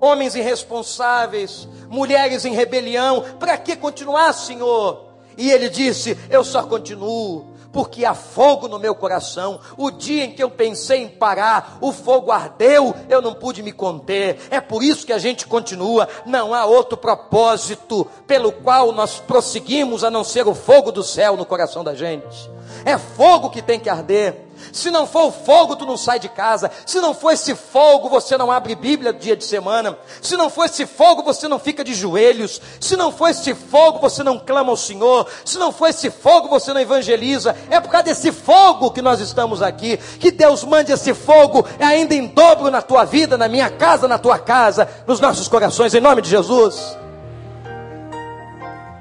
homens 0.00 0.34
irresponsáveis, 0.34 1.68
mulheres 1.90 2.44
em 2.44 2.54
rebelião. 2.54 3.36
Para 3.38 3.58
que 3.58 3.76
continuar, 3.76 4.32
Senhor? 4.32 5.12
E 5.36 5.50
ele 5.50 5.68
disse: 5.68 6.16
Eu 6.30 6.42
só 6.44 6.62
continuo 6.62 7.51
porque 7.72 8.04
há 8.04 8.14
fogo 8.14 8.68
no 8.68 8.78
meu 8.78 8.94
coração. 8.94 9.58
O 9.76 9.90
dia 9.90 10.24
em 10.24 10.32
que 10.32 10.42
eu 10.42 10.50
pensei 10.50 11.02
em 11.02 11.08
parar, 11.08 11.78
o 11.80 11.90
fogo 11.90 12.30
ardeu, 12.30 12.94
eu 13.08 13.22
não 13.22 13.34
pude 13.34 13.62
me 13.62 13.72
conter. 13.72 14.38
É 14.50 14.60
por 14.60 14.82
isso 14.82 15.06
que 15.06 15.12
a 15.12 15.18
gente 15.18 15.46
continua. 15.46 16.08
Não 16.26 16.54
há 16.54 16.66
outro 16.66 16.96
propósito 16.96 18.06
pelo 18.26 18.52
qual 18.52 18.92
nós 18.92 19.18
prosseguimos 19.18 20.04
a 20.04 20.10
não 20.10 20.22
ser 20.22 20.46
o 20.46 20.54
fogo 20.54 20.92
do 20.92 21.02
céu 21.02 21.36
no 21.36 21.46
coração 21.46 21.82
da 21.82 21.94
gente. 21.94 22.50
É 22.84 22.98
fogo 22.98 23.50
que 23.50 23.62
tem 23.62 23.80
que 23.80 23.88
arder. 23.88 24.51
Se 24.72 24.90
não 24.90 25.06
for 25.06 25.26
o 25.26 25.32
fogo, 25.32 25.76
tu 25.76 25.86
não 25.86 25.96
sai 25.96 26.18
de 26.18 26.28
casa. 26.28 26.70
Se 26.86 27.00
não 27.00 27.14
for 27.14 27.32
esse 27.32 27.54
fogo, 27.54 28.08
você 28.08 28.36
não 28.36 28.50
abre 28.50 28.74
Bíblia 28.74 29.12
dia 29.12 29.36
de 29.36 29.44
semana. 29.44 29.98
Se 30.20 30.36
não 30.36 30.50
for 30.50 30.66
esse 30.66 30.86
fogo, 30.86 31.22
você 31.22 31.48
não 31.48 31.58
fica 31.58 31.82
de 31.82 31.94
joelhos. 31.94 32.60
Se 32.80 32.96
não 32.96 33.10
for 33.10 33.28
esse 33.28 33.54
fogo, 33.54 33.98
você 33.98 34.22
não 34.22 34.38
clama 34.38 34.70
ao 34.70 34.76
Senhor. 34.76 35.26
Se 35.44 35.58
não 35.58 35.72
for 35.72 35.88
esse 35.88 36.10
fogo, 36.10 36.48
você 36.48 36.72
não 36.72 36.80
evangeliza. 36.80 37.56
É 37.70 37.80
por 37.80 37.90
causa 37.90 38.04
desse 38.04 38.30
fogo 38.30 38.90
que 38.90 39.02
nós 39.02 39.20
estamos 39.20 39.62
aqui. 39.62 39.96
Que 40.18 40.30
Deus 40.30 40.64
mande 40.64 40.92
esse 40.92 41.14
fogo 41.14 41.66
ainda 41.80 42.14
em 42.14 42.26
dobro 42.26 42.70
na 42.70 42.82
tua 42.82 43.04
vida, 43.04 43.36
na 43.38 43.48
minha 43.48 43.70
casa, 43.70 44.06
na 44.06 44.18
tua 44.18 44.38
casa, 44.38 44.88
nos 45.06 45.20
nossos 45.20 45.48
corações, 45.48 45.94
em 45.94 46.00
nome 46.00 46.22
de 46.22 46.30
Jesus. 46.30 46.96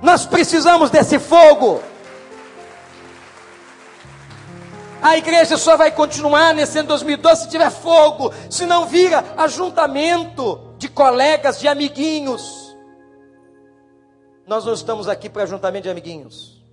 Nós 0.01 0.25
precisamos 0.25 0.89
desse 0.89 1.19
fogo. 1.19 1.81
A 5.01 5.17
igreja 5.17 5.57
só 5.57 5.75
vai 5.75 5.91
continuar 5.91 6.53
nesse 6.53 6.77
ano 6.77 6.89
2012 6.89 7.43
se 7.43 7.49
tiver 7.49 7.71
fogo, 7.71 8.31
se 8.49 8.65
não 8.67 8.85
vira 8.85 9.23
ajuntamento 9.35 10.75
de 10.77 10.87
colegas, 10.87 11.59
de 11.59 11.67
amiguinhos. 11.67 12.75
Nós 14.45 14.63
não 14.63 14.73
estamos 14.73 15.07
aqui 15.07 15.27
para 15.27 15.43
ajuntamento 15.43 15.83
de 15.83 15.89
amiguinhos. 15.89 16.63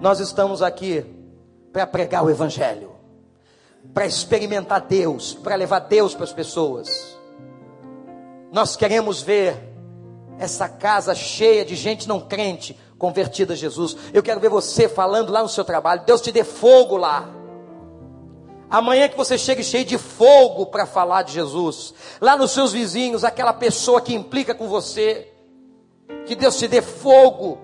Nós 0.00 0.20
estamos 0.20 0.62
aqui 0.62 1.04
para 1.72 1.86
pregar 1.86 2.24
o 2.24 2.30
evangelho, 2.30 2.92
para 3.92 4.06
experimentar 4.06 4.82
Deus, 4.82 5.34
para 5.34 5.56
levar 5.56 5.80
Deus 5.80 6.14
para 6.14 6.24
as 6.24 6.32
pessoas. 6.32 7.18
Nós 8.52 8.76
queremos 8.76 9.20
ver 9.20 9.56
essa 10.38 10.68
casa 10.68 11.14
cheia 11.14 11.64
de 11.64 11.74
gente 11.74 12.06
não 12.06 12.20
crente, 12.20 12.78
convertida 12.98 13.54
a 13.54 13.56
Jesus. 13.56 13.96
Eu 14.12 14.22
quero 14.22 14.40
ver 14.40 14.48
você 14.48 14.88
falando 14.88 15.30
lá 15.30 15.42
no 15.42 15.48
seu 15.48 15.64
trabalho. 15.64 16.02
Deus 16.06 16.20
te 16.20 16.32
dê 16.32 16.44
fogo 16.44 16.96
lá. 16.96 17.28
Amanhã 18.68 19.08
que 19.08 19.16
você 19.16 19.38
chegue 19.38 19.62
cheio 19.62 19.84
de 19.84 19.96
fogo 19.96 20.66
para 20.66 20.86
falar 20.86 21.22
de 21.22 21.32
Jesus. 21.32 21.94
Lá 22.20 22.36
nos 22.36 22.50
seus 22.50 22.72
vizinhos, 22.72 23.22
aquela 23.22 23.52
pessoa 23.52 24.00
que 24.00 24.14
implica 24.14 24.54
com 24.54 24.68
você. 24.68 25.32
Que 26.24 26.34
Deus 26.34 26.56
te 26.56 26.66
dê 26.66 26.82
fogo 26.82 27.58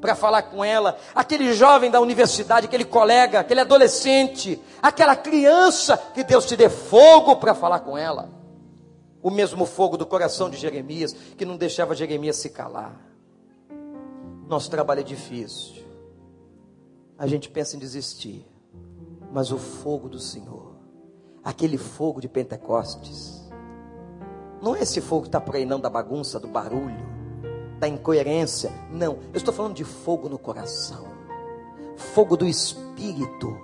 para 0.00 0.14
falar 0.14 0.42
com 0.42 0.64
ela. 0.64 0.98
Aquele 1.14 1.52
jovem 1.54 1.90
da 1.90 2.00
universidade, 2.00 2.66
aquele 2.66 2.84
colega, 2.84 3.40
aquele 3.40 3.60
adolescente, 3.60 4.60
aquela 4.80 5.16
criança, 5.16 5.96
que 5.96 6.22
Deus 6.22 6.44
te 6.44 6.56
dê 6.56 6.68
fogo 6.68 7.36
para 7.36 7.54
falar 7.54 7.80
com 7.80 7.96
ela. 7.96 8.30
O 9.22 9.30
mesmo 9.30 9.64
fogo 9.64 9.96
do 9.96 10.04
coração 10.04 10.50
de 10.50 10.58
Jeremias, 10.58 11.16
que 11.36 11.46
não 11.46 11.56
deixava 11.56 11.94
Jeremias 11.94 12.36
se 12.36 12.50
calar. 12.50 13.13
Nosso 14.54 14.70
trabalho 14.70 15.00
é 15.00 15.02
difícil. 15.02 15.82
A 17.18 17.26
gente 17.26 17.48
pensa 17.48 17.74
em 17.74 17.78
desistir. 17.80 18.46
Mas 19.32 19.50
o 19.50 19.58
fogo 19.58 20.08
do 20.08 20.20
Senhor, 20.20 20.76
aquele 21.42 21.76
fogo 21.76 22.20
de 22.20 22.28
Pentecostes, 22.28 23.50
não 24.62 24.76
é 24.76 24.82
esse 24.82 25.00
fogo 25.00 25.22
que 25.22 25.28
está 25.28 25.40
por 25.40 25.56
aí, 25.56 25.66
não, 25.66 25.80
da 25.80 25.90
bagunça, 25.90 26.38
do 26.38 26.46
barulho, 26.46 27.04
da 27.80 27.88
incoerência. 27.88 28.70
Não, 28.92 29.18
eu 29.32 29.38
estou 29.38 29.52
falando 29.52 29.74
de 29.74 29.82
fogo 29.82 30.28
no 30.28 30.38
coração, 30.38 31.04
fogo 31.96 32.36
do 32.36 32.46
espírito, 32.46 33.58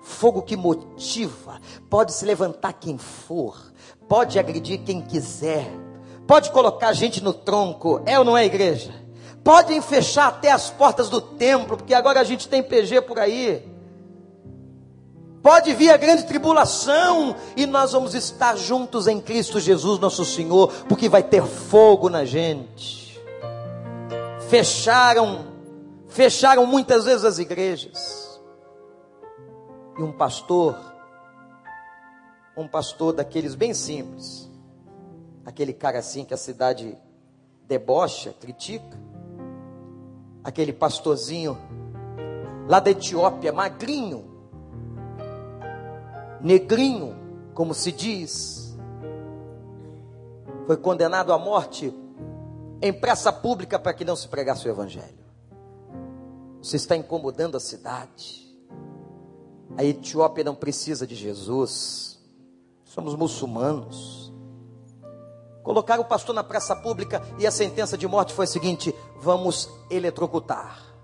fogo 0.00 0.40
que 0.40 0.56
motiva. 0.56 1.60
Pode 1.90 2.14
se 2.14 2.24
levantar 2.24 2.72
quem 2.72 2.96
for, 2.96 3.74
pode 4.08 4.38
agredir 4.38 4.84
quem 4.84 5.02
quiser, 5.02 5.70
pode 6.26 6.50
colocar 6.50 6.94
gente 6.94 7.22
no 7.22 7.34
tronco, 7.34 8.00
é 8.06 8.18
ou 8.18 8.24
não 8.24 8.38
é 8.38 8.46
igreja? 8.46 9.03
Podem 9.44 9.82
fechar 9.82 10.28
até 10.28 10.50
as 10.50 10.70
portas 10.70 11.10
do 11.10 11.20
templo, 11.20 11.76
porque 11.76 11.92
agora 11.92 12.18
a 12.18 12.24
gente 12.24 12.48
tem 12.48 12.62
PG 12.62 13.02
por 13.02 13.18
aí. 13.18 13.62
Pode 15.42 15.74
vir 15.74 15.90
a 15.90 15.98
grande 15.98 16.24
tribulação 16.24 17.36
e 17.54 17.66
nós 17.66 17.92
vamos 17.92 18.14
estar 18.14 18.56
juntos 18.56 19.06
em 19.06 19.20
Cristo 19.20 19.60
Jesus, 19.60 20.00
nosso 20.00 20.24
Senhor, 20.24 20.72
porque 20.88 21.06
vai 21.06 21.22
ter 21.22 21.44
fogo 21.44 22.08
na 22.08 22.24
gente. 22.24 23.22
Fecharam, 24.48 25.44
fecharam 26.08 26.64
muitas 26.64 27.04
vezes 27.04 27.26
as 27.26 27.38
igrejas. 27.38 28.40
E 29.98 30.02
um 30.02 30.12
pastor, 30.12 30.74
um 32.56 32.66
pastor 32.66 33.12
daqueles 33.12 33.54
bem 33.54 33.74
simples, 33.74 34.50
aquele 35.44 35.74
cara 35.74 35.98
assim 35.98 36.24
que 36.24 36.32
a 36.32 36.38
cidade 36.38 36.96
debocha, 37.68 38.32
critica, 38.40 38.98
aquele 40.44 40.72
pastorzinho 40.72 41.58
lá 42.68 42.78
da 42.78 42.90
Etiópia, 42.90 43.52
magrinho, 43.52 44.24
negrinho, 46.40 47.16
como 47.54 47.72
se 47.72 47.90
diz, 47.90 48.76
foi 50.66 50.76
condenado 50.76 51.32
à 51.32 51.38
morte 51.38 51.92
em 52.82 52.92
praça 52.92 53.32
pública 53.32 53.78
para 53.78 53.94
que 53.94 54.04
não 54.04 54.14
se 54.14 54.28
pregasse 54.28 54.68
o 54.68 54.70
evangelho. 54.70 55.24
Você 56.62 56.76
está 56.76 56.96
incomodando 56.96 57.56
a 57.56 57.60
cidade. 57.60 58.44
A 59.76 59.84
Etiópia 59.84 60.44
não 60.44 60.54
precisa 60.54 61.06
de 61.06 61.14
Jesus. 61.14 62.18
Somos 62.84 63.14
muçulmanos. 63.14 64.23
Colocaram 65.64 66.02
o 66.02 66.06
pastor 66.06 66.32
na 66.32 66.44
praça 66.44 66.76
pública 66.76 67.20
e 67.40 67.46
a 67.46 67.50
sentença 67.50 67.98
de 67.98 68.06
morte 68.06 68.32
foi 68.32 68.44
a 68.44 68.48
seguinte: 68.48 68.94
vamos 69.16 69.68
eletrocutar 69.90 70.94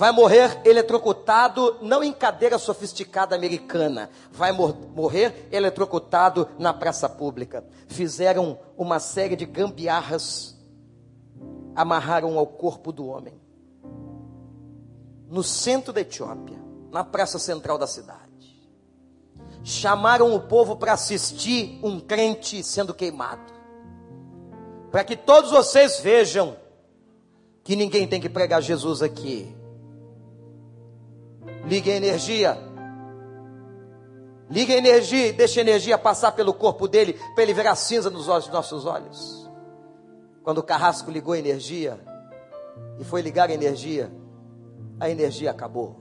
vai 0.00 0.12
morrer 0.12 0.62
eletrocutado 0.64 1.76
não 1.82 2.02
em 2.02 2.10
cadeira 2.10 2.58
sofisticada 2.58 3.36
americana, 3.36 4.08
vai 4.32 4.50
mor 4.50 4.74
morrer 4.96 5.46
eletrocutado 5.52 6.48
na 6.58 6.72
praça 6.72 7.06
pública. 7.06 7.62
Fizeram 7.86 8.58
uma 8.78 8.98
série 8.98 9.36
de 9.36 9.44
gambiarras, 9.44 10.56
amarraram 11.76 12.38
ao 12.38 12.46
corpo 12.46 12.90
do 12.90 13.06
homem, 13.08 13.38
no 15.28 15.42
centro 15.42 15.92
da 15.92 16.00
Etiópia, 16.00 16.58
na 16.90 17.04
praça 17.04 17.38
central 17.38 17.76
da 17.76 17.86
cidade. 17.86 18.29
Chamaram 19.62 20.34
o 20.34 20.40
povo 20.40 20.76
para 20.76 20.94
assistir 20.94 21.78
um 21.82 22.00
crente 22.00 22.62
sendo 22.62 22.94
queimado, 22.94 23.52
para 24.90 25.04
que 25.04 25.16
todos 25.16 25.50
vocês 25.50 26.00
vejam 26.00 26.56
que 27.62 27.76
ninguém 27.76 28.06
tem 28.08 28.20
que 28.20 28.28
pregar 28.28 28.62
Jesus 28.62 29.02
aqui 29.02 29.54
Ligue 31.64 31.90
a 31.90 31.96
energia. 31.96 32.58
Ligue 34.48 34.74
a 34.74 34.78
energia 34.78 35.28
e 35.28 35.32
deixe 35.32 35.60
a 35.60 35.62
energia 35.62 35.98
passar 35.98 36.32
pelo 36.32 36.52
corpo 36.52 36.88
dele, 36.88 37.12
para 37.34 37.44
ele 37.44 37.54
ver 37.54 37.66
a 37.66 37.74
cinza 37.74 38.10
nos 38.10 38.28
olhos, 38.28 38.48
nossos 38.48 38.84
olhos. 38.84 39.48
Quando 40.42 40.58
o 40.58 40.62
carrasco 40.62 41.10
ligou 41.10 41.34
a 41.34 41.38
energia, 41.38 42.00
e 42.98 43.04
foi 43.04 43.22
ligar 43.22 43.50
a 43.50 43.54
energia, 43.54 44.10
a 44.98 45.08
energia 45.08 45.50
acabou. 45.50 46.00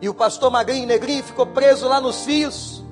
E 0.00 0.08
o 0.08 0.14
pastor 0.14 0.50
magrinho 0.50 0.86
negrinho 0.86 1.24
ficou 1.24 1.46
preso 1.46 1.88
lá 1.88 2.00
nos 2.00 2.24
fios, 2.24 2.84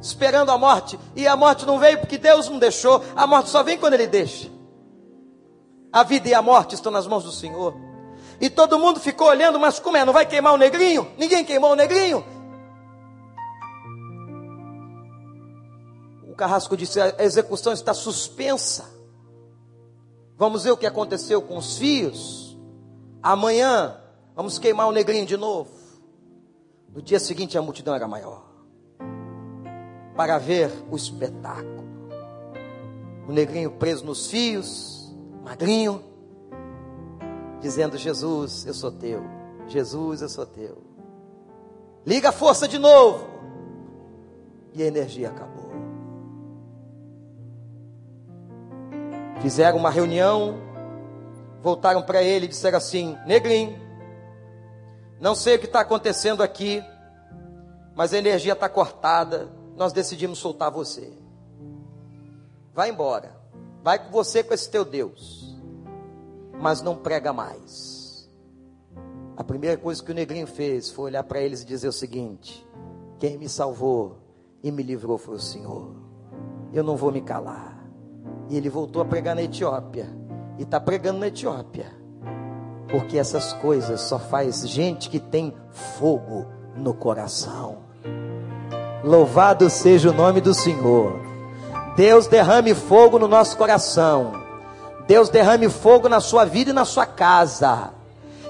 esperando 0.00 0.50
a 0.50 0.58
morte. 0.58 0.98
E 1.16 1.26
a 1.26 1.36
morte 1.36 1.66
não 1.66 1.78
veio 1.78 1.98
porque 1.98 2.18
Deus 2.18 2.48
não 2.48 2.58
deixou. 2.58 3.02
A 3.16 3.26
morte 3.26 3.50
só 3.50 3.62
vem 3.62 3.78
quando 3.78 3.94
Ele 3.94 4.06
deixa. 4.06 4.48
A 5.92 6.02
vida 6.02 6.28
e 6.28 6.34
a 6.34 6.40
morte 6.40 6.74
estão 6.74 6.90
nas 6.92 7.06
mãos 7.06 7.24
do 7.24 7.32
Senhor. 7.32 7.74
E 8.40 8.48
todo 8.48 8.78
mundo 8.78 8.98
ficou 8.98 9.28
olhando, 9.28 9.58
mas 9.58 9.78
como 9.78 9.96
é? 9.96 10.04
Não 10.04 10.12
vai 10.12 10.24
queimar 10.24 10.54
o 10.54 10.56
negrinho? 10.56 11.10
Ninguém 11.18 11.44
queimou 11.44 11.72
o 11.72 11.76
negrinho. 11.76 12.24
O 16.28 16.34
carrasco 16.34 16.76
disse: 16.76 17.00
a 17.00 17.22
execução 17.22 17.72
está 17.72 17.92
suspensa. 17.92 18.90
Vamos 20.38 20.64
ver 20.64 20.70
o 20.70 20.76
que 20.76 20.86
aconteceu 20.86 21.42
com 21.42 21.58
os 21.58 21.76
fios. 21.76 22.58
Amanhã 23.22 23.96
vamos 24.34 24.58
queimar 24.58 24.88
o 24.88 24.92
negrinho 24.92 25.26
de 25.26 25.36
novo. 25.36 25.81
No 26.94 27.00
dia 27.00 27.18
seguinte 27.18 27.56
a 27.56 27.62
multidão 27.62 27.94
era 27.94 28.06
maior. 28.06 28.44
Para 30.14 30.38
ver 30.38 30.70
o 30.90 30.96
espetáculo. 30.96 31.82
O 33.26 33.32
negrinho 33.32 33.70
preso 33.70 34.04
nos 34.04 34.26
fios, 34.26 35.14
magrinho 35.42 36.02
dizendo: 37.62 37.96
Jesus, 37.96 38.66
eu 38.66 38.74
sou 38.74 38.90
teu. 38.90 39.22
Jesus, 39.68 40.20
eu 40.20 40.28
sou 40.28 40.44
teu. 40.44 40.76
Liga 42.04 42.28
a 42.28 42.32
força 42.32 42.68
de 42.68 42.78
novo. 42.78 43.26
E 44.74 44.82
a 44.82 44.86
energia 44.86 45.28
acabou. 45.28 45.70
Fizeram 49.40 49.78
uma 49.78 49.90
reunião, 49.90 50.56
voltaram 51.62 52.02
para 52.02 52.22
ele 52.22 52.46
e 52.46 52.48
disseram 52.48 52.78
assim: 52.78 53.16
Negrinho, 53.26 53.78
não 55.22 55.34
sei 55.34 55.56
o 55.56 55.58
que 55.58 55.64
está 55.64 55.80
acontecendo 55.80 56.42
aqui, 56.42 56.84
mas 57.94 58.12
a 58.12 58.18
energia 58.18 58.52
está 58.52 58.68
cortada. 58.68 59.48
Nós 59.74 59.94
decidimos 59.94 60.38
soltar 60.38 60.70
você. 60.70 61.10
Vai 62.74 62.90
embora. 62.90 63.34
Vai 63.82 63.98
com 63.98 64.10
você 64.10 64.42
com 64.42 64.52
esse 64.52 64.68
teu 64.68 64.84
Deus 64.84 65.42
mas 66.62 66.80
não 66.80 66.94
prega 66.94 67.32
mais. 67.32 68.30
A 69.36 69.42
primeira 69.42 69.76
coisa 69.76 70.02
que 70.02 70.12
o 70.12 70.14
negrinho 70.14 70.46
fez 70.46 70.90
foi 70.90 71.06
olhar 71.06 71.24
para 71.24 71.40
eles 71.40 71.62
e 71.62 71.66
dizer 71.66 71.88
o 71.88 71.92
seguinte: 71.92 72.64
quem 73.18 73.36
me 73.36 73.48
salvou 73.48 74.18
e 74.62 74.70
me 74.70 74.82
livrou 74.82 75.18
foi 75.18 75.34
o 75.34 75.40
Senhor. 75.40 75.92
Eu 76.72 76.84
não 76.84 76.96
vou 76.96 77.10
me 77.10 77.20
calar. 77.20 77.84
E 78.48 78.56
ele 78.56 78.70
voltou 78.70 79.02
a 79.02 79.04
pregar 79.04 79.34
na 79.34 79.42
Etiópia. 79.42 80.06
E 80.56 80.62
está 80.62 80.78
pregando 80.78 81.18
na 81.18 81.26
Etiópia. 81.26 81.92
Porque 82.92 83.18
essas 83.18 83.52
coisas 83.54 84.00
só 84.02 84.20
faz 84.20 84.68
gente 84.68 85.10
que 85.10 85.18
tem 85.18 85.52
fogo 85.98 86.46
no 86.76 86.94
coração. 86.94 87.78
Louvado 89.02 89.68
seja 89.68 90.10
o 90.10 90.14
nome 90.14 90.40
do 90.40 90.54
Senhor. 90.54 91.18
Deus 91.96 92.28
derrame 92.28 92.72
fogo 92.72 93.18
no 93.18 93.26
nosso 93.26 93.56
coração 93.56 94.42
Deus 95.06 95.28
derrame 95.28 95.68
fogo 95.68 96.08
na 96.08 96.20
sua 96.20 96.44
vida 96.44 96.70
e 96.70 96.72
na 96.72 96.84
sua 96.84 97.06
casa. 97.06 97.90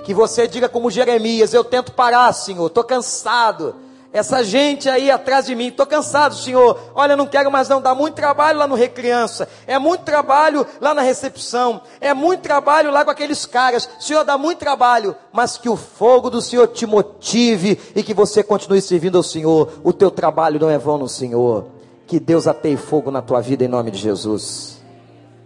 Que 0.05 0.13
você 0.13 0.47
diga 0.47 0.69
como 0.69 0.91
Jeremias: 0.91 1.55
Eu 1.55 1.65
tento 1.65 1.93
parar, 1.93 2.33
Senhor, 2.33 2.67
estou 2.67 2.85
cansado. 2.85 3.75
Essa 4.13 4.45
gente 4.45 4.91
aí 4.91 5.11
atrás 5.11 5.47
de 5.47 5.55
mim, 5.55 5.69
estou 5.69 5.87
cansado, 5.87 6.35
Senhor. 6.35 6.79
Olha, 6.95 7.17
não 7.17 7.27
quero 7.27 7.51
mais 7.51 7.67
não. 7.69 7.81
Dá 7.81 7.95
muito 7.95 8.15
trabalho 8.15 8.59
lá 8.59 8.67
no 8.67 8.75
Recriança. 8.75 9.49
É 9.67 9.79
muito 9.79 10.05
trabalho 10.05 10.67
lá 10.83 10.93
na 10.93 11.01
recepção. 11.01 11.81
É 11.99 12.13
muito 12.13 12.43
trabalho 12.43 12.91
lá 12.91 13.07
com 13.07 13.11
aqueles 13.11 13.47
caras. 13.47 13.89
Senhor, 13.99 14.23
dá 14.23 14.37
muito 14.37 14.59
trabalho. 14.59 15.17
Mas 15.33 15.57
que 15.57 15.69
o 15.69 15.77
fogo 15.77 16.29
do 16.29 16.43
Senhor 16.43 16.69
te 16.69 16.85
motive 16.85 17.81
e 17.97 18.03
que 18.03 18.13
você 18.13 18.43
continue 18.43 18.83
servindo 18.83 19.17
ao 19.17 19.23
Senhor. 19.23 19.81
O 19.83 19.95
teu 19.95 20.11
trabalho 20.11 20.61
não 20.61 20.69
é 20.69 20.77
vão 20.77 20.99
no 20.99 21.09
Senhor. 21.09 21.69
Que 22.07 22.21
Deus 22.21 22.47
ateie 22.47 22.77
fogo 22.77 23.11
na 23.11 23.23
tua 23.23 23.41
vida 23.41 23.65
em 23.65 23.69
nome 23.69 23.91
de 23.91 23.99
Jesus. 23.99 24.83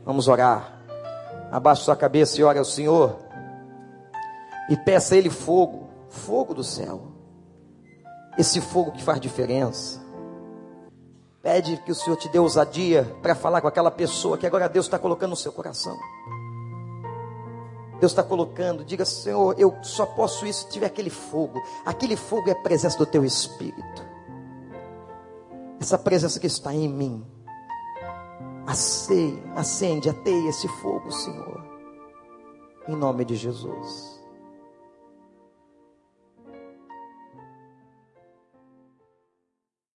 Vamos 0.04 0.26
orar. 0.26 0.80
Abaixe 1.52 1.84
sua 1.84 1.94
cabeça 1.94 2.40
e 2.40 2.42
ore 2.42 2.58
ao 2.58 2.64
Senhor. 2.64 3.14
E 4.68 4.76
peça 4.76 5.14
a 5.14 5.18
Ele 5.18 5.30
fogo, 5.30 5.88
fogo 6.08 6.52
do 6.52 6.64
céu. 6.64 7.15
Esse 8.38 8.60
fogo 8.60 8.92
que 8.92 9.02
faz 9.02 9.20
diferença. 9.20 10.04
Pede 11.42 11.76
que 11.78 11.92
o 11.92 11.94
Senhor 11.94 12.16
te 12.16 12.28
dê 12.28 12.38
ousadia 12.38 13.04
para 13.22 13.34
falar 13.34 13.60
com 13.60 13.68
aquela 13.68 13.90
pessoa 13.90 14.36
que 14.36 14.46
agora 14.46 14.68
Deus 14.68 14.86
está 14.86 14.98
colocando 14.98 15.30
no 15.30 15.36
seu 15.36 15.52
coração. 15.52 15.96
Deus 18.00 18.12
está 18.12 18.22
colocando, 18.22 18.84
diga 18.84 19.04
Senhor, 19.04 19.54
eu 19.58 19.74
só 19.82 20.04
posso 20.04 20.46
isso 20.46 20.64
se 20.64 20.70
tiver 20.70 20.86
aquele 20.86 21.08
fogo. 21.08 21.62
Aquele 21.84 22.16
fogo 22.16 22.48
é 22.48 22.52
a 22.52 22.62
presença 22.62 22.98
do 22.98 23.06
teu 23.06 23.24
Espírito. 23.24 24.04
Essa 25.80 25.96
presença 25.96 26.40
que 26.40 26.46
está 26.46 26.74
em 26.74 26.88
mim 26.88 27.24
Acende, 28.66 29.40
acende, 29.54 30.08
ateie 30.08 30.48
esse 30.48 30.66
fogo, 30.66 31.12
Senhor. 31.12 31.64
Em 32.88 32.96
nome 32.96 33.24
de 33.24 33.36
Jesus. 33.36 34.15